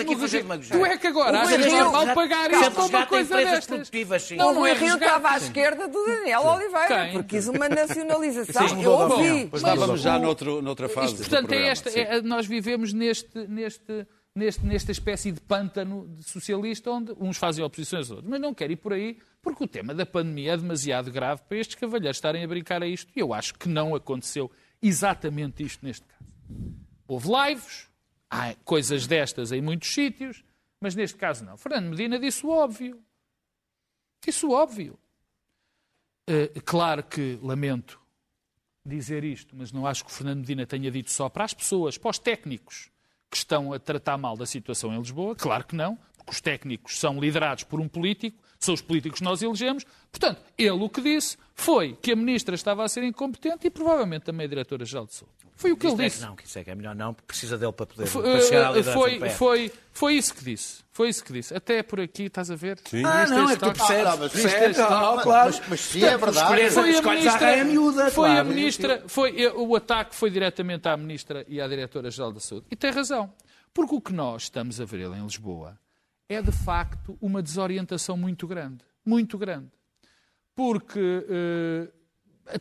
fazer 0.01 0.13
aqui 0.13 0.21
fazer 0.21 0.43
demagogia. 0.43 0.79
Tu 0.79 0.87
é 0.87 0.99
que 0.99 1.07
agora 1.07 1.41
achas 1.41 1.67
normal 1.73 2.15
pagar 2.15 2.51
isto 2.51 2.71
para 2.71 2.85
uma 2.85 3.07
coisa 3.07 3.37
destas. 3.37 3.91
Não, 4.37 4.55
não 4.55 4.67
é 4.67 4.73
Rio 4.73 4.95
estava 4.95 5.31
à 5.31 5.37
esquerda 5.37 5.89
do 5.89 6.07
Daniel 6.07 6.43
Oliveira, 6.43 7.11
porque 7.13 7.37
quis 7.37 7.49
uma 7.49 7.69
nacionalização. 7.71 8.83
Eu 8.83 8.93
ouvi. 8.93 9.49
Mas 9.51 9.61
estávamos 9.63 10.01
já 10.01 10.19
noutro, 10.19 10.63
noutra 10.63 10.89
fase. 10.89 11.17
Portanto, 11.17 11.53
é 11.53 11.69
esta, 11.69 11.91
é, 11.91 12.21
nós 12.23 12.47
vivemos 12.47 12.93
neste, 12.93 13.47
neste, 13.47 14.07
neste, 14.35 14.65
nesta 14.65 14.93
espécie 14.93 15.33
de 15.33 15.41
pântano 15.41 16.17
socialista 16.21 16.91
onde 16.91 17.13
uns 17.19 17.37
fazem 17.37 17.65
oposições 17.65 18.07
aos 18.07 18.11
outros. 18.11 18.31
Mas 18.31 18.41
não 18.41 18.55
quero 18.55 18.73
ir 18.73 18.77
por 18.77 18.93
aí 18.93 19.19
porque 19.43 19.65
o 19.65 19.69
tema 19.69 19.95
da 19.95 20.05
pandemia 20.05 20.53
é 20.53 20.57
demasiado 20.57 21.11
grave 21.11 21.43
para 21.49 21.59
estes 21.59 21.77
cavalheiros 21.77 22.17
estarem 22.17 22.45
a 22.45 22.49
brincar 22.49 22.83
a 22.83 22.87
isto. 22.87 23.11
E 23.15 23.21
eu 23.21 23.33
acho 23.33 23.55
que 23.55 23.69
não 23.69 23.95
aconteceu 23.95 24.51
exatamente 24.83 25.63
isto 25.63 25.85
neste 25.85 26.07
caso. 26.07 26.31
Houve 27.07 27.29
lives, 27.29 27.90
há 28.31 28.55
coisas 28.65 29.07
destas 29.07 29.51
em 29.51 29.61
muitos 29.61 29.93
sítios, 29.93 30.45
mas 30.81 30.95
neste 30.95 31.19
caso 31.19 31.45
não. 31.45 31.57
Fernando 31.57 31.91
Medina 31.91 32.19
disse 32.19 32.47
o 32.47 32.51
óbvio. 32.51 33.03
Disse 34.25 34.47
o 34.47 34.53
óbvio. 34.53 34.99
Uh, 36.29 36.61
claro 36.65 37.03
que 37.03 37.39
lamento 37.43 38.01
dizer 38.85 39.25
isto, 39.25 39.55
mas 39.57 39.73
não 39.73 39.87
acho 39.87 40.05
que 40.05 40.11
o 40.11 40.15
Fernando 40.15 40.41
Medina 40.41 40.67
tenha 40.67 40.91
dito 40.91 41.11
só 41.11 41.29
para 41.29 41.45
as 41.45 41.53
pessoas, 41.53 41.99
para 41.99 42.11
os 42.11 42.19
técnicos 42.19 42.91
que 43.31 43.37
estão 43.37 43.73
a 43.73 43.79
tratar 43.79 44.17
mal 44.17 44.37
da 44.37 44.47
situação 44.47 44.93
em 44.93 44.99
Lisboa. 44.99 45.37
Claro 45.37 45.65
que 45.65 45.75
não, 45.77 45.99
os 46.29 46.41
técnicos 46.41 46.99
são 46.99 47.19
liderados 47.19 47.65
por 47.65 47.81
um 47.81 47.89
político, 47.89 48.39
são 48.59 48.75
os 48.75 48.83
políticos 48.83 49.19
que 49.19 49.25
nós 49.25 49.43
elegemos. 49.43 49.85
Portanto, 50.11 50.43
ele 50.59 50.71
o 50.71 50.89
que 50.89 51.01
disse 51.01 51.37
foi 51.55 51.97
que 52.01 52.13
a 52.13 52.17
ministra 52.17 52.55
estava 52.55 52.85
a 52.85 52.89
ser 52.89 53.03
incompetente 53.03 53.67
e 53.67 53.71
provavelmente 53.71 54.25
também 54.25 54.45
a 54.45 54.49
diretora-geral 54.49 55.07
de 55.07 55.15
saúde. 55.15 55.41
Foi 55.61 55.73
o 55.73 55.77
que 55.77 55.87
ele 55.87 56.03
é 56.03 56.09
disse. 56.09 56.21
Que 56.21 56.27
não, 56.27 56.37
que 56.37 56.47
isso 56.47 56.59
é 56.59 56.65
que 56.65 56.71
é 56.71 56.75
melhor 56.75 56.95
não, 56.95 57.13
porque 57.13 57.27
precisa 57.27 57.59
dele 57.59 57.73
para 57.73 57.85
poder 57.85 58.07
foi, 58.07 58.23
para 58.23 58.41
chegar 58.41 58.79
à 58.79 58.83
foi, 58.83 59.31
foi, 59.31 59.73
foi 59.93 60.15
isso 60.15 60.35
que 60.35 60.43
disse. 60.43 60.83
Foi 60.91 61.11
isso 61.11 61.23
que 61.23 61.33
disse. 61.35 61.55
Até 61.55 61.83
por 61.83 62.01
aqui, 62.01 62.25
estás 62.25 62.51
a 62.51 62.57
ver? 62.57 62.79
Sim. 62.85 63.05
Ah, 63.05 63.27
não, 63.27 63.51
é 63.51 63.57
que 63.57 63.61
tu 63.61 63.73
percebes. 63.73 64.07
Ah, 64.07 64.17
mas, 64.17 64.33
percebes 64.33 64.79
ah, 64.79 65.21
claro. 65.23 65.51
Mas, 65.51 65.69
mas 65.69 65.81
sim, 65.81 66.03
é 66.03 66.17
verdade. 66.17 66.71
Foi 66.71 66.97
a 66.97 67.03
ministra, 67.03 67.61
a 67.61 67.65
miúda, 67.65 68.11
foi 68.11 68.29
claro. 68.29 68.41
a 68.41 68.45
ministra, 68.45 69.05
foi, 69.07 69.47
o 69.49 69.77
ataque 69.77 70.15
foi 70.15 70.31
diretamente 70.31 70.89
à 70.89 70.97
ministra 70.97 71.45
e 71.47 71.61
à 71.61 71.69
diretora-geral 71.69 72.33
da 72.33 72.41
saúde. 72.41 72.67
E 72.71 72.77
tem 72.77 72.91
razão. 72.91 73.31
Porque 73.73 73.95
o 73.95 74.01
que 74.01 74.13
nós 74.15 74.45
estamos 74.45 74.81
a 74.81 74.85
ver 74.87 75.01
em 75.01 75.23
Lisboa 75.23 75.79
é, 76.31 76.41
de 76.41 76.53
facto, 76.53 77.19
uma 77.21 77.43
desorientação 77.43 78.17
muito 78.17 78.47
grande. 78.47 78.85
Muito 79.05 79.37
grande. 79.37 79.71
Porque... 80.55 81.27
Uh, 81.29 82.01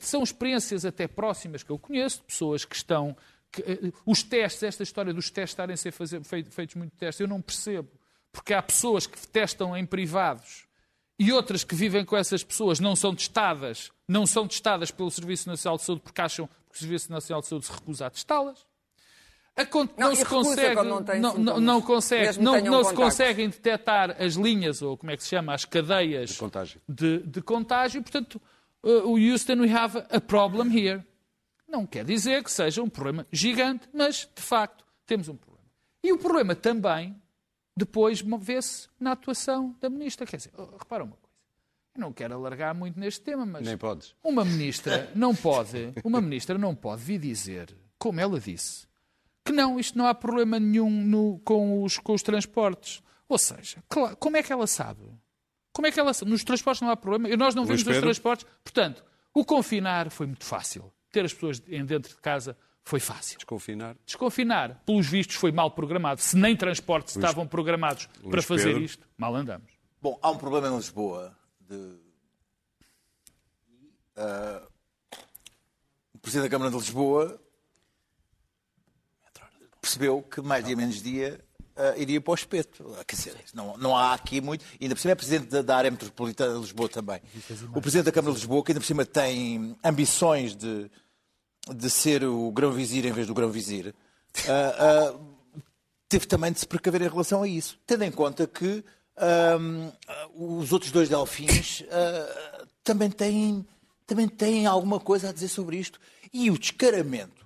são 0.02 0.24
experiências 0.24 0.86
até 0.86 1.08
próximas 1.08 1.64
que 1.64 1.72
eu 1.72 1.80
conheço, 1.80 2.22
pessoas 2.24 2.66
que 2.66 2.76
estão. 2.76 3.16
Que, 3.52 3.62
uh, 3.62 3.94
os 4.06 4.24
testes, 4.24 4.64
esta 4.64 4.84
história 4.84 5.14
dos 5.14 5.30
testes 5.30 5.52
estarem 5.52 5.76
a 5.76 5.78
ser 5.78 5.92
fazer, 5.92 6.24
feitos 6.24 6.76
muito 6.76 6.96
testes, 6.98 7.22
eu 7.22 7.28
não 7.28 7.42
percebo. 7.42 7.90
Porque 8.32 8.54
há 8.54 8.62
pessoas 8.62 9.06
que 9.06 9.28
testam 9.28 9.78
em 9.78 9.86
privados 9.86 10.68
e 11.18 11.32
outras 11.32 11.64
que 11.64 11.76
vivem 11.76 12.06
com 12.06 12.16
essas 12.18 12.44
pessoas 12.44 12.80
não 12.80 12.96
são 12.96 13.14
testadas, 13.16 13.92
não 14.08 14.26
são 14.26 14.48
testadas 14.48 14.90
pelo 14.90 15.12
Serviço 15.12 15.48
Nacional 15.48 15.78
de 15.78 15.84
Saúde 15.84 16.02
porque 16.02 16.22
acham 16.22 16.48
que 16.48 16.76
o 16.76 16.78
Serviço 16.78 17.12
Nacional 17.12 17.42
de 17.42 17.48
Saúde 17.48 17.66
se 17.66 17.72
recusa 17.72 18.06
a 18.08 18.10
testá-las. 18.10 18.66
Não, 19.98 20.08
não, 20.10 20.16
se 20.16 20.26
consegue, 20.26 20.76
não, 20.76 21.34
não, 21.38 21.60
não, 21.60 21.82
consegue, 21.82 22.40
não, 22.40 22.62
não 22.62 22.84
se 22.84 22.94
conseguem 22.94 23.50
detectar 23.50 24.16
as 24.22 24.36
linhas, 24.36 24.82
ou 24.82 24.98
como 24.98 25.12
é 25.12 25.18
que 25.18 25.24
se 25.24 25.30
chama, 25.30 25.54
as 25.54 25.66
cadeias 25.66 26.30
de 26.30 26.38
contágio. 26.38 26.82
De, 26.88 27.20
de 27.20 27.42
contágio. 27.42 28.02
Portanto, 28.02 28.42
uh, 28.84 29.18
Houston, 29.18 29.62
we 29.62 29.72
have 29.72 29.98
a 30.10 30.22
problem 30.22 30.72
here. 30.72 31.04
Não 31.68 31.86
quer 31.86 32.04
dizer 32.04 32.44
que 32.44 32.52
seja 32.52 32.82
um 32.82 32.90
problema 32.90 33.28
gigante, 33.32 33.88
mas, 33.94 34.28
de 34.34 34.42
facto, 34.42 34.84
temos 35.06 35.28
um 35.28 35.36
problema. 35.36 35.68
E 36.04 36.12
o 36.12 36.18
problema 36.18 36.56
também, 36.56 37.16
depois, 37.76 38.24
vê-se 38.40 38.88
na 39.00 39.12
atuação 39.12 39.76
da 39.80 39.90
ministra. 39.90 40.26
Quer 40.26 40.38
dizer, 40.38 40.52
oh, 40.58 40.78
repara 40.78 41.04
uma 41.04 41.16
coisa. 41.16 41.30
Eu 41.96 42.02
não 42.02 42.14
quero 42.14 42.34
alargar 42.34 42.74
muito 42.74 43.00
neste 43.00 43.22
tema, 43.22 43.46
mas... 43.46 43.66
Nem 43.66 43.78
podes. 43.78 44.16
Uma 44.24 44.46
ministra 44.46 45.12
não 45.14 45.36
pode, 45.36 45.94
uma 46.04 46.22
ministra 46.22 46.58
não 46.58 46.74
pode 46.74 47.04
vir 47.04 47.20
dizer, 47.20 47.76
como 47.98 48.20
ela 48.20 48.40
disse, 48.40 48.88
que 49.50 49.52
não, 49.52 49.80
isto 49.80 49.98
não 49.98 50.06
há 50.06 50.14
problema 50.14 50.60
nenhum 50.60 50.90
no, 50.90 51.40
com, 51.40 51.84
os, 51.84 51.98
com 51.98 52.14
os 52.14 52.22
transportes. 52.22 53.02
Ou 53.28 53.38
seja, 53.38 53.84
claro, 53.90 54.16
como 54.18 54.38
é 54.38 54.44
que 54.44 54.54
ela 54.54 54.68
sabe? 54.68 55.02
Como 55.74 55.88
é 55.88 55.92
que 55.92 56.00
ela. 56.00 56.12
Nos 56.26 56.44
transportes 56.44 56.82
não 56.82 56.92
há 56.92 56.96
problema. 56.96 57.36
Nós 57.36 57.56
não 57.56 57.66
vemos 57.66 57.86
os 57.86 58.00
transportes. 58.00 58.46
Portanto, 58.64 59.04
o 59.34 59.44
confinar 59.44 60.12
foi 60.12 60.28
muito 60.28 60.46
fácil. 60.46 60.92
Ter 61.12 61.26
as 61.26 61.34
pessoas 61.34 61.60
dentro 61.60 62.16
de 62.16 62.22
casa 62.22 62.56
foi 62.84 63.00
fácil. 63.00 63.38
Desconfinar. 63.38 63.96
Desconfinar, 64.06 64.84
pelos 64.86 65.08
vistos, 65.08 65.36
foi 65.36 65.52
mal 65.52 65.72
programado. 65.72 66.22
Se 66.22 66.38
nem 66.38 66.56
transportes 66.56 67.16
Luís... 67.16 67.26
estavam 67.26 67.48
programados 67.48 68.08
Luís 68.22 68.32
para 68.32 68.42
fazer 68.44 68.66
Pedro. 68.66 68.84
isto, 68.84 69.08
mal 69.18 69.36
andamos. 69.36 69.72
Bom, 70.02 70.18
há 70.22 70.30
um 70.30 70.38
problema 70.38 70.68
em 70.68 70.76
Lisboa. 70.76 71.36
De... 71.60 71.76
Uh... 74.16 74.68
O 76.14 76.20
Presidente 76.20 76.50
da 76.50 76.50
Câmara 76.50 76.70
de 76.70 76.78
Lisboa 76.78 77.40
percebeu 79.90 80.22
que 80.22 80.40
mais 80.42 80.64
dia 80.64 80.76
menos 80.76 81.02
dia 81.02 81.40
uh, 81.76 82.00
iria 82.00 82.22
para 82.22 82.32
o 82.32 82.36
espeto. 82.36 82.96
Quer 83.08 83.16
dizer, 83.16 83.36
não, 83.56 83.76
não 83.78 83.98
há 83.98 84.14
aqui 84.14 84.40
muito. 84.40 84.64
Ainda 84.80 84.94
por 84.94 85.02
cima 85.02 85.14
é 85.14 85.16
presidente 85.16 85.48
da, 85.48 85.64
da 85.64 85.76
área 85.76 85.90
metropolitana 85.90 86.54
de 86.54 86.60
Lisboa 86.60 86.88
também. 86.88 87.20
O 87.74 87.82
presidente 87.82 88.06
da 88.06 88.12
Câmara 88.12 88.34
de 88.34 88.40
Lisboa, 88.40 88.64
que 88.64 88.72
ainda 88.72 88.80
por 88.80 88.86
cima 88.86 89.06
tem 89.06 89.76
ambições 89.84 90.56
de, 90.56 90.92
de 91.76 91.90
ser 91.90 92.24
o 92.24 92.52
grão-vizir 92.52 93.06
em 93.06 93.12
vez 93.12 93.26
do 93.26 93.34
grão-vizir, 93.34 93.96
uh, 94.46 95.16
uh, 95.16 95.20
teve 96.08 96.28
também 96.28 96.52
de 96.52 96.60
se 96.60 96.68
precaver 96.68 97.02
em 97.02 97.10
relação 97.10 97.42
a 97.42 97.48
isso. 97.48 97.80
Tendo 97.88 98.04
em 98.04 98.12
conta 98.12 98.46
que 98.46 98.84
os 100.34 100.72
outros 100.72 100.94
dois 100.94 101.10
delfins 101.10 101.84
também 102.86 103.12
têm 103.12 103.68
também 104.08 104.30
têm 104.30 104.66
alguma 104.66 104.98
coisa 104.98 105.28
a 105.28 105.34
dizer 105.34 105.50
sobre 105.50 105.76
isto. 105.76 106.00
E 106.32 106.50
o 106.50 106.58
descaramento 106.58 107.39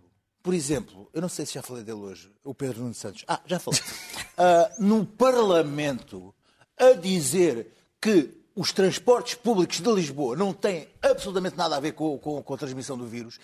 por 0.44 0.54
exemplo, 0.54 1.10
eu 1.14 1.22
não 1.22 1.30
sei 1.30 1.46
se 1.46 1.54
já 1.54 1.62
falei 1.64 1.84
dele 1.84 2.00
hoje, 2.00 2.30
o 2.44 2.54
Pedro 2.54 2.82
Nuno 2.82 2.94
Santos. 2.94 3.24
Ah, 3.28 3.40
já 3.46 3.58
falei. 3.60 3.80
Uh, 4.34 4.84
no 4.84 5.06
Parlamento, 5.06 6.34
a 6.76 6.94
dizer 6.94 7.72
que 8.02 8.32
os 8.56 8.74
transportes 8.74 9.36
públicos 9.36 9.80
de 9.80 9.92
Lisboa 9.92 10.36
não 10.36 10.52
têm 10.52 10.88
absolutamente 11.04 11.56
nada 11.56 11.76
a 11.78 11.80
ver 11.80 11.92
com, 11.92 12.18
com, 12.18 12.42
com 12.42 12.54
a 12.56 12.58
transmissão 12.58 12.98
do 12.98 13.06
vírus. 13.06 13.40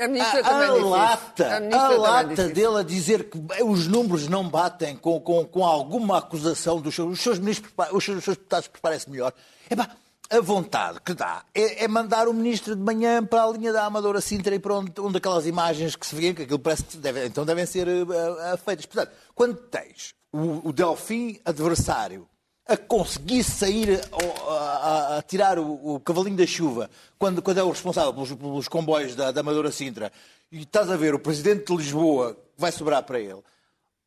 A, 0.00 0.04
a, 0.04 0.66
a 0.66 0.72
lata, 0.72 1.68
a, 1.70 1.86
a 1.86 1.88
lata 1.90 2.48
dele 2.48 2.78
a 2.78 2.82
dizer 2.82 3.28
que 3.28 3.38
os 3.62 3.86
números 3.86 4.26
não 4.26 4.48
batem 4.48 4.96
com, 4.96 5.20
com, 5.20 5.44
com 5.44 5.64
alguma 5.64 6.16
acusação 6.16 6.80
dos 6.80 6.94
seus, 6.94 7.12
os 7.12 7.20
seus 7.20 7.38
ministros, 7.38 7.70
os 7.92 8.02
seus, 8.02 8.18
os 8.18 8.24
seus 8.24 8.36
deputados 8.38 8.68
preparem-se 8.68 9.10
melhor. 9.10 9.34
Epá, 9.70 9.94
a 10.30 10.40
vontade 10.40 11.00
que 11.00 11.14
dá 11.14 11.44
é, 11.54 11.84
é, 11.84 11.88
mandar 11.88 12.28
o 12.28 12.34
ministro 12.34 12.74
de 12.74 12.82
manhã 12.82 13.24
para 13.24 13.44
a 13.44 13.50
linha 13.50 13.72
da 13.72 13.84
Amadora 13.84 14.20
Sintra 14.20 14.54
e 14.54 14.58
para 14.58 14.74
onde, 14.74 14.92
onde 14.98 15.18
aquelas 15.18 15.46
imagens 15.46 15.94
que 15.96 16.06
se 16.06 16.14
vêem, 16.14 16.34
que 16.34 16.42
aquilo 16.42 16.58
parece 16.58 16.84
que 16.84 16.96
deve, 16.96 17.26
então 17.26 17.44
devem 17.44 17.66
ser 17.66 17.86
uh, 17.86 18.04
uh, 18.04 18.56
feitas. 18.58 18.86
Portanto, 18.86 19.12
quando 19.34 19.54
tens 19.56 20.14
o, 20.32 20.68
o 20.68 20.72
Delfim 20.72 21.38
adversário 21.44 22.26
a 22.66 22.76
conseguir 22.76 23.44
sair, 23.44 24.00
a, 24.48 24.52
a, 24.52 25.18
a 25.18 25.22
tirar 25.22 25.58
o, 25.58 25.94
o, 25.94 26.00
cavalinho 26.00 26.36
da 26.36 26.46
chuva, 26.46 26.90
quando, 27.18 27.42
quando 27.42 27.58
é 27.58 27.62
o 27.62 27.70
responsável 27.70 28.12
pelos, 28.14 28.32
pelos 28.32 28.68
comboios 28.68 29.14
da, 29.14 29.30
da 29.30 29.40
Amadora 29.40 29.70
Sintra, 29.70 30.10
e 30.50 30.62
estás 30.62 30.90
a 30.90 30.96
ver 30.96 31.14
o 31.14 31.18
presidente 31.18 31.66
de 31.66 31.76
Lisboa, 31.76 32.36
vai 32.56 32.72
sobrar 32.72 33.02
para 33.02 33.20
ele. 33.20 33.42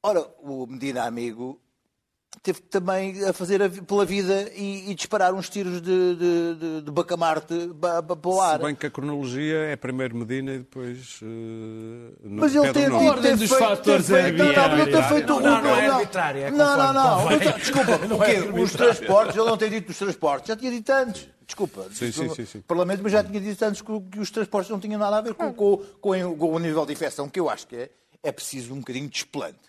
Ora, 0.02 0.28
o 0.42 0.66
Medina 0.66 1.04
Amigo 1.04 1.62
teve 2.42 2.62
também 2.62 3.24
a 3.26 3.34
fazer 3.34 3.62
a, 3.62 3.70
pela 3.70 4.06
vida 4.06 4.52
e, 4.56 4.92
e, 4.92 4.96
disparar 4.96 5.34
uns 5.34 5.50
tiros 5.50 5.82
de, 5.82 6.16
de, 6.16 6.56
de, 6.56 6.82
de 6.82 6.92
bacamarte 6.92 7.54
para 7.80 8.30
o 8.30 8.42
ar. 8.42 8.58
Se 8.60 8.66
bem 8.66 8.76
que 8.76 8.86
a 8.86 8.90
cronologia 8.90 9.58
é 9.58 9.76
primeiro 9.76 10.16
Medina 10.16 10.54
e 10.54 10.60
depois. 10.60 11.20
Uh, 11.22 12.16
Mas 12.24 12.56
ele 12.56 12.72
tem 12.74 12.86
a 12.86 12.96
ordem 12.96 13.36
dos 13.36 13.50
fatores 13.50 14.10
é 14.12 14.26
arbitrária. 14.26 14.86
Não, 14.86 14.92
não, 14.92 15.10
feito, 15.10 15.28
não, 15.28 15.40
não, 15.42 15.76
é 15.76 15.88
arbitrária. 15.88 16.40
É 16.48 16.52
não, 16.52 16.78
não, 16.78 16.94
não. 16.94 17.38
Desculpa, 17.58 17.98
não 18.08 18.24
é 18.24 18.40
os 18.40 18.72
transportes, 18.72 19.36
ele 19.36 19.46
não 19.46 19.58
tem 19.58 19.70
dito 19.70 19.90
os 19.90 19.98
transportes, 19.98 20.48
já 20.48 20.56
tinha 20.56 20.72
dito 20.72 20.90
antes. 20.92 21.30
Desculpa, 21.46 21.88
sim, 21.94 22.12
sim, 22.12 22.28
sim, 22.30 22.46
sim. 22.46 22.58
o 22.58 22.64
Parlamento 22.64 23.02
mas 23.02 23.14
já 23.14 23.24
tinha 23.24 23.40
dito 23.40 23.64
antes 23.64 23.82
que, 23.82 24.00
que, 24.12 24.20
os 24.20 24.30
transportes 24.30 24.70
não 24.70 24.82
tinham 24.82 25.00
nada 25.00 25.18
a 25.18 25.22
ver 25.22 25.34
com, 25.34 25.54
com, 25.54 25.78
com, 25.78 26.38
com 26.38 26.54
o 26.54 26.60
nível 26.60 26.86
de 26.86 26.92
infecção, 26.92 27.30
que 27.30 27.40
eu 27.40 27.50
acho 27.50 27.66
que 27.68 27.76
é, 27.78 27.90
é 28.22 28.32
preciso 28.34 28.74
um 28.74 28.80
bocadinho 28.80 29.06
de 29.06 29.14
desplante. 29.14 29.60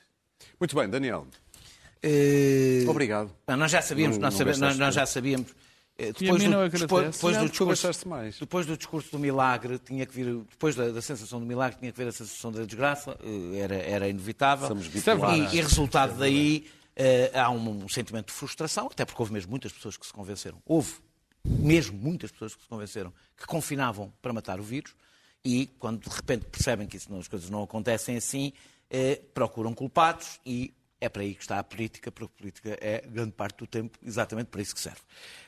Muito 0.58 0.74
bem, 0.74 0.88
Daniel. 0.88 1.24
Uh... 2.04 2.88
Obrigado. 2.88 3.30
Não, 3.46 3.56
nós 3.56 3.70
já 3.70 3.82
sabíamos, 3.82 4.18
não, 4.18 4.22
nós, 4.22 4.34
sabe, 4.34 4.56
nós, 4.58 4.78
nós, 4.78 4.94
já 4.94 5.06
sabíamos. 5.06 5.54
Eh, 5.98 6.12
depois, 6.12 6.42
do, 6.42 6.68
depois, 6.68 7.10
depois 7.10 7.36
não, 7.36 7.44
do 7.44 7.50
discurso, 7.50 8.08
mais. 8.08 8.38
depois 8.38 8.66
do 8.66 8.76
discurso 8.76 9.10
do 9.10 9.18
milagre, 9.18 9.78
tinha 9.78 10.06
que 10.06 10.14
vir, 10.14 10.26
depois 10.48 10.76
da, 10.76 10.90
da, 10.90 11.02
sensação 11.02 11.40
do 11.40 11.46
milagre, 11.46 11.78
tinha 11.78 11.90
que 11.90 11.98
vir 11.98 12.06
a 12.06 12.12
sensação 12.12 12.52
da 12.52 12.64
desgraça, 12.64 13.18
eh, 13.22 13.58
era, 13.58 13.74
era 13.74 14.08
inevitável. 14.08 14.76
E, 15.52 15.56
e 15.56 15.60
resultado 15.60 16.16
daí 16.18 16.66
há 17.32 17.48
um, 17.50 17.84
um, 17.84 17.88
sentimento 17.88 18.26
de 18.26 18.32
frustração, 18.32 18.86
até 18.86 19.04
porque 19.04 19.22
houve 19.22 19.32
mesmo 19.32 19.50
muitas 19.50 19.72
pessoas 19.72 19.96
que 19.96 20.04
se 20.04 20.12
convenceram. 20.12 20.60
Houve 20.66 20.94
mesmo 21.44 21.96
muitas 21.96 22.30
pessoas 22.30 22.54
que 22.54 22.62
se 22.62 22.68
convenceram 22.68 23.12
que 23.36 23.46
confinavam 23.46 24.12
para 24.20 24.32
matar 24.32 24.60
o 24.60 24.62
vírus 24.62 24.94
e 25.44 25.66
quando 25.78 26.08
de 26.08 26.14
repente 26.14 26.44
percebem 26.46 26.86
que 26.86 26.96
isso, 26.96 27.14
as 27.14 27.28
coisas 27.28 27.48
não 27.48 27.62
acontecem 27.62 28.16
assim, 28.16 28.52
eh, 28.90 29.20
procuram 29.32 29.72
culpados 29.72 30.40
e 30.44 30.74
é 31.00 31.08
para 31.08 31.22
aí 31.22 31.34
que 31.34 31.42
está 31.42 31.58
a 31.58 31.64
política, 31.64 32.10
porque 32.10 32.32
a 32.34 32.38
política 32.38 32.78
é, 32.80 33.04
grande 33.06 33.32
parte 33.32 33.58
do 33.58 33.66
tempo, 33.66 33.98
exatamente 34.04 34.46
para 34.46 34.60
isso 34.60 34.74
que 34.74 34.80
serve. 34.80 34.98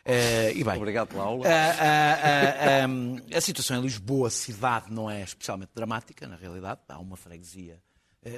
Uh, 0.06 0.56
e 0.56 0.62
bem, 0.64 0.76
Obrigado 0.76 1.08
pela 1.08 1.24
aula. 1.24 1.44
Uh, 1.44 1.48
uh, 1.48 3.36
a 3.36 3.40
situação 3.40 3.78
em 3.78 3.82
Lisboa, 3.82 4.30
cidade, 4.30 4.92
não 4.92 5.10
é 5.10 5.22
especialmente 5.22 5.70
dramática, 5.74 6.26
na 6.26 6.36
realidade. 6.36 6.80
Há 6.88 6.98
uma 6.98 7.16
freguesia 7.16 7.80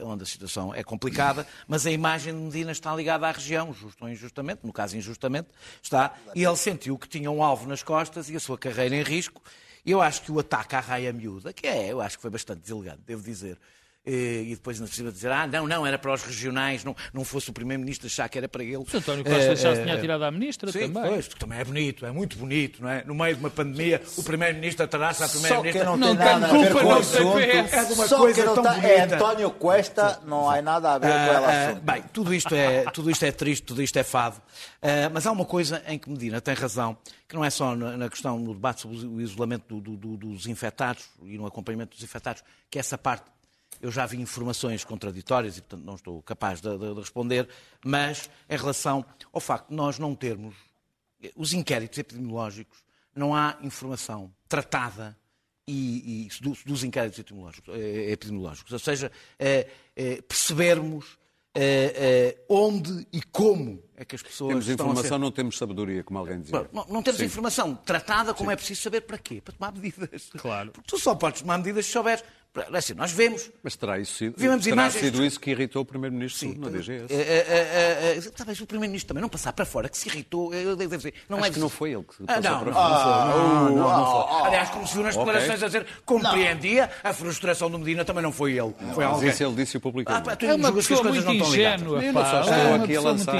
onde 0.04 0.22
a 0.22 0.26
situação 0.26 0.72
é 0.72 0.84
complicada, 0.84 1.44
mas 1.66 1.84
a 1.86 1.90
imagem 1.90 2.32
de 2.32 2.38
Medina 2.38 2.70
está 2.70 2.94
ligada 2.94 3.26
à 3.26 3.32
região, 3.32 3.74
justo 3.74 4.04
ou 4.04 4.08
injustamente, 4.08 4.60
no 4.62 4.72
caso 4.72 4.96
injustamente, 4.96 5.48
está, 5.82 6.14
e 6.36 6.44
ele 6.44 6.56
sentiu 6.56 6.96
que 6.96 7.08
tinha 7.08 7.28
um 7.28 7.42
alvo 7.42 7.66
nas 7.68 7.82
costas 7.82 8.30
e 8.30 8.36
a 8.36 8.40
sua 8.40 8.56
carreira 8.56 8.94
em 8.94 9.02
risco. 9.02 9.42
Eu 9.84 10.00
acho 10.00 10.22
que 10.22 10.30
o 10.30 10.38
ataque 10.38 10.76
à 10.76 10.80
raia 10.80 11.12
miúda, 11.12 11.52
que 11.52 11.66
é, 11.66 11.90
eu 11.90 12.00
acho 12.00 12.16
que 12.16 12.22
foi 12.22 12.30
bastante 12.30 12.60
deselegante, 12.60 13.00
devo 13.04 13.24
dizer, 13.24 13.58
e 14.04 14.50
depois 14.50 14.80
não 14.80 14.86
precisa 14.86 15.12
dizer, 15.12 15.30
ah, 15.30 15.46
não, 15.46 15.68
não, 15.68 15.86
era 15.86 15.96
para 15.96 16.12
os 16.12 16.22
regionais, 16.22 16.82
não, 16.82 16.94
não 17.12 17.24
fosse 17.24 17.50
o 17.50 17.52
Primeiro-Ministro 17.52 18.08
achar 18.08 18.28
que 18.28 18.36
era 18.36 18.48
para 18.48 18.64
ele. 18.64 18.76
O 18.76 18.86
António 18.92 19.24
Costa 19.24 19.54
já 19.54 19.76
se 19.76 19.82
tinha 19.82 20.00
tirado 20.00 20.24
à 20.24 20.30
Ministra 20.30 20.72
sim, 20.72 20.92
também. 20.92 21.10
Pois, 21.10 21.28
também 21.28 21.58
é 21.60 21.64
bonito, 21.64 22.06
é 22.06 22.10
muito 22.10 22.36
bonito, 22.36 22.82
não 22.82 22.88
é? 22.88 23.04
No 23.04 23.14
meio 23.14 23.36
de 23.36 23.40
uma 23.40 23.50
pandemia, 23.50 24.02
o 24.16 24.22
Primeiro-Ministro 24.24 24.84
atrás 24.84 25.22
à 25.22 25.28
Primeira-Ministra. 25.28 25.80
Que 25.80 25.86
não, 25.86 25.96
não 25.96 26.16
tem 26.16 26.26
nada 26.26 26.46
a 26.46 26.58
ver 26.58 26.72
com 26.72 26.84
o 26.84 26.92
assunto. 26.92 27.38
É 27.38 27.84
de 27.84 27.92
uma 27.92 28.08
Só 28.08 28.18
coisa 28.18 28.44
tão 28.44 28.62
tá, 28.62 28.76
É 28.78 29.02
António 29.02 29.50
Costa, 29.52 30.20
não 30.26 30.50
há 30.50 30.60
nada 30.60 30.94
a 30.94 30.98
ver 30.98 31.06
com 31.06 31.12
ela 31.12 31.46
ah, 31.46 31.68
assunto. 31.68 31.82
Bem, 31.82 32.04
tudo 32.12 32.34
isto, 32.34 32.54
é, 32.54 32.84
tudo 32.90 33.10
isto 33.10 33.24
é 33.24 33.30
triste, 33.30 33.62
tudo 33.62 33.82
isto 33.82 33.96
é 33.96 34.02
fado. 34.02 34.36
Uh, 34.36 35.10
mas 35.12 35.26
há 35.26 35.30
uma 35.30 35.44
coisa 35.44 35.80
em 35.86 35.96
que 35.96 36.10
Medina 36.10 36.40
tem 36.40 36.54
razão, 36.54 36.96
que 37.28 37.36
não 37.36 37.44
é 37.44 37.50
só 37.50 37.76
na 37.76 38.08
questão, 38.08 38.36
no 38.38 38.52
debate 38.52 38.80
sobre 38.80 39.06
o 39.06 39.20
isolamento 39.20 39.80
do, 39.80 39.96
do, 39.96 40.16
dos 40.16 40.46
infectados 40.46 41.04
e 41.22 41.38
no 41.38 41.46
acompanhamento 41.46 41.94
dos 41.94 42.02
infectados, 42.02 42.42
que 42.68 42.80
essa 42.80 42.98
parte 42.98 43.24
eu 43.82 43.90
já 43.90 44.06
vi 44.06 44.20
informações 44.20 44.84
contraditórias 44.84 45.58
e, 45.58 45.60
portanto, 45.60 45.84
não 45.84 45.96
estou 45.96 46.22
capaz 46.22 46.60
de, 46.60 46.70
de, 46.78 46.94
de 46.94 47.00
responder, 47.00 47.48
mas 47.84 48.30
em 48.48 48.56
relação 48.56 49.04
ao 49.32 49.40
facto 49.40 49.70
de 49.70 49.74
nós 49.74 49.98
não 49.98 50.14
termos 50.14 50.54
os 51.36 51.52
inquéritos 51.52 51.98
epidemiológicos, 51.98 52.78
não 53.14 53.34
há 53.34 53.58
informação 53.60 54.32
tratada 54.48 55.18
e, 55.66 56.26
e 56.26 56.42
dos, 56.42 56.62
dos, 56.64 56.84
inquéritos 56.84 57.18
epidemiológicos, 57.18 57.74
eh, 57.74 58.12
epidemiológicos, 58.12 58.72
ou 58.72 58.78
seja, 58.78 59.12
é, 59.38 59.68
é, 59.94 60.22
percebermos 60.22 61.18
é, 61.54 62.38
onde 62.48 63.06
e 63.12 63.20
como 63.20 63.82
é 63.94 64.04
que 64.04 64.14
as 64.14 64.22
pessoas. 64.22 64.48
Temos 64.48 64.68
informação, 64.68 65.10
ser... 65.10 65.18
não 65.18 65.30
temos 65.30 65.58
sabedoria, 65.58 66.02
como 66.02 66.18
alguém 66.18 66.40
dizia. 66.40 66.68
Não, 66.72 66.86
não 66.88 67.02
temos 67.02 67.20
Sim. 67.20 67.26
informação 67.26 67.74
tratada 67.74 68.32
como 68.32 68.48
Sim. 68.48 68.54
é 68.54 68.56
preciso 68.56 68.80
saber 68.80 69.02
para 69.02 69.18
quê? 69.18 69.40
Para 69.40 69.54
tomar 69.54 69.72
medidas. 69.72 70.30
Claro. 70.38 70.70
Porque 70.72 70.88
tu 70.88 70.98
só 70.98 71.14
podes 71.14 71.42
tomar 71.42 71.58
medidas 71.58 71.84
se 71.84 71.92
souberes 71.92 72.24
é 72.54 72.76
assim, 72.76 72.92
nós 72.92 73.10
vemos. 73.12 73.50
Mas 73.62 73.76
terá 73.76 73.98
isso 73.98 74.14
sido, 74.14 74.34
terá 74.34 74.56
imagens... 74.56 75.02
sido 75.02 75.24
isso 75.24 75.40
que 75.40 75.50
irritou 75.50 75.82
o 75.82 75.84
Primeiro-Ministro 75.86 76.54
na 76.58 76.68
DGS? 76.68 77.06
É, 77.10 77.16
é, 77.16 78.18
é, 78.18 78.20
talvez 78.36 78.60
o 78.60 78.66
Primeiro-Ministro 78.66 79.08
também 79.08 79.22
não 79.22 79.28
passar 79.28 79.54
para 79.54 79.64
fora, 79.64 79.88
que 79.88 79.96
se 79.96 80.08
irritou. 80.08 80.52
Eu 80.52 80.76
devo 80.76 80.94
dizer, 80.94 81.14
não 81.30 81.38
Acho 81.38 81.46
é 81.46 81.50
que 81.50 81.58
não 81.58 81.70
foi 81.70 81.92
ele 81.92 82.02
que 82.02 82.14
ah, 82.24 82.34
passou 82.34 82.50
não, 82.50 82.60
para 82.64 82.72
fora. 82.74 82.84
Ah, 82.84 83.28
não, 83.28 83.64
não, 83.64 83.76
não, 83.76 83.98
não, 83.98 84.28
foi. 84.28 84.46
Aliás, 84.48 84.68
como 84.68 84.86
se 84.86 84.94
viu 84.94 85.02
nas 85.02 85.16
declarações 85.16 85.62
okay. 85.62 85.64
a 85.64 85.66
dizer, 85.66 85.86
compreendia 86.04 86.90
a 87.02 87.12
frustração 87.14 87.70
do 87.70 87.78
Medina, 87.78 88.04
também 88.04 88.22
não 88.22 88.32
foi 88.32 88.52
ele. 88.52 88.74
Foi 88.94 89.04
alguém. 89.04 89.26
Mas 89.28 89.34
isso 89.34 89.44
ele 89.44 89.54
disse 89.54 89.78
publicamente. 89.78 90.28
Ah, 90.28 90.36
é 90.46 90.54
uma 90.54 90.72
pessoa 90.72 91.02
muito 91.04 91.32
ingênua. 91.32 92.02
Só 92.12 92.40
estou 92.40 92.74
aqui 92.82 92.96
a 92.96 93.00
lançar 93.00 93.34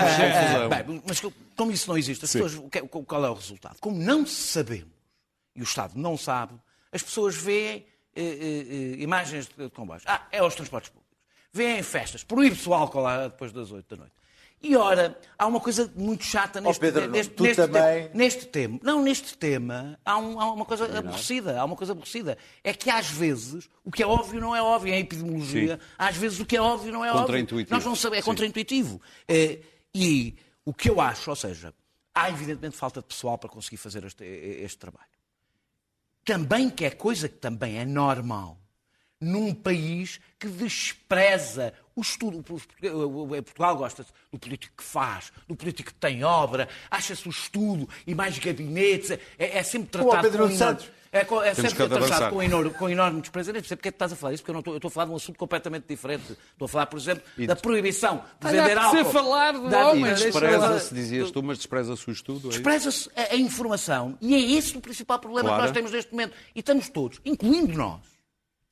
Mas 1.07 1.20
como 1.55 1.70
isso 1.70 1.88
não 1.88 1.98
existe, 1.98 2.25
as 2.25 2.33
pessoas, 2.33 2.59
qual 3.07 3.27
é 3.27 3.29
o 3.29 3.35
resultado? 3.35 3.77
Como 3.79 3.98
não 3.98 4.25
sabemos, 4.27 4.88
e 5.55 5.61
o 5.61 5.64
Estado 5.64 5.92
não 5.96 6.16
sabe, 6.16 6.55
as 6.90 7.03
pessoas 7.03 7.37
veem 7.37 7.85
eh, 8.14 8.22
eh, 8.22 8.66
eh, 8.98 9.03
imagens 9.03 9.48
de 9.48 9.70
comboios. 9.70 10.03
Ah, 10.07 10.27
é 10.31 10.42
os 10.42 10.55
transportes 10.55 10.90
públicos. 10.90 11.16
Vêm 11.53 11.83
festas, 11.83 12.22
proíbe-se 12.22 12.68
o 12.68 12.75
álcool 12.75 13.01
lá 13.01 13.29
depois 13.29 13.53
das 13.53 13.72
8 13.72 13.88
da 13.88 13.96
noite. 13.96 14.14
E 14.62 14.77
ora, 14.77 15.18
há 15.37 15.46
uma 15.46 15.59
coisa 15.59 15.92
muito 15.96 16.22
chata 16.22 16.61
neste, 16.61 16.79
oh, 16.79 16.81
Pedro, 16.81 17.11
neste, 17.11 17.42
neste, 17.42 17.57
também... 17.57 18.11
neste, 18.14 18.46
tema. 18.46 18.79
Não, 18.83 19.03
neste 19.03 19.37
tema 19.37 19.98
há, 20.05 20.18
um, 20.18 20.40
há, 20.40 20.53
uma 20.53 20.64
coisa 20.64 20.98
aborrecida. 20.98 21.61
Há 21.61 21.64
uma 21.64 21.75
coisa 21.75 21.92
aborrecida. 21.92 22.38
É 22.62 22.72
que 22.72 22.88
às 22.88 23.09
vezes 23.09 23.68
o 23.85 23.90
que 23.90 24.03
é 24.03 24.07
óbvio 24.07 24.40
não 24.40 24.55
é 24.55 24.62
óbvio. 24.62 24.94
Em 24.94 25.01
epidemiologia, 25.01 25.81
Sim. 25.81 25.87
às 25.98 26.16
vezes 26.16 26.38
o 26.38 26.46
que 26.46 26.57
é 26.57 26.61
óbvio 26.61 26.92
não 26.92 27.05
é 27.05 27.12
óbvio. 27.12 27.66
Nós 27.70 27.85
não 27.85 27.96
sabemos, 27.96 28.25
é 28.25 28.27
contraintuitivo. 28.27 29.01
E 29.94 30.37
o 30.64 30.72
que 30.72 30.88
eu 30.88 31.01
acho, 31.01 31.29
ou 31.29 31.37
seja, 31.37 31.75
há 32.14 32.31
evidentemente 32.31 32.77
falta 32.77 33.01
de 33.01 33.07
pessoal 33.07 33.37
para 33.37 33.51
conseguir 33.51 33.79
fazer 33.79 34.05
este, 34.05 34.22
este 34.25 34.79
trabalho 34.79 35.12
também 36.25 36.71
que 36.71 36.85
é 36.85 36.91
coisa 36.91 37.29
que 37.29 37.39
também 37.39 37.79
é 37.79 37.85
normal 37.85 38.59
num 39.23 39.55
país 39.55 40.21
que 40.39 40.49
despreza 40.49 41.73
o 41.95 42.01
estudo. 42.01 42.43
Portugal 42.43 43.77
gosta 43.77 44.05
do 44.33 44.39
político 44.39 44.75
que 44.77 44.83
faz, 44.83 45.33
do 45.47 45.55
político 45.55 45.91
que 45.91 45.95
tem 45.95 46.25
obra, 46.25 46.69
acha-se 46.91 47.29
o 47.29 47.31
estudo 47.31 47.89
e 48.05 48.15
mais 48.17 48.37
gabinetes. 48.39 49.13
É, 49.13 49.59
é 49.59 49.63
sempre 49.63 49.91
tratado. 49.91 50.23
Pedro 50.23 50.49
com 50.49 50.57
Santos. 50.57 50.91
É, 51.12 51.20
é 51.20 51.55
sempre 51.55 51.88
tratado 51.88 52.35
com 52.35 52.42
enorme, 52.42 52.70
com 52.70 52.88
enorme 52.88 53.20
desprezo. 53.20 53.51
Eu 53.51 53.55
não 53.55 53.62
sei 53.62 53.77
porque 53.77 53.88
é 53.88 53.92
que 53.92 53.96
estás 53.96 54.14
a 54.14 54.16
falar 54.16 54.33
isso, 54.33 54.42
porque 54.42 54.51
eu, 54.51 54.55
não 54.55 54.61
estou, 54.61 54.72
eu 54.72 54.79
estou 54.79 54.88
a 54.88 54.90
falar 54.90 55.05
de 55.05 55.12
um 55.12 55.16
assunto 55.16 55.38
completamente 55.38 55.85
diferente. 55.87 56.33
Estou 56.53 56.64
a 56.64 56.68
falar, 56.68 56.87
por 56.87 56.98
exemplo, 56.98 57.22
e 57.37 57.46
da 57.46 57.55
proibição 57.55 58.25
de 58.40 58.51
vender 58.51 58.79
álcool. 58.79 59.05
falar 59.12 59.53
de 59.53 59.75
homem. 59.75 60.14
Despreza-se, 60.14 60.94
dizias 60.94 61.31
tu, 61.31 61.42
mas 61.42 61.59
despreza-se 61.59 62.09
o 62.09 62.12
estudo. 62.12 62.48
É 62.48 62.53
despreza-se 62.53 63.11
a, 63.14 63.35
a, 63.35 63.37
informação. 63.37 64.16
E 64.22 64.35
é 64.35 64.40
esse 64.40 64.75
o 64.75 64.81
principal 64.81 65.18
problema 65.18 65.51
claro. 65.51 65.62
que 65.62 65.68
nós 65.68 65.75
temos 65.75 65.92
neste 65.92 66.12
momento. 66.12 66.35
E 66.55 66.61
estamos 66.61 66.88
todos, 66.88 67.20
incluindo 67.27 67.77
nós, 67.77 68.01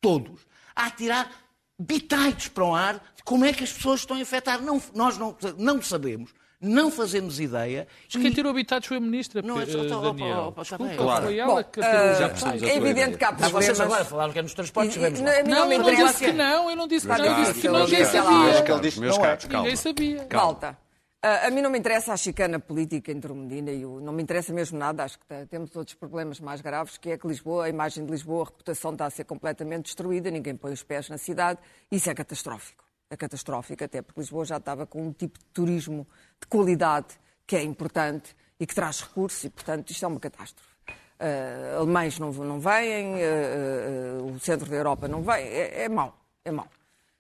todos, 0.01 0.41
a 0.75 0.91
tirar 0.91 1.31
bitites 1.79 2.49
para 2.49 2.65
o 2.65 2.75
ar 2.75 2.95
de 3.17 3.23
como 3.23 3.45
é 3.45 3.53
que 3.53 3.65
as 3.65 3.73
pessoas 3.73 4.01
estão 4.01 4.17
a 4.17 4.21
infectar. 4.21 4.63
Não, 4.63 4.81
nós 4.95 5.19
não, 5.19 5.37
não 5.59 5.83
sabemos 5.83 6.31
não 6.61 6.91
fazemos 6.91 7.41
ideia. 7.41 7.89
Mas 8.13 8.23
quem 8.23 8.33
tirou 8.33 8.51
habitados 8.51 8.87
foi 8.87 8.99
a 8.99 9.01
ministra, 9.01 9.41
não, 9.41 9.61
é 9.61 9.67
só, 9.67 9.79
Daniel. 9.79 10.55
Oh, 10.55 10.61
oh, 10.61 10.97
claro. 10.97 11.25
Foi 11.25 11.39
ela 11.39 11.65
que 11.65 11.81
uh, 11.81 11.83
já 11.83 12.67
É 12.67 12.77
evidente 12.77 13.17
que 13.17 13.25
há 13.25 13.33
problemas. 13.33 13.65
Vocês 13.65 13.81
agora 13.81 14.05
falaram 14.05 14.33
que 14.33 14.39
é 14.39 14.43
nos 14.43 14.55
transportes, 14.55 14.97
vemos 14.97 15.21
não, 15.21 15.43
não, 15.45 15.73
eu 15.73 15.79
não 15.79 15.95
disse 15.95 16.25
que 16.25 16.33
não, 16.33 16.71
eu 16.71 16.77
não 16.77 16.87
disse 16.87 17.07
que 17.07 17.19
não, 17.19 17.25
eu 17.25 17.35
disse 17.37 17.61
que 17.61 17.69
ninguém 17.69 18.05
sabia. 18.05 19.59
Ninguém 19.59 19.77
sabia. 19.77 20.29
Malta. 20.33 20.79
Uh, 21.23 21.49
a 21.49 21.51
mim 21.51 21.61
não 21.61 21.69
me 21.69 21.79
interessa 21.79 22.15
a 22.15 22.17
chicana 22.17 22.59
política 22.59 23.13
entre 23.13 23.31
o 23.31 23.35
Medina 23.35 23.71
e 23.71 23.85
o. 23.85 24.01
Não 24.01 24.11
me 24.11 24.23
interessa 24.23 24.55
mesmo 24.55 24.79
nada, 24.79 25.05
acho 25.05 25.19
que 25.19 25.47
temos 25.51 25.77
outros 25.77 25.95
problemas 25.95 26.41
mais 26.41 26.63
graves, 26.63 26.97
que 26.97 27.11
é 27.11 27.19
que 27.19 27.29
Lisboa, 27.29 27.67
a 27.67 27.69
imagem 27.69 28.07
de 28.07 28.11
Lisboa, 28.11 28.45
a 28.45 28.47
reputação 28.47 28.93
está 28.93 29.05
a 29.05 29.11
ser 29.11 29.25
completamente 29.25 29.85
destruída, 29.85 30.31
ninguém 30.31 30.57
põe 30.57 30.73
os 30.73 30.83
pés 30.83 31.11
na 31.11 31.19
cidade, 31.19 31.59
isso 31.91 32.09
é 32.09 32.15
catastrófico. 32.15 32.90
É 33.11 33.17
catastrófico, 33.17 33.83
até 33.83 34.01
porque 34.01 34.21
Lisboa 34.21 34.45
já 34.45 34.59
estava 34.59 34.87
com 34.87 35.09
um 35.09 35.13
tipo 35.13 35.37
de 35.37 35.45
turismo 35.47 36.07
de 36.41 36.47
qualidade 36.47 37.19
que 37.45 37.57
é 37.57 37.63
importante 37.65 38.37
e 38.61 38.65
que 38.65 38.73
traz 38.73 39.01
recursos, 39.01 39.43
e, 39.43 39.51
portanto, 39.51 39.91
isto 39.91 40.05
é 40.05 40.09
uma 40.09 40.21
catástrofe. 40.21 40.71
Uh, 41.19 41.81
alemães 41.81 42.19
não, 42.21 42.33
não 42.33 42.61
vêm, 42.61 43.15
uh, 43.15 44.23
uh, 44.23 44.33
o 44.33 44.39
centro 44.39 44.71
da 44.71 44.77
Europa 44.77 45.09
não 45.09 45.23
vem, 45.23 45.45
é, 45.45 45.83
é 45.83 45.89
mau, 45.89 46.17
é 46.45 46.53
mau. 46.53 46.69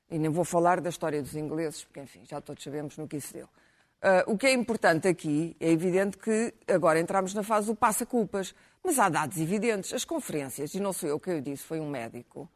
E 0.09 0.17
nem 0.17 0.31
vou 0.31 0.45
falar 0.45 0.81
da 0.81 0.89
história 0.89 1.21
dos 1.21 1.35
ingleses, 1.35 1.85
porque, 1.85 2.01
enfim, 2.01 2.21
já 2.25 2.41
todos 2.41 2.63
sabemos 2.63 2.97
no 2.97 3.09
que 3.09 3.17
isso 3.17 3.35
deu. 3.35 3.49
O 4.27 4.39
que 4.39 4.47
é 4.47 4.53
importante 4.53 5.07
aqui 5.07 5.55
é 5.61 5.71
evidente 5.71 6.17
que 6.17 6.55
agora 6.67 6.99
entramos 6.99 7.35
na 7.35 7.43
fase 7.43 7.67
do 7.67 7.75
passa-culpas, 7.75 8.55
mas 8.83 8.99
há 8.99 9.09
dados 9.11 9.37
evidentes. 9.39 9.93
As 9.93 10.07
conferências, 10.07 10.73
e 10.73 10.81
não 10.81 10.93
sou 10.93 11.09
eu 11.09 11.21
que 11.21 11.31
eu 11.31 11.41
disse, 11.41 11.65
foi 11.65 11.79
um 11.79 11.91
médico, 11.91 12.49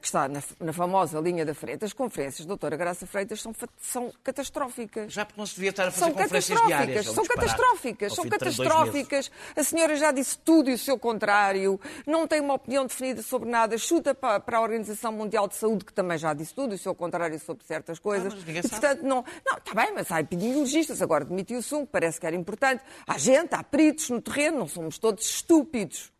que 0.00 0.06
está 0.06 0.26
na, 0.26 0.42
na, 0.60 0.72
famosa 0.72 1.20
linha 1.20 1.44
da 1.44 1.54
frente, 1.54 1.84
as 1.84 1.92
conferências 1.92 2.46
da 2.46 2.48
doutora 2.48 2.74
Graça 2.74 3.06
Freitas 3.06 3.42
são, 3.42 3.52
são 3.78 4.10
catastróficas. 4.22 5.12
Já 5.12 5.26
porque 5.26 5.38
não 5.38 5.46
se 5.46 5.56
devia 5.56 5.70
estar 5.70 5.88
a 5.88 5.90
fazer 5.90 6.06
são 6.06 6.12
conferências 6.14 6.66
diárias. 6.66 7.06
São 7.06 7.24
catastróficas, 7.24 8.14
são 8.14 8.28
catastróficas. 8.28 9.30
A 9.54 9.62
senhora 9.62 9.94
já 9.96 10.10
disse 10.10 10.38
tudo 10.38 10.70
e 10.70 10.72
o 10.72 10.78
seu 10.78 10.98
contrário, 10.98 11.78
não 12.06 12.26
tem 12.26 12.40
uma 12.40 12.54
opinião 12.54 12.86
definida 12.86 13.20
sobre 13.22 13.50
nada, 13.50 13.76
chuta 13.76 14.14
para, 14.14 14.40
para 14.40 14.56
a 14.56 14.60
Organização 14.62 15.12
Mundial 15.12 15.46
de 15.46 15.54
Saúde, 15.54 15.84
que 15.84 15.92
também 15.92 16.16
já 16.16 16.32
disse 16.32 16.54
tudo 16.54 16.72
e 16.72 16.76
o 16.76 16.78
seu 16.78 16.94
contrário 16.94 17.38
sobre 17.38 17.62
certas 17.64 17.98
coisas. 17.98 18.32
Ah, 18.32 18.50
e, 18.50 18.62
portanto, 18.62 19.02
não, 19.02 19.22
não, 19.44 19.58
está 19.58 19.74
bem, 19.74 19.92
mas 19.94 20.10
há 20.10 20.20
epidemiologistas, 20.20 21.02
agora 21.02 21.26
demitiu-se 21.26 21.74
um, 21.74 21.84
parece 21.84 22.18
que 22.18 22.26
era 22.26 22.34
importante. 22.34 22.82
Há 23.06 23.18
gente, 23.18 23.54
há 23.54 23.62
peritos 23.62 24.08
no 24.08 24.22
terreno, 24.22 24.60
não 24.60 24.68
somos 24.68 24.96
todos 24.96 25.28
estúpidos. 25.28 26.10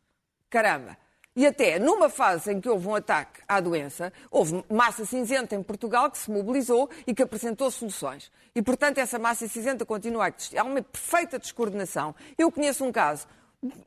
Caramba. 0.51 1.04
E 1.37 1.45
até 1.47 1.81
numa 1.81 2.09
fase 2.09 2.53
em 2.53 2.61
que 2.61 2.69
houve 2.69 2.87
um 2.87 2.95
ataque 2.95 3.41
à 3.49 3.61
doença, 3.61 4.13
houve 4.31 4.65
massa 4.71 5.05
cinzenta 5.05 5.57
em 5.57 5.63
Portugal 5.63 6.09
que 6.09 6.19
se 6.19 6.31
mobilizou 6.31 6.89
e 7.07 7.13
que 7.13 7.23
apresentou 7.23 7.71
soluções. 7.73 8.31
E, 8.55 8.63
portanto, 8.63 8.99
essa 8.99 9.19
massa 9.19 9.49
cinzenta 9.49 9.85
continua 9.85 10.27
a 10.27 10.29
existir. 10.29 10.57
Há 10.57 10.63
uma 10.63 10.81
perfeita 10.81 11.39
descoordenação. 11.39 12.15
Eu 12.39 12.53
conheço 12.53 12.85
um 12.85 12.93
caso. 12.93 13.27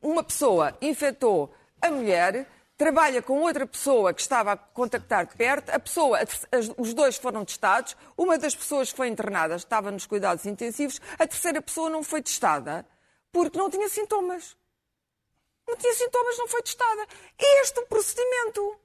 Uma 0.02 0.22
pessoa 0.22 0.76
infectou 0.82 1.50
a 1.80 1.90
mulher, 1.90 2.46
trabalha 2.76 3.22
com 3.22 3.40
outra 3.40 3.66
pessoa 3.66 4.12
que 4.12 4.20
estava 4.20 4.52
a 4.52 4.56
contactar 4.56 5.26
de 5.26 5.34
perto, 5.34 5.70
a 5.70 5.78
pessoa, 5.78 6.18
os 6.76 6.92
dois 6.92 7.16
foram 7.16 7.44
testados, 7.44 7.96
uma 8.16 8.36
das 8.36 8.54
pessoas 8.54 8.90
foi 8.90 9.08
internada 9.08 9.56
estava 9.56 9.90
nos 9.90 10.04
cuidados 10.04 10.44
intensivos, 10.46 11.00
a 11.18 11.26
terceira 11.26 11.62
pessoa 11.62 11.88
não 11.88 12.02
foi 12.02 12.20
testada 12.20 12.84
porque 13.32 13.56
não 13.56 13.70
tinha 13.70 13.88
sintomas 13.88 14.56
não 15.68 15.76
tinha 15.76 15.94
sintomas, 15.94 16.38
não 16.38 16.48
foi 16.48 16.62
testada. 16.62 17.06
Este 17.62 17.78
é 17.78 17.82
o 17.82 17.86
procedimento. 17.86 18.80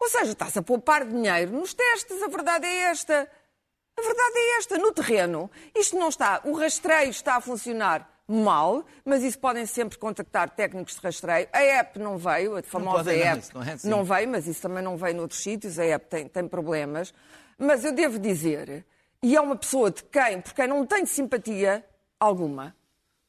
Ou 0.00 0.08
seja, 0.08 0.32
está-se 0.32 0.58
a 0.58 0.62
poupar 0.62 1.06
dinheiro 1.06 1.52
nos 1.52 1.72
testes, 1.74 2.22
a 2.22 2.28
verdade 2.28 2.66
é 2.66 2.90
esta. 2.90 3.30
A 3.96 4.02
verdade 4.02 4.36
é 4.36 4.58
esta. 4.58 4.78
No 4.78 4.92
terreno, 4.92 5.50
isto 5.74 5.96
não 5.96 6.08
está. 6.08 6.40
O 6.44 6.52
rastreio 6.52 7.10
está 7.10 7.36
a 7.36 7.40
funcionar 7.40 8.08
mal, 8.28 8.84
mas 9.04 9.22
isso 9.22 9.38
podem 9.38 9.64
sempre 9.64 9.98
contactar 9.98 10.50
técnicos 10.50 10.94
de 10.94 11.00
rastreio. 11.00 11.48
A 11.52 11.60
app 11.60 11.98
não 11.98 12.18
veio, 12.18 12.56
a 12.56 12.62
famosa 12.62 13.12
não 13.12 13.18
app 13.18 13.54
não, 13.54 13.62
é 13.62 13.72
assim. 13.72 13.88
não, 13.88 14.04
veio, 14.04 14.28
mas 14.28 14.46
isso 14.46 14.62
também 14.62 14.82
não 14.82 14.96
veio 14.96 15.16
noutros 15.16 15.40
sítios. 15.40 15.78
A 15.78 15.84
app 15.84 16.06
tem, 16.06 16.28
tem 16.28 16.46
problemas. 16.46 17.12
Mas 17.56 17.84
eu 17.84 17.92
devo 17.92 18.18
dizer, 18.18 18.84
e 19.20 19.34
é 19.34 19.40
uma 19.40 19.56
pessoa 19.56 19.90
de 19.90 20.04
quem, 20.04 20.40
porque 20.40 20.64
não 20.66 20.86
tenho 20.86 21.06
simpatia 21.06 21.84
alguma 22.20 22.76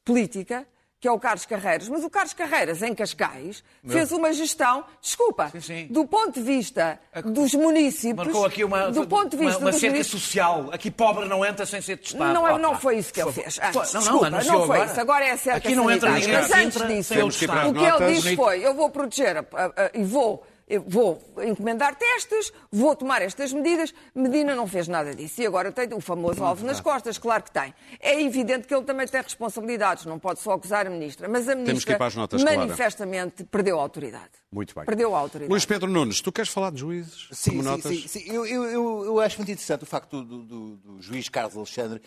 política, 0.06 0.68
que 1.00 1.08
é 1.08 1.12
o 1.12 1.18
Carlos 1.18 1.46
Carreiras, 1.46 1.88
mas 1.88 2.04
o 2.04 2.10
Carlos 2.10 2.34
Carreiras, 2.34 2.82
em 2.82 2.94
Cascais, 2.94 3.64
Meu. 3.82 3.94
fez 3.94 4.12
uma 4.12 4.34
gestão, 4.34 4.84
desculpa, 5.02 5.50
sim, 5.50 5.62
sim. 5.62 5.88
do 5.90 6.06
ponto 6.06 6.34
de 6.34 6.42
vista 6.42 7.00
dos 7.24 7.54
municípios. 7.54 8.28
Marcou 8.28 8.46
aqui 8.46 8.66
uma, 8.66 8.92
do 8.92 9.08
ponto 9.08 9.30
de 9.30 9.38
vista 9.38 9.60
uma, 9.60 9.72
uma 9.72 9.74
cerca 9.74 10.04
social. 10.04 10.70
Aqui 10.74 10.92
pobre 10.92 11.26
não 11.26 11.46
entra 11.46 11.66
sem 11.66 11.82
ser 11.82 11.98
testado. 11.98 12.34
Não, 12.34 12.46
é, 12.46 12.58
não 12.58 12.78
foi 12.78 12.98
isso 12.98 13.14
que 13.14 13.22
ele 13.22 13.32
fez. 13.32 13.60
Ah, 13.62 13.72
não, 13.74 13.82
desculpa, 13.82 14.30
não, 14.30 14.38
não 14.40 14.44
foi 14.44 14.78
agora. 14.78 14.86
isso. 14.86 15.00
Agora 15.00 15.26
é 15.26 15.32
a 15.32 15.38
cerca 15.38 15.58
Aqui 15.60 15.76
não 15.76 15.90
entra 15.90 16.12
ninguém. 16.12 16.34
Mas 16.34 16.52
antes 16.52 16.88
disso, 16.88 17.14
o 17.14 17.32
que 17.32 17.46
ele 17.46 18.14
disse 18.14 18.36
foi: 18.36 18.66
eu 18.66 18.74
vou 18.74 18.90
proteger 18.90 19.38
a, 19.38 19.46
a, 19.54 19.66
a, 19.66 19.92
e 19.94 20.04
vou 20.04 20.44
eu 20.70 20.84
vou 20.88 21.20
encomendar 21.44 21.96
testes, 21.96 22.54
vou 22.72 22.96
tomar 22.96 23.24
estas 23.24 23.52
medidas. 23.52 23.94
Medina 24.14 24.56
não 24.56 24.68
fez 24.68 24.88
nada 24.88 25.16
disso. 25.16 25.42
E 25.42 25.48
agora 25.48 25.72
tem 25.72 25.92
o 25.94 26.00
famoso 26.00 26.44
alvo 26.44 26.64
nas 26.64 26.80
costas, 26.80 27.18
claro 27.18 27.44
que 27.44 27.52
tem. 27.52 27.74
É 28.00 28.22
evidente 28.22 28.68
que 28.68 28.76
ele 28.76 28.84
também 28.84 29.08
tem 29.08 29.22
responsabilidades, 29.22 30.06
não 30.06 30.20
pode 30.20 30.40
só 30.40 30.52
acusar 30.52 30.86
a 30.86 30.90
ministra. 30.90 31.28
Mas 31.28 31.50
a 31.50 31.56
ministra 31.56 31.98
notas, 32.16 32.44
manifestamente 32.44 33.38
Clara. 33.38 33.50
perdeu 33.52 33.80
a 33.80 33.82
autoridade. 33.82 34.30
Muito 34.52 34.76
bem. 34.76 34.86
Perdeu 34.86 35.16
a 35.16 35.20
autoridade. 35.20 35.52
Luís 35.52 35.66
Pedro 35.66 35.90
Nunes, 35.90 36.22
tu 36.22 36.32
queres 36.32 36.52
falar 36.52 36.72
de 36.72 36.80
juízes? 36.80 37.28
Sim, 37.32 37.64
sim, 37.64 37.82
sim, 37.82 38.08
sim. 38.08 38.24
Eu, 38.32 38.46
eu, 38.46 39.06
eu, 39.06 39.20
acho 39.20 39.38
muito 39.38 39.52
interessante 39.52 39.84
o 39.84 39.88
facto 39.88 40.24
do, 40.24 40.44
do, 40.44 40.76
do 40.78 41.02
juiz 41.02 41.30
Carlos 41.30 41.58
Alexandre 41.58 42.02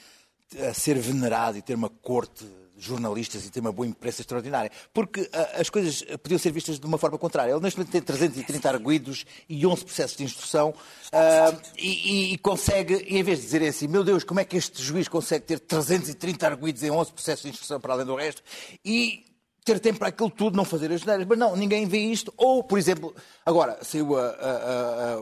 ser 0.74 0.98
venerado 0.98 1.58
e 1.58 1.62
ter 1.62 1.74
uma 1.74 1.88
corte 1.88 2.46
jornalistas 2.86 3.44
e 3.44 3.50
tem 3.50 3.60
uma 3.60 3.72
boa 3.72 3.86
imprensa 3.86 4.22
extraordinária. 4.22 4.70
Porque 4.92 5.22
uh, 5.22 5.60
as 5.60 5.70
coisas 5.70 6.02
podiam 6.22 6.38
ser 6.38 6.50
vistas 6.50 6.78
de 6.78 6.86
uma 6.86 6.98
forma 6.98 7.18
contrária. 7.18 7.52
Ele 7.52 7.60
neste 7.60 7.78
momento 7.78 7.92
tem 7.92 8.00
330 8.02 8.68
arguídos 8.68 9.24
e 9.48 9.66
11 9.66 9.84
processos 9.84 10.16
de 10.16 10.24
instrução 10.24 10.70
uh, 10.70 11.60
e, 11.76 12.34
e, 12.34 12.38
consegue, 12.38 13.06
e 13.08 13.18
em 13.18 13.22
vez 13.22 13.38
de 13.38 13.44
dizerem 13.44 13.68
assim, 13.68 13.86
meu 13.86 14.04
Deus, 14.04 14.24
como 14.24 14.40
é 14.40 14.44
que 14.44 14.56
este 14.56 14.82
juiz 14.82 15.08
consegue 15.08 15.44
ter 15.44 15.58
330 15.60 16.46
arguídos 16.46 16.82
em 16.82 16.90
11 16.90 17.12
processos 17.12 17.44
de 17.44 17.50
instrução 17.50 17.80
para 17.80 17.94
além 17.94 18.06
do 18.06 18.14
resto? 18.14 18.42
E 18.84 19.24
ter 19.64 19.78
tempo 19.78 19.98
para 19.98 20.08
aquilo 20.08 20.30
tudo, 20.30 20.56
não 20.56 20.64
fazer 20.64 20.92
as 20.92 21.04
neiras. 21.04 21.26
Mas 21.26 21.38
não, 21.38 21.56
ninguém 21.56 21.86
vê 21.86 21.98
isto. 21.98 22.32
Ou, 22.36 22.62
por 22.62 22.78
exemplo, 22.78 23.14
agora 23.44 23.78
saiu 23.82 24.18
a, 24.18 24.26
a, 24.26 25.14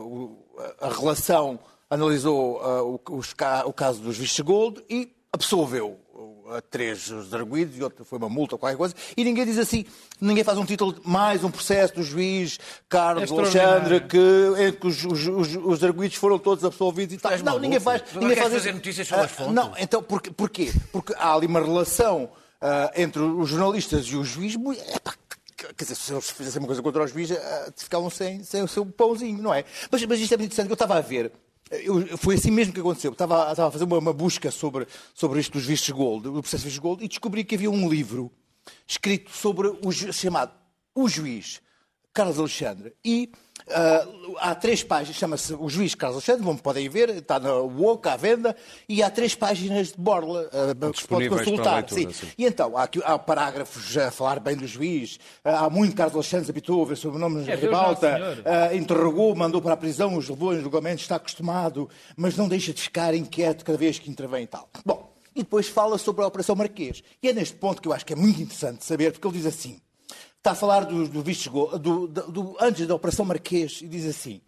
a, 0.83 0.87
a 0.87 0.89
relação, 0.89 1.59
analisou 1.89 2.59
o, 3.07 3.19
o, 3.65 3.73
caso 3.73 4.01
dos 4.01 4.17
Vistos 4.17 4.39
Gold 4.39 4.83
e 4.89 5.11
absolveu 5.31 5.99
a 6.55 6.61
três 6.61 7.09
os 7.09 7.33
arguídos 7.33 7.77
e 7.77 7.83
outro 7.83 8.03
foi 8.03 8.17
uma 8.17 8.29
multa 8.29 8.55
ou 8.55 8.59
qualquer 8.59 8.77
coisa, 8.77 8.95
e 9.15 9.23
ninguém 9.23 9.45
diz 9.45 9.57
assim, 9.57 9.85
ninguém 10.19 10.43
faz 10.43 10.57
um 10.57 10.65
título 10.65 10.93
de 10.93 11.07
mais 11.07 11.43
um 11.43 11.51
processo 11.51 11.95
do 11.95 12.03
juiz 12.03 12.59
Carlos 12.89 13.31
é 13.31 13.33
Alexandre, 13.33 14.01
que, 14.01 14.17
em 14.59 14.71
que 14.73 14.87
os, 14.87 15.05
os, 15.05 15.27
os, 15.27 15.55
os 15.55 15.83
arguídos 15.83 16.17
foram 16.17 16.37
todos 16.37 16.63
absolvidos 16.65 17.15
e 17.15 17.17
tal. 17.17 17.37
Não, 17.39 17.59
ninguém 17.59 17.79
faz. 17.79 18.03
Ninguém 18.13 18.35
faz 18.35 18.53
fazer 18.53 18.73
notícias 18.73 19.07
sobre 19.07 19.25
as 19.25 19.31
ah, 19.31 19.35
fontes. 19.35 19.53
Não, 19.53 19.73
então 19.77 20.03
porquê? 20.03 20.31
porquê? 20.31 20.73
Porque 20.91 21.13
há 21.17 21.33
ali 21.33 21.47
uma 21.47 21.59
relação 21.59 22.25
uh, 22.25 22.91
entre 22.95 23.21
os 23.21 23.49
jornalistas 23.49 24.05
e 24.07 24.15
o 24.15 24.23
juiz. 24.23 24.55
Epá, 24.55 25.13
quer 25.55 25.73
dizer, 25.83 25.95
se 25.95 26.13
eles 26.13 26.29
fizessem 26.29 26.59
uma 26.59 26.67
coisa 26.67 26.81
contra 26.81 27.03
o 27.03 27.07
juiz, 27.07 27.31
uh, 27.31 27.37
ficavam 27.75 28.09
sem, 28.09 28.43
sem 28.43 28.61
o 28.61 28.67
seu 28.67 28.85
pãozinho, 28.85 29.41
não 29.41 29.53
é? 29.53 29.63
Mas, 29.89 30.03
mas 30.05 30.19
isto 30.19 30.33
é 30.33 30.37
muito 30.37 30.51
interessante, 30.51 30.69
eu 30.69 30.73
estava 30.73 30.97
a 30.97 31.01
ver 31.01 31.31
eu, 31.71 32.17
foi 32.17 32.35
assim 32.35 32.51
mesmo 32.51 32.73
que 32.73 32.79
aconteceu. 32.79 33.11
Estava, 33.11 33.49
estava 33.51 33.69
a 33.69 33.71
fazer 33.71 33.85
uma, 33.85 33.97
uma, 33.97 34.13
busca 34.13 34.51
sobre, 34.51 34.87
sobre 35.13 35.39
isto 35.39 35.53
dos 35.53 35.65
vistos 35.65 35.89
gold, 35.89 36.23
do 36.23 36.41
processo 36.41 36.63
de 36.63 36.69
vistos 36.69 36.81
gold, 36.81 37.03
e 37.03 37.07
descobri 37.07 37.43
que 37.43 37.55
havia 37.55 37.71
um 37.71 37.89
livro 37.89 38.31
escrito 38.87 39.31
sobre 39.31 39.67
o 39.67 39.91
chamado 39.91 40.53
O 40.93 41.07
Juiz, 41.07 41.61
Carlos 42.13 42.37
Alexandre, 42.37 42.93
e 43.03 43.31
Uh, 43.67 44.35
há 44.39 44.55
três 44.55 44.83
páginas, 44.83 45.15
chama-se 45.15 45.53
O 45.53 45.69
Juiz 45.69 45.95
Carlos 45.95 46.17
Alexandre, 46.17 46.45
como 46.45 46.59
podem 46.59 46.89
ver, 46.89 47.09
está 47.09 47.39
na 47.39 47.55
UOC 47.55 48.07
à 48.07 48.17
venda, 48.17 48.55
e 48.87 49.01
há 49.03 49.09
três 49.09 49.35
páginas 49.35 49.89
de 49.89 49.97
borla 49.97 50.47
uh, 50.47 50.91
que 50.91 51.01
se 51.01 51.07
pode 51.07 51.29
consultar. 51.29 51.75
Leitura, 51.75 52.01
sim. 52.01 52.11
Sim. 52.11 52.31
E 52.37 52.45
então, 52.45 52.77
há, 52.77 52.83
aqui, 52.83 53.01
há 53.03 53.17
parágrafos 53.17 53.97
a 53.97 54.11
falar 54.11 54.39
bem 54.39 54.55
do 54.55 54.67
juiz, 54.67 55.17
uh, 55.45 55.49
há 55.49 55.69
muito 55.69 55.95
Carlos 55.95 56.15
Alexandre 56.15 56.45
se 56.45 56.51
habituou 56.51 56.83
a 56.83 56.87
ver 56.87 56.95
sobre 56.95 57.17
o 57.17 57.19
nome 57.19 57.43
de 57.43 57.51
é, 57.51 57.55
ribalta, 57.55 58.17
uh, 58.71 58.75
interrogou, 58.75 59.35
mandou 59.35 59.61
para 59.61 59.73
a 59.73 59.77
prisão, 59.77 60.15
os 60.17 60.27
levou 60.27 60.53
em 60.53 60.61
julgamento, 60.61 61.01
está 61.01 61.15
acostumado, 61.15 61.89
mas 62.15 62.35
não 62.35 62.47
deixa 62.47 62.73
de 62.73 62.81
ficar 62.81 63.13
inquieto 63.13 63.63
cada 63.63 63.77
vez 63.77 63.99
que 63.99 64.09
intervém 64.09 64.43
e 64.43 64.47
tal. 64.47 64.69
Bom, 64.85 65.11
e 65.35 65.39
depois 65.43 65.67
fala 65.67 65.97
sobre 65.97 66.23
a 66.23 66.27
Operação 66.27 66.55
Marquês. 66.55 67.01
E 67.21 67.29
é 67.29 67.33
neste 67.33 67.55
ponto 67.55 67.81
que 67.81 67.87
eu 67.87 67.93
acho 67.93 68.05
que 68.05 68.13
é 68.13 68.15
muito 68.15 68.41
interessante 68.41 68.83
saber, 68.83 69.11
porque 69.11 69.27
ele 69.27 69.37
diz 69.37 69.45
assim. 69.45 69.79
Está 70.41 70.53
a 70.53 70.55
falar 70.55 70.85
do, 70.85 71.07
do, 71.07 71.77
do, 71.77 72.07
do, 72.07 72.57
antes 72.59 72.87
da 72.87 72.95
Operação 72.95 73.23
Marquês 73.23 73.79
e 73.79 73.87
diz 73.87 74.07
assim: 74.07 74.41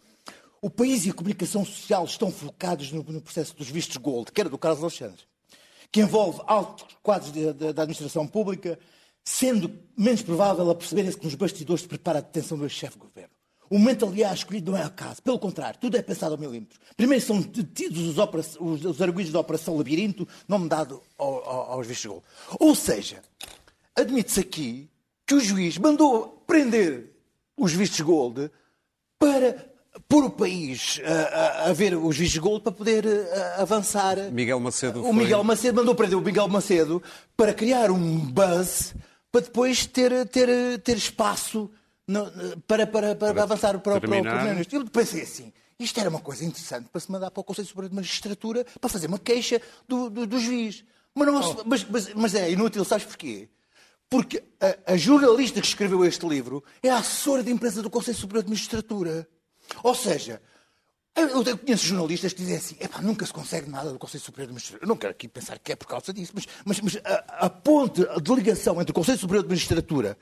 o 0.59 0.67
país 0.67 1.05
e 1.05 1.11
a 1.11 1.13
comunicação 1.13 1.63
social 1.63 2.03
estão 2.03 2.31
focados 2.31 2.91
no, 2.91 3.03
no 3.03 3.21
processo 3.21 3.55
dos 3.55 3.69
vistos 3.69 3.97
gold, 3.97 4.31
que 4.31 4.41
era 4.41 4.49
do 4.49 4.57
Carlos 4.57 4.81
Alexandre, 4.81 5.21
que 5.91 6.01
envolve 6.01 6.41
altos 6.47 6.97
quadros 7.03 7.31
da 7.31 7.83
administração 7.83 8.27
pública, 8.27 8.79
sendo 9.23 9.71
menos 9.95 10.23
provável 10.23 10.67
a 10.67 10.73
perceberem-se 10.73 11.15
que 11.15 11.25
nos 11.25 11.35
bastidores 11.35 11.83
se 11.83 11.87
prepara 11.87 12.17
a 12.17 12.21
detenção 12.21 12.57
do 12.57 12.65
ex-chefe 12.65 12.97
de 12.97 13.05
governo. 13.05 13.29
O 13.69 13.77
momento, 13.77 14.07
aliás, 14.07 14.39
escolhido 14.39 14.71
não 14.71 14.77
é 14.79 14.83
acaso. 14.83 15.21
Pelo 15.21 15.37
contrário, 15.37 15.79
tudo 15.79 15.95
é 15.95 16.01
pensado 16.01 16.33
ao 16.33 16.41
milímetro. 16.41 16.79
Primeiro 16.97 17.23
são 17.23 17.39
detidos 17.39 18.17
os, 18.17 18.57
os, 18.59 18.83
os 18.83 18.99
arguídos 18.99 19.31
da 19.31 19.39
Operação 19.39 19.77
Labirinto, 19.77 20.27
nome 20.47 20.67
dado 20.67 21.03
ao, 21.19 21.47
ao, 21.47 21.71
aos 21.73 21.85
vistos 21.85 22.07
gold. 22.07 22.25
Ou 22.59 22.73
seja, 22.73 23.21
admite-se 23.95 24.39
aqui 24.39 24.89
que 25.25 25.35
o 25.35 25.39
juiz 25.39 25.77
mandou 25.77 26.43
prender 26.45 27.11
os 27.57 27.73
vistos 27.73 28.01
gold 28.01 28.49
para 29.19 29.71
pôr 30.07 30.25
o 30.25 30.29
país 30.29 30.99
a, 31.05 31.11
a, 31.11 31.69
a 31.69 31.73
ver 31.73 31.95
os 31.95 32.17
vistos 32.17 32.39
gold 32.39 32.63
para 32.63 32.71
poder 32.71 33.05
a, 33.07 33.61
avançar. 33.61 34.17
Miguel 34.31 34.59
Macedo. 34.59 34.99
O 35.01 35.03
foi... 35.03 35.13
Miguel 35.13 35.43
Macedo 35.43 35.77
mandou 35.77 35.95
prender 35.95 36.17
o 36.17 36.21
Miguel 36.21 36.47
Macedo 36.47 37.01
para 37.37 37.53
criar 37.53 37.91
um 37.91 38.19
buzz 38.19 38.93
para 39.31 39.41
depois 39.41 39.85
ter, 39.87 40.27
ter, 40.27 40.79
ter 40.79 40.97
espaço 40.97 41.69
no, 42.07 42.25
para, 42.67 42.85
para, 42.85 43.15
para, 43.15 43.33
para, 43.33 43.43
avançar 43.43 43.71
para, 43.79 43.79
para 43.79 43.97
o 43.97 44.01
Primeiro-Ministro. 44.01 44.81
Eu 44.81 44.85
pensei 44.85 45.23
assim. 45.23 45.51
Isto 45.79 45.99
era 45.99 46.09
uma 46.09 46.19
coisa 46.19 46.45
interessante 46.45 46.87
para 46.89 47.01
se 47.01 47.11
mandar 47.11 47.31
para 47.31 47.41
o 47.41 47.43
Conselho 47.43 47.67
Superior 47.67 47.89
de 47.89 47.95
Magistratura 47.95 48.65
para 48.79 48.89
fazer 48.89 49.07
uma 49.07 49.17
queixa 49.17 49.59
do, 49.87 50.09
do, 50.09 50.27
do 50.27 50.39
juiz. 50.39 50.83
Mas, 51.15 51.27
não, 51.27 51.39
oh. 51.39 51.63
mas, 51.65 51.83
mas, 51.83 52.13
mas 52.13 52.35
é 52.35 52.51
inútil, 52.51 52.85
sabes 52.85 53.05
porquê? 53.05 53.49
Porque 54.09 54.43
a, 54.61 54.93
a, 54.93 54.97
jornalista 54.97 55.59
que 55.59 55.67
escreveu 55.67 56.05
este 56.05 56.25
livro 56.27 56.63
é 56.83 56.89
a 56.89 56.97
assessora 56.97 57.43
de 57.43 57.51
imprensa 57.51 57.81
do 57.81 57.89
Conselho 57.89 58.17
Superior 58.17 58.43
de 58.43 58.49
Magistratura. 58.51 59.27
Ou 59.81 59.95
seja, 59.95 60.39
eu, 61.15 61.43
eu 61.43 61.57
conheço 61.57 61.85
jornalistas 61.85 62.31
que 62.33 62.41
dizem 62.41 62.57
assim: 62.57 62.75
nunca 63.01 63.25
se 63.25 63.33
consegue 63.33 63.69
nada 63.69 63.91
do 63.91 63.97
Conselho 63.97 64.23
Superior 64.23 64.47
de 64.47 64.53
Magistratura. 64.53 64.85
Eu 64.85 64.87
não 64.89 64.97
quero 64.97 65.11
aqui 65.11 65.27
pensar 65.27 65.57
que 65.57 65.71
é 65.71 65.75
por 65.75 65.87
causa 65.87 66.13
disso, 66.13 66.31
mas, 66.35 66.45
mas, 66.63 66.79
mas 66.81 66.97
a, 67.03 67.45
a, 67.45 67.49
ponte, 67.49 68.01
a 68.07 68.19
delegação 68.19 68.79
entre 68.79 68.91
o 68.91 68.93
Conselho 68.93 69.17
Superior 69.17 69.43
de 69.43 69.49
Magistratura 69.49 70.17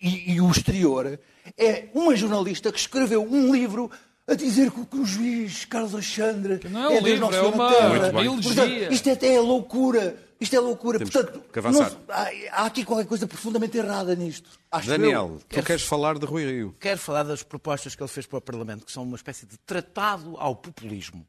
e, 0.00 0.34
e 0.34 0.40
o 0.40 0.50
exterior 0.50 1.18
é 1.56 1.88
uma 1.94 2.14
jornalista 2.14 2.70
que 2.70 2.78
escreveu 2.78 3.22
um 3.24 3.52
livro 3.52 3.90
a 4.26 4.34
dizer 4.34 4.70
que, 4.70 4.86
que 4.86 4.96
o 4.96 5.04
juiz 5.04 5.64
Carlos 5.64 5.94
Alexandre 5.94 6.60
não 6.68 6.84
é 6.84 6.88
um 6.88 6.90
Deus 6.92 7.04
livro, 7.04 7.20
Nosso 7.20 7.36
é 7.36 7.42
uma- 7.42 7.68
uma 8.10 8.24
elegia. 8.24 8.54
Portanto, 8.54 8.92
isto 8.92 9.08
é, 9.08 9.34
é 9.34 9.40
loucura. 9.40 10.29
Isto 10.40 10.56
é 10.56 10.60
loucura. 10.60 10.98
Temos 10.98 11.12
Portanto, 11.12 11.44
que 11.52 11.58
avançar. 11.58 11.90
não- 11.90 12.00
há, 12.08 12.62
há 12.62 12.66
aqui 12.66 12.84
qualquer 12.84 13.06
coisa 13.06 13.26
profundamente 13.26 13.76
errada 13.76 14.14
nisto. 14.16 14.48
Acho 14.70 14.88
Daniel, 14.88 15.32
eu. 15.34 15.40
tu 15.60 15.62
queres 15.64 15.82
falar 15.82 16.18
de 16.18 16.24
Rui 16.24 16.44
Rio? 16.46 16.74
Quero 16.80 16.98
falar 16.98 17.24
das 17.24 17.42
propostas 17.42 17.94
que 17.94 18.02
ele 18.02 18.08
fez 18.08 18.26
para 18.26 18.38
o 18.38 18.40
Parlamento, 18.40 18.86
que 18.86 18.92
são 18.92 19.02
uma 19.02 19.16
espécie 19.16 19.44
de 19.44 19.58
tratado 19.58 20.36
ao 20.38 20.56
populismo. 20.56 21.26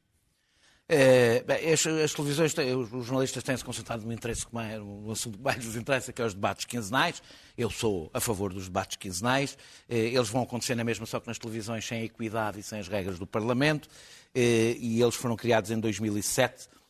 Eh, 0.94 1.42
bem, 1.48 1.72
as, 1.72 1.88
as 1.88 2.14
televisões, 2.14 2.54
têm- 2.54 2.76
os, 2.76 2.92
os 2.92 3.06
jornalistas 3.06 3.42
têm-se 3.44 3.64
concentrado 3.64 4.06
no 4.06 4.12
interesse 4.12 4.46
que 4.46 4.54
mais, 4.54 4.78
no 4.78 5.10
assunto 5.12 5.38
que 5.38 5.44
mais 5.44 5.64
lhes 5.64 5.76
interessa, 5.78 6.12
que 6.12 6.22
é 6.22 6.26
os 6.26 6.34
debates 6.34 6.66
quinzenais. 6.66 7.24
Eu 7.58 7.70
sou 7.70 8.10
a 8.14 8.20
favor 8.20 8.52
dos 8.54 8.66
debates 8.66 8.98
quinzenais. 8.98 9.58
Eh, 9.88 9.98
eles 10.10 10.28
vão 10.28 10.42
acontecer 10.44 10.76
na 10.76 10.84
mesma, 10.84 11.06
só 11.06 11.20
que 11.22 11.28
nas 11.28 11.38
televisões 11.38 11.86
sem 11.88 12.02
a 12.02 12.04
equidade 12.04 12.60
e 12.60 12.64
sem 12.64 12.80
as 12.80 12.90
regras 12.90 13.18
do 13.18 13.26
Parlamento. 13.26 13.88
Eh, 14.36 14.76
e 14.80 15.02
eles 15.02 15.16
foram 15.16 15.38
criados 15.38 15.72
em 15.72 15.80
2007 15.80 16.68
pa- 16.68 16.70
eh, 16.70 16.70
eh, 16.70 16.81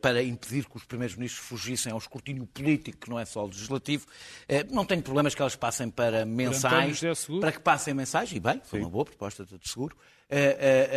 para 0.00 0.22
impedir 0.22 0.64
que 0.66 0.76
os 0.76 0.84
primeiros 0.84 1.16
ministros 1.16 1.44
fugissem 1.46 1.90
ao 1.92 1.98
escrutínio 1.98 2.46
político, 2.46 2.98
que 2.98 3.10
não 3.10 3.18
é 3.18 3.24
só 3.24 3.42
o 3.44 3.46
legislativo. 3.46 4.06
Eh, 4.48 4.64
Não 4.70 4.84
tenho 4.84 5.02
problemas 5.02 5.34
que 5.34 5.42
elas 5.42 5.56
passem 5.56 5.90
para 5.90 6.24
mensais, 6.24 7.00
Seguro. 7.16 7.40
para 7.40 7.50
que 7.52 7.60
passem 7.60 7.92
mensagem, 7.94 8.36
e 8.36 8.40
bem, 8.40 8.60
foi 8.64 8.80
uma 8.80 8.88
boa 8.90 9.04
proposta 9.04 9.44
de 9.44 9.68
seguro. 9.68 9.96
Eh, 10.30 10.38
eh, 10.38 10.88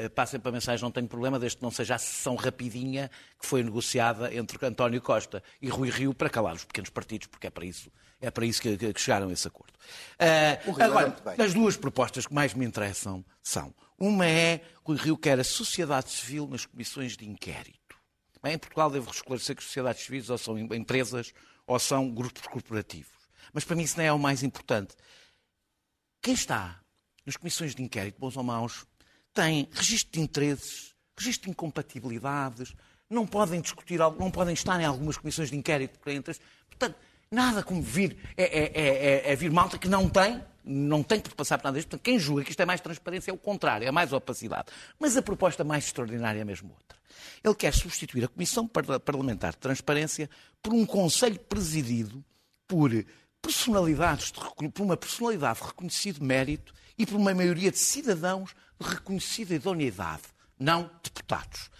eh, 0.00 0.04
eh, 0.04 0.08
passem 0.08 0.38
para 0.40 0.50
mensagem, 0.52 0.82
não 0.82 0.90
tenho 0.90 1.06
problema, 1.08 1.38
desde 1.38 1.58
que 1.58 1.62
não 1.62 1.70
seja 1.70 1.96
a 1.96 1.98
sessão 1.98 2.34
rapidinha 2.34 3.10
que 3.40 3.46
foi 3.46 3.62
negociada 3.62 4.32
entre 4.34 4.64
António 4.66 5.00
Costa 5.02 5.42
e 5.60 5.68
Rui 5.68 5.90
Rio 5.90 6.14
para 6.14 6.30
calar 6.30 6.54
os 6.54 6.64
pequenos 6.64 6.90
partidos, 6.90 7.26
porque 7.26 7.46
é 7.46 7.50
para 7.50 7.64
isso, 7.66 7.90
é 8.20 8.30
para 8.30 8.46
isso 8.46 8.62
que, 8.62 8.76
que- 8.76 9.00
chegaram 9.00 9.28
a 9.28 9.32
esse 9.32 9.46
acordo. 9.46 9.74
Eh, 10.18 10.58
agora, 10.80 11.14
as 11.38 11.52
duas 11.52 11.76
propostas 11.76 12.26
que 12.26 12.32
mais 12.32 12.54
me 12.54 12.64
interessam 12.64 13.22
são: 13.42 13.74
uma 13.98 14.26
é 14.26 14.60
Rui 14.84 14.96
Rio 14.98 15.16
quer 15.16 15.38
a 15.38 15.44
sociedade 15.44 16.10
civil 16.10 16.46
nas 16.48 16.66
comissões 16.66 17.16
de 17.16 17.28
inquérito. 17.28 17.96
Bem, 18.42 18.54
em 18.54 18.58
Portugal 18.58 18.90
devo 18.90 19.10
esclarecer 19.10 19.56
que 19.56 19.62
sociedades 19.64 20.02
civis 20.04 20.28
ou 20.28 20.36
são 20.36 20.58
em- 20.58 20.68
empresas 20.76 21.32
ou 21.66 21.78
são 21.78 22.10
grupos 22.10 22.42
corporativos. 22.46 23.12
Mas 23.52 23.64
para 23.64 23.76
mim 23.76 23.84
isso 23.84 23.96
não 23.96 24.04
é 24.04 24.12
o 24.12 24.18
mais 24.18 24.42
importante. 24.42 24.94
Quem 26.20 26.34
está 26.34 26.80
nas 27.24 27.36
comissões 27.36 27.74
de 27.74 27.82
inquérito, 27.82 28.18
bons 28.18 28.36
ou 28.36 28.42
maus, 28.42 28.84
tem 29.32 29.68
registro 29.72 30.12
de 30.12 30.20
interesses, 30.20 30.94
registro 31.16 31.44
de 31.46 31.50
incompatibilidades, 31.52 32.74
não 33.08 33.26
podem 33.26 33.60
discutir, 33.60 33.98
não 33.98 34.30
podem 34.30 34.52
estar 34.54 34.78
em 34.80 34.84
algumas 34.84 35.16
comissões 35.16 35.50
de 35.50 35.56
inquérito 35.56 35.98
interesses. 36.10 36.42
Portanto, 36.68 36.96
nada 37.30 37.62
como 37.62 37.80
vir, 37.82 38.16
é, 38.36 38.42
é- 38.44 38.72
é- 38.74 39.06
é- 39.28 39.32
é 39.32 39.36
vir 39.36 39.50
malta 39.50 39.78
que 39.78 39.88
não 39.88 40.08
tem, 40.08 40.42
não 40.64 41.02
tem 41.02 41.20
por 41.20 41.34
passar 41.34 41.58
por 41.58 41.64
nada 41.64 41.76
disto. 41.76 41.88
Portanto, 41.88 42.04
quem 42.04 42.18
julga 42.18 42.42
que 42.44 42.50
isto 42.50 42.60
é 42.60 42.64
mais 42.64 42.80
transparência 42.80 43.30
é 43.30 43.34
o 43.34 43.38
contrário, 43.38 43.86
é 43.86 43.90
mais 43.90 44.12
opacidade. 44.12 44.68
Mas 44.98 45.16
a 45.16 45.22
proposta 45.22 45.62
mais 45.62 45.84
extraordinária 45.86 46.40
é 46.40 46.44
mesmo 46.44 46.70
outra. 46.70 46.98
Ele 47.42 47.54
quer 47.54 47.72
substituir 47.74 48.24
a 48.24 48.28
Comissão 48.28 48.66
Parla- 48.66 48.98
Parlamentar 48.98 49.52
de 49.52 49.58
Transparência 49.58 50.28
por 50.62 50.72
um 50.72 50.84
Conselho 50.86 51.38
presidido 51.38 52.24
por 52.66 52.90
personalidades, 53.42 54.32
de 54.32 54.68
por 54.70 54.82
uma 54.82 54.96
personalidade 54.96 55.60
de 55.60 55.66
reconhecido 55.66 56.24
mérito 56.24 56.72
e 56.96 57.04
por 57.04 57.16
uma 57.16 57.34
maioria 57.34 57.70
de 57.70 57.78
cidadãos 57.78 58.54
de 58.80 58.88
reconhecida 58.88 59.54
idoneidade, 59.54 60.22
não 60.58 60.90
deputados. 61.02 61.70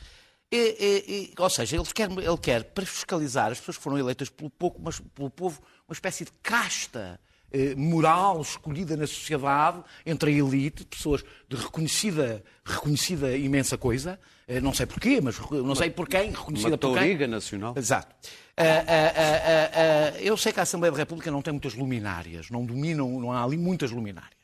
E- 0.53 0.77
e- 0.79 1.33
e- 1.33 1.35
ou 1.39 1.49
seja, 1.51 1.77
ele 1.77 1.85
quer, 1.87 2.11
ele 2.11 2.39
quer, 2.39 2.65
para 2.65 2.85
fiscalizar 2.87 3.51
as 3.51 3.59
pessoas 3.59 3.77
que 3.79 3.83
foram 3.83 3.99
eleitas 3.99 4.29
pelo, 4.29 4.51
pouco, 4.51 4.81
mas 4.81 5.01
pelo 5.01 5.31
povo, 5.31 5.61
uma 5.89 5.95
espécie 5.95 6.25
de 6.27 6.33
casta 6.43 7.19
moral 7.77 8.41
escolhida 8.41 8.97
na 8.97 9.07
sociedade 9.07 9.83
entre 10.05 10.31
a 10.31 10.35
elite, 10.35 10.85
pessoas 10.85 11.25
de 11.49 11.57
reconhecida, 11.57 12.43
reconhecida 12.65 13.37
imensa 13.37 13.79
coisa, 13.79 14.19
eh, 14.47 14.61
não 14.61 14.75
sei 14.75 14.87
porquê, 14.87 15.21
mas 15.21 15.39
não 15.51 15.75
sei 15.75 15.91
por 15.91 16.09
quem, 16.09 16.31
reconhecida 16.31 16.71
Uma 16.71 16.79
por 16.79 16.99
quem. 16.99 17.27
nacional. 17.27 17.75
Exato. 17.77 18.15
Ah, 18.57 20.13
eu 20.21 20.37
sei 20.37 20.53
que 20.53 20.61
a 20.61 20.63
Assembleia 20.63 20.93
da 20.93 20.99
República 20.99 21.31
não 21.31 21.43
tem 21.43 21.53
muitas 21.53 21.75
luminárias, 21.75 22.51
não 22.51 22.65
dominam, 22.65 23.21
não 23.21 23.33
há 23.33 23.43
ali 23.43 23.57
muitas 23.57 23.91
luminárias. 23.91 24.35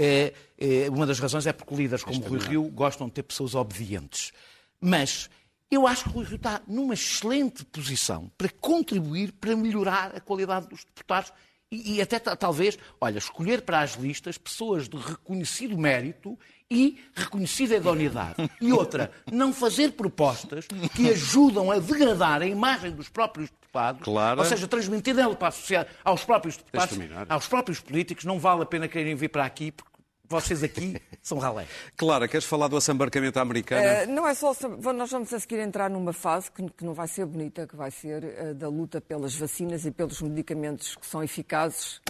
Eh, 0.00 0.32
eh, 0.56 0.88
uma 0.90 1.04
das 1.04 1.18
razões 1.18 1.44
é 1.46 1.52
porque 1.52 1.74
líderes 1.74 2.04
como 2.04 2.20
Rui 2.20 2.38
Rio 2.38 2.62
gostam 2.70 3.08
de 3.08 3.14
ter 3.14 3.24
pessoas 3.24 3.56
obedientes. 3.56 4.32
Mas 4.80 5.28
eu 5.68 5.88
acho 5.88 6.04
que 6.04 6.10
o 6.10 6.12
Rui 6.12 6.24
Rio 6.24 6.36
está 6.36 6.62
numa 6.68 6.94
excelente 6.94 7.64
posição 7.64 8.30
para 8.38 8.48
contribuir 8.48 9.32
para 9.32 9.56
melhorar 9.56 10.14
a 10.14 10.20
qualidade 10.20 10.68
dos 10.68 10.84
deputados 10.84 11.32
e, 11.70 11.96
e 11.96 12.02
até 12.02 12.18
ta- 12.18 12.34
talvez, 12.36 12.78
olha, 13.00 13.18
escolher 13.18 13.62
para 13.62 13.80
as 13.80 13.94
listas 13.94 14.38
pessoas 14.38 14.88
de 14.88 14.96
reconhecido 14.96 15.76
mérito 15.76 16.38
e 16.70 16.98
reconhecida 17.14 17.76
idoneidade. 17.76 18.50
E 18.60 18.72
outra, 18.72 19.10
não 19.32 19.52
fazer 19.52 19.92
propostas 19.92 20.66
que 20.94 21.10
ajudam 21.10 21.70
a 21.70 21.78
degradar 21.78 22.42
a 22.42 22.46
imagem 22.46 22.90
dos 22.90 23.08
próprios 23.08 23.48
deputados, 23.50 24.02
Clara. 24.02 24.38
ou 24.40 24.46
seja, 24.46 24.66
transmitir 24.68 25.18
ela 25.18 25.34
para 25.34 25.48
a 25.48 25.50
sociedade, 25.50 25.88
aos 26.04 26.24
próprios 26.24 26.56
deputados, 26.56 26.96
aos 27.28 27.46
próprios 27.46 27.80
políticos, 27.80 28.24
não 28.24 28.38
vale 28.38 28.62
a 28.62 28.66
pena 28.66 28.86
quererem 28.88 29.14
vir 29.14 29.28
para 29.30 29.44
aqui, 29.44 29.72
porque 29.72 29.90
vocês 30.28 30.62
aqui 30.62 31.00
são 31.22 31.38
ralé. 31.38 31.66
Clara, 31.96 32.28
queres 32.28 32.44
falar 32.46 32.68
do 32.68 32.76
assambarcamento 32.76 33.38
americano? 33.40 33.82
Eh, 33.84 34.06
não 34.06 34.26
é 34.26 34.34
só. 34.34 34.52
Nós 34.94 35.10
vamos 35.10 35.32
a 35.32 35.40
seguir 35.40 35.58
entrar 35.60 35.88
numa 35.88 36.12
fase 36.12 36.50
que, 36.50 36.68
que 36.70 36.84
não 36.84 36.94
vai 36.94 37.08
ser 37.08 37.24
bonita, 37.26 37.66
que 37.66 37.74
vai 37.76 37.90
ser 37.90 38.24
eh, 38.24 38.54
da 38.54 38.68
luta 38.68 39.00
pelas 39.00 39.34
vacinas 39.34 39.84
e 39.86 39.90
pelos 39.90 40.20
medicamentos 40.20 40.94
que 40.96 41.06
são 41.06 41.22
eficazes 41.22 42.00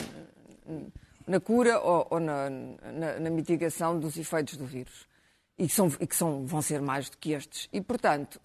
eh, 0.66 0.72
na 1.26 1.38
cura 1.40 1.78
ou, 1.80 2.06
ou 2.10 2.20
na, 2.20 2.48
na- 2.50 3.20
na 3.20 3.30
mitigação 3.30 3.98
dos 3.98 4.16
efeitos 4.16 4.56
do 4.56 4.64
vírus. 4.66 5.06
E 5.58 5.66
que, 5.66 5.74
são, 5.74 5.92
e 6.00 6.06
que 6.06 6.14
são- 6.14 6.46
vão 6.46 6.62
ser 6.62 6.80
mais 6.80 7.10
do 7.10 7.16
que 7.18 7.32
estes. 7.32 7.68
E, 7.72 7.80
portanto, 7.80 8.40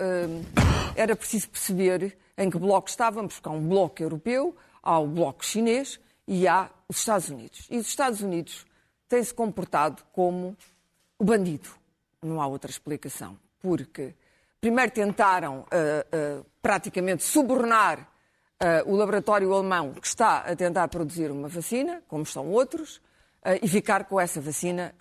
era 0.95 1.15
preciso 1.15 1.47
perceber 1.49 2.17
em 2.37 2.49
que 2.49 2.57
bloco 2.57 2.89
estávamos, 2.89 3.35
porque 3.35 3.49
há 3.49 3.51
um 3.51 3.67
bloco 3.67 4.01
europeu, 4.01 4.55
há 4.81 4.97
o 4.99 5.07
bloco 5.07 5.45
chinês 5.45 5.99
e 6.27 6.47
há 6.47 6.69
os 6.89 6.97
Estados 6.97 7.29
Unidos. 7.29 7.67
E 7.69 7.77
os 7.77 7.87
Estados 7.87 8.21
Unidos 8.21 8.65
têm-se 9.13 9.33
comportado 9.33 10.01
como 10.11 10.57
o 11.19 11.23
bandido. 11.23 11.69
Não 12.19 12.41
há 12.41 12.47
outra 12.47 12.71
explicação. 12.71 13.37
Porque 13.61 14.15
primeiro 14.59 14.91
tentaram 14.91 15.67
ah, 15.69 16.05
ah, 16.11 16.43
praticamente 16.61 17.23
subornar 17.23 18.09
ah, 18.59 18.81
o 18.87 18.95
laboratório 18.95 19.53
alemão 19.53 19.93
que 19.93 20.07
está 20.07 20.39
a 20.39 20.55
tentar 20.55 20.87
produzir 20.87 21.29
uma 21.29 21.47
vacina, 21.47 22.01
como 22.07 22.23
estão 22.23 22.49
outros, 22.49 23.01
e 23.61 23.67
ficar 23.67 24.05
com 24.05 24.17
essa 24.17 24.39
vacina 24.39 24.95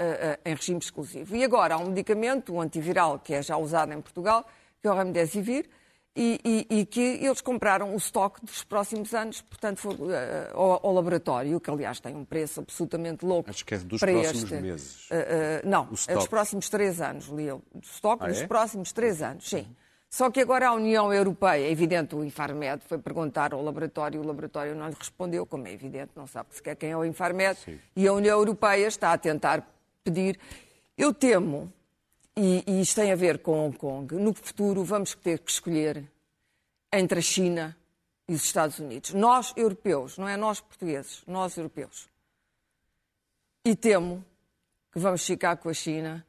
em 0.44 0.52
regime 0.52 0.80
exclusivo. 0.80 1.36
E 1.36 1.44
agora 1.44 1.76
há 1.76 1.78
um 1.78 1.90
medicamento, 1.90 2.52
um 2.52 2.60
antiviral, 2.60 3.20
que 3.20 3.32
é 3.34 3.40
já 3.40 3.56
usado 3.56 3.92
em 3.92 4.00
Portugal, 4.00 4.44
que 4.80 4.88
é 4.88 4.90
o 4.90 4.94
Remdesivir, 4.96 5.70
e, 6.14 6.40
e- 6.70 6.80
e 6.80 6.86
que 6.86 7.00
eles 7.00 7.40
compraram 7.40 7.92
o 7.94 7.96
estoque 7.96 8.44
dos 8.44 8.62
próximos 8.64 9.14
anos, 9.14 9.40
portanto, 9.42 9.78
foi, 9.78 9.94
ah, 10.14 10.50
ao, 10.52 10.86
ao 10.86 10.92
laboratório, 10.92 11.58
que 11.58 11.70
aliás 11.70 12.00
tem 12.00 12.14
um 12.14 12.24
preço 12.24 12.60
absolutamente 12.60 13.24
louco. 13.24 13.48
Acho 13.48 13.64
que 13.64 13.74
é 13.74 13.78
dos 13.78 14.00
próximos 14.00 14.42
este. 14.52 14.54
meses. 14.62 15.08
Ah, 15.10 15.14
ah, 15.16 15.66
não, 15.66 15.88
é 16.08 16.14
dos 16.14 16.26
próximos 16.26 16.68
três 16.68 17.00
anos, 17.00 17.26
li 17.28 17.44
eu. 17.44 17.62
Do 17.74 17.80
estoque 17.84 18.24
Ah, 18.24 18.28
dos 18.28 18.42
é? 18.42 18.46
próximos 18.46 18.92
três 18.92 19.22
anos, 19.22 19.48
sim. 19.48 19.66
Só 20.10 20.30
que 20.30 20.40
agora 20.42 20.68
a 20.68 20.72
União 20.74 21.10
Europeia, 21.10 21.66
é 21.66 21.70
evidente, 21.70 22.14
o 22.14 22.22
Infarmed 22.22 22.82
foi 22.86 22.98
perguntar 22.98 23.54
ao 23.54 23.62
laboratório, 23.62 24.20
o 24.20 24.26
laboratório 24.26 24.74
não 24.74 24.86
lhe 24.88 24.94
respondeu, 24.98 25.46
como 25.46 25.66
é 25.66 25.72
evidente, 25.72 26.10
não 26.14 26.26
sabe 26.26 26.48
sequer 26.54 26.76
quem 26.76 26.90
é 26.90 26.96
o 26.96 27.02
Infarmed, 27.02 27.56
e 27.96 28.06
a 28.06 28.12
União 28.12 28.36
Europeia 28.38 28.86
está 28.86 29.14
a 29.14 29.16
tentar 29.16 29.66
pedir. 30.04 30.38
Eu 30.98 31.14
temo, 31.14 31.72
e, 32.36 32.64
e 32.66 32.80
isto 32.80 32.96
tem 32.96 33.12
a 33.12 33.16
ver 33.16 33.38
com 33.40 33.66
Hong 33.66 33.76
Kong, 33.76 34.14
no 34.14 34.32
futuro 34.32 34.82
vamos 34.84 35.14
ter 35.14 35.38
que 35.38 35.50
escolher 35.50 36.04
entre 36.92 37.18
a 37.18 37.22
China 37.22 37.76
e 38.28 38.34
os 38.34 38.44
Estados 38.44 38.78
Unidos. 38.78 39.12
Nós, 39.12 39.52
europeus, 39.56 40.16
não 40.18 40.28
é 40.28 40.36
nós 40.36 40.60
portugueses, 40.60 41.22
nós 41.26 41.56
europeus. 41.56 42.08
E 43.64 43.76
temo 43.76 44.24
que 44.92 44.98
vamos 44.98 45.24
ficar 45.24 45.56
com 45.56 45.68
a 45.68 45.74
China, 45.74 46.26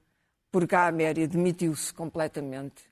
porque 0.52 0.76
a 0.76 0.88
Améria 0.88 1.28
demitiu-se 1.28 1.94
completamente 1.94 2.84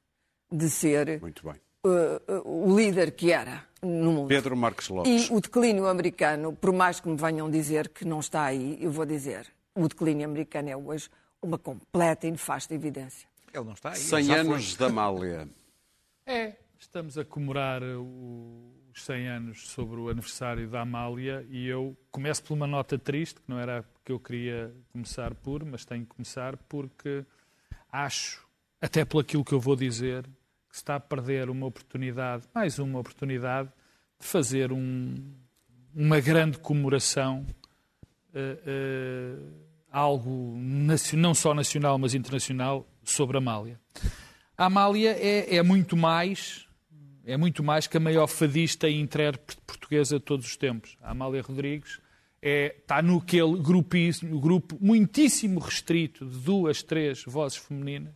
de 0.52 0.70
ser 0.70 1.22
uh, 1.22 1.90
uh, 1.90 2.66
o 2.66 2.76
líder 2.76 3.12
que 3.12 3.32
era 3.32 3.66
no 3.82 4.12
mundo. 4.12 4.28
Pedro 4.28 4.56
Marques 4.56 4.90
Lopes. 4.90 5.30
E 5.30 5.34
o 5.34 5.40
declínio 5.40 5.88
americano, 5.88 6.54
por 6.54 6.74
mais 6.74 7.00
que 7.00 7.08
me 7.08 7.16
venham 7.16 7.50
dizer 7.50 7.90
que 7.90 8.04
não 8.04 8.20
está 8.20 8.44
aí, 8.44 8.78
eu 8.82 8.92
vou 8.92 9.06
dizer, 9.06 9.48
o 9.76 9.88
declínio 9.88 10.26
americano 10.26 10.70
é 10.70 10.76
hoje 10.76 11.10
uma 11.42 11.58
completa 11.58 12.28
e 12.28 12.32
nefasta 12.32 12.74
evidência. 12.74 13.28
Ele 13.54 13.64
não 13.66 13.74
está 13.74 13.90
aí. 13.90 13.96
100 13.98 14.34
anos 14.34 14.76
da 14.76 14.86
Amália. 14.88 15.50
É, 16.26 16.56
estamos 16.80 17.18
a 17.18 17.26
comemorar 17.26 17.82
o- 17.84 18.74
os 18.94 19.04
100 19.04 19.28
anos 19.28 19.70
sobre 19.70 20.00
o 20.00 20.10
aniversário 20.10 20.70
da 20.70 20.82
Amália 20.82 21.46
e 21.50 21.68
eu 21.68 21.98
começo 22.12 22.44
por 22.44 22.54
uma 22.54 22.68
nota 22.68 22.98
triste, 22.98 23.36
que 23.42 23.50
não 23.50 23.60
era 23.60 23.84
que 24.06 24.12
eu 24.12 24.20
queria 24.20 24.74
começar 24.92 25.34
por, 25.36 25.64
mas 25.66 25.84
tenho 25.86 26.06
que 26.06 26.14
começar 26.16 26.56
porque 26.58 27.26
acho, 27.92 28.46
até 28.82 29.04
por 29.06 29.20
aquilo 29.20 29.44
que 29.44 29.54
eu 29.54 29.60
vou 29.60 29.76
dizer, 29.76 30.24
que 30.70 30.78
se 30.78 30.82
está 30.84 30.96
a 30.96 31.00
perder 31.00 31.50
uma 31.50 31.66
oportunidade, 31.66 32.44
mais 32.54 32.80
uma 32.80 33.00
oportunidade, 33.00 33.70
de 34.20 34.26
fazer 34.28 34.72
um- 34.72 35.34
uma 35.94 36.20
grande 36.22 36.58
comemoração 36.60 37.46
eh, 38.34 38.58
eh, 38.66 39.36
algo 39.92 40.58
não 40.58 41.34
só 41.34 41.54
nacional, 41.54 41.98
mas 41.98 42.16
internacional 42.16 42.88
sobre 43.04 43.38
a 43.38 43.40
Amália. 43.40 43.80
A 44.58 44.66
Amália 44.66 45.12
é, 45.20 45.58
é 45.58 45.64
muito 45.64 45.98
mais 45.98 46.66
é 47.24 47.38
muito 47.38 47.64
mais 47.64 47.86
que 47.86 47.98
a 47.98 48.00
maior 48.00 48.28
fadista 48.28 48.90
e 48.90 49.00
intérprete 49.00 49.62
portuguesa 49.66 50.18
de 50.18 50.26
todos 50.26 50.46
os 50.46 50.58
tempos. 50.58 50.98
A 51.02 51.12
Amália 51.12 51.42
Rodrigues 51.42 52.00
é, 52.42 52.76
está 52.78 53.02
naquele 53.02 53.58
grupíssimo, 53.60 54.40
grupo 54.40 54.78
muitíssimo 54.82 55.60
restrito 55.60 56.26
de 56.26 56.38
duas, 56.40 56.82
três 56.82 57.24
vozes 57.24 57.60
femininas, 57.60 58.16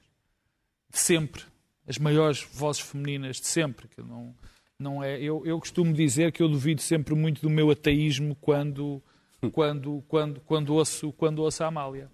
de 0.90 0.98
sempre, 0.98 1.44
as 1.88 2.00
maiores 2.00 2.48
vozes 2.54 2.82
femininas 2.82 3.38
de 3.38 3.48
sempre. 3.48 3.88
Que 3.88 4.02
não, 4.02 4.36
não 4.80 5.04
é, 5.04 5.22
eu, 5.22 5.46
eu 5.46 5.60
costumo 5.60 5.94
dizer 5.94 6.32
que 6.32 6.42
eu 6.42 6.50
duvido 6.50 6.82
sempre 6.82 7.14
muito 7.14 7.42
do 7.42 7.50
meu 7.50 7.70
ateísmo 7.70 8.36
quando, 8.36 9.04
quando, 9.50 10.04
quando, 10.08 10.42
quando, 10.42 10.74
ouço, 10.74 11.12
quando 11.14 11.40
ouço 11.40 11.64
a 11.64 11.68
Amália. 11.68 12.10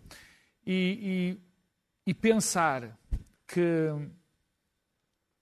E, 0.65 1.38
e, 2.05 2.11
e 2.11 2.13
pensar 2.13 2.97
que 3.47 3.89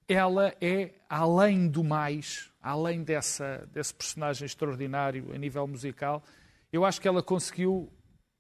ela 0.08 0.54
é, 0.60 0.92
além 1.08 1.68
do 1.68 1.84
mais, 1.84 2.52
além 2.62 3.04
dessa, 3.04 3.68
desse 3.72 3.94
personagem 3.94 4.46
extraordinário 4.46 5.32
a 5.34 5.38
nível 5.38 5.68
musical, 5.68 6.24
eu 6.72 6.84
acho 6.84 7.00
que 7.00 7.08
ela 7.08 7.22
conseguiu 7.22 7.92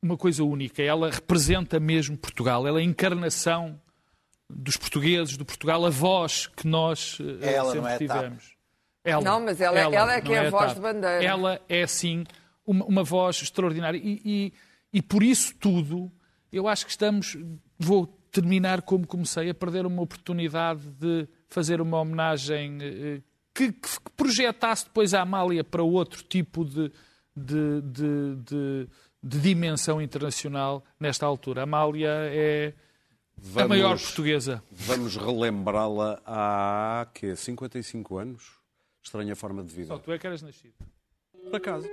uma 0.01 0.17
coisa 0.17 0.43
única. 0.43 0.81
Ela 0.81 1.11
representa 1.11 1.79
mesmo 1.79 2.17
Portugal. 2.17 2.67
Ela 2.67 2.79
é 2.79 2.81
a 2.81 2.85
encarnação 2.85 3.79
dos 4.49 4.77
portugueses, 4.77 5.37
do 5.37 5.45
Portugal, 5.45 5.85
a 5.85 5.89
voz 5.89 6.47
que 6.47 6.67
nós 6.67 7.19
uh, 7.19 7.43
ela 7.43 7.71
sempre 7.71 7.93
é 7.93 7.97
tivemos. 7.97 8.59
Ela, 9.03 9.23
não, 9.23 9.39
mas 9.39 9.61
ela, 9.61 9.79
ela, 9.79 9.95
ela 9.95 10.13
é 10.13 10.21
que 10.21 10.33
é 10.33 10.39
a 10.39 10.43
é 10.45 10.49
voz 10.49 10.73
de 10.73 10.81
bandeira. 10.81 11.23
Ela 11.23 11.61
é, 11.69 11.85
sim, 11.87 12.25
uma, 12.69 12.85
uma 12.85 13.03
voz 13.03 13.41
extraordinária. 13.41 13.97
E, 13.97 14.21
e, 14.23 14.53
e, 14.93 15.01
por 15.01 15.23
isso 15.23 15.55
tudo, 15.59 16.11
eu 16.51 16.67
acho 16.67 16.85
que 16.85 16.91
estamos, 16.91 17.35
vou 17.79 18.05
terminar 18.31 18.83
como 18.83 19.07
comecei, 19.07 19.49
a 19.49 19.53
perder 19.55 19.87
uma 19.87 20.03
oportunidade 20.03 20.83
de 20.91 21.27
fazer 21.47 21.81
uma 21.81 21.99
homenagem 21.99 22.77
uh, 22.77 23.23
que, 23.53 23.71
que, 23.71 23.89
projetasse 24.15 24.85
depois 24.85 25.15
a 25.15 25.21
Amália 25.21 25.63
para 25.63 25.81
outro 25.81 26.23
tipo 26.23 26.63
de, 26.63 26.91
de, 27.35 27.81
de, 27.81 28.35
de, 28.35 28.87
de 29.23 29.39
dimensão 29.39 29.99
internacional 29.99 30.85
nesta 30.99 31.25
altura. 31.25 31.61
A 31.61 31.63
Amália 31.63 32.11
é 32.11 32.73
vamos, 33.35 33.61
a 33.63 33.67
maior 33.67 33.97
portuguesa. 33.97 34.63
Vamos 34.71 35.17
relembrá-la 35.17 36.21
há 36.23 37.07
que 37.15 37.35
55 37.35 38.17
anos? 38.19 38.59
Estranha 39.01 39.35
forma 39.35 39.63
de 39.63 39.73
vida. 39.73 39.87
Só 39.87 39.97
tu 39.97 40.11
é 40.11 40.19
que 40.19 40.27
eras 40.27 40.43
nascido. 40.43 40.75
Por 41.49 41.55
acaso. 41.55 41.89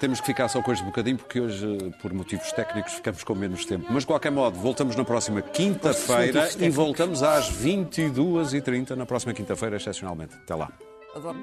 Temos 0.00 0.18
que 0.18 0.28
ficar 0.28 0.48
só 0.48 0.62
com 0.62 0.72
este 0.72 0.82
bocadinho, 0.82 1.18
porque 1.18 1.38
hoje, 1.38 1.66
por 2.00 2.14
motivos 2.14 2.50
técnicos, 2.52 2.94
ficamos 2.94 3.22
com 3.22 3.34
menos 3.34 3.66
tempo. 3.66 3.84
Mas, 3.90 4.02
de 4.02 4.06
qualquer 4.06 4.32
modo, 4.32 4.58
voltamos 4.58 4.96
na 4.96 5.04
próxima 5.04 5.42
quinta-feira 5.42 6.48
e 6.58 6.70
voltamos 6.70 7.22
às 7.22 7.52
22h30 7.52 8.96
na 8.96 9.04
próxima 9.04 9.34
quinta-feira, 9.34 9.76
excepcionalmente. 9.76 10.34
Até 10.36 10.54
lá. 10.54 10.72
Adoro. 11.14 11.36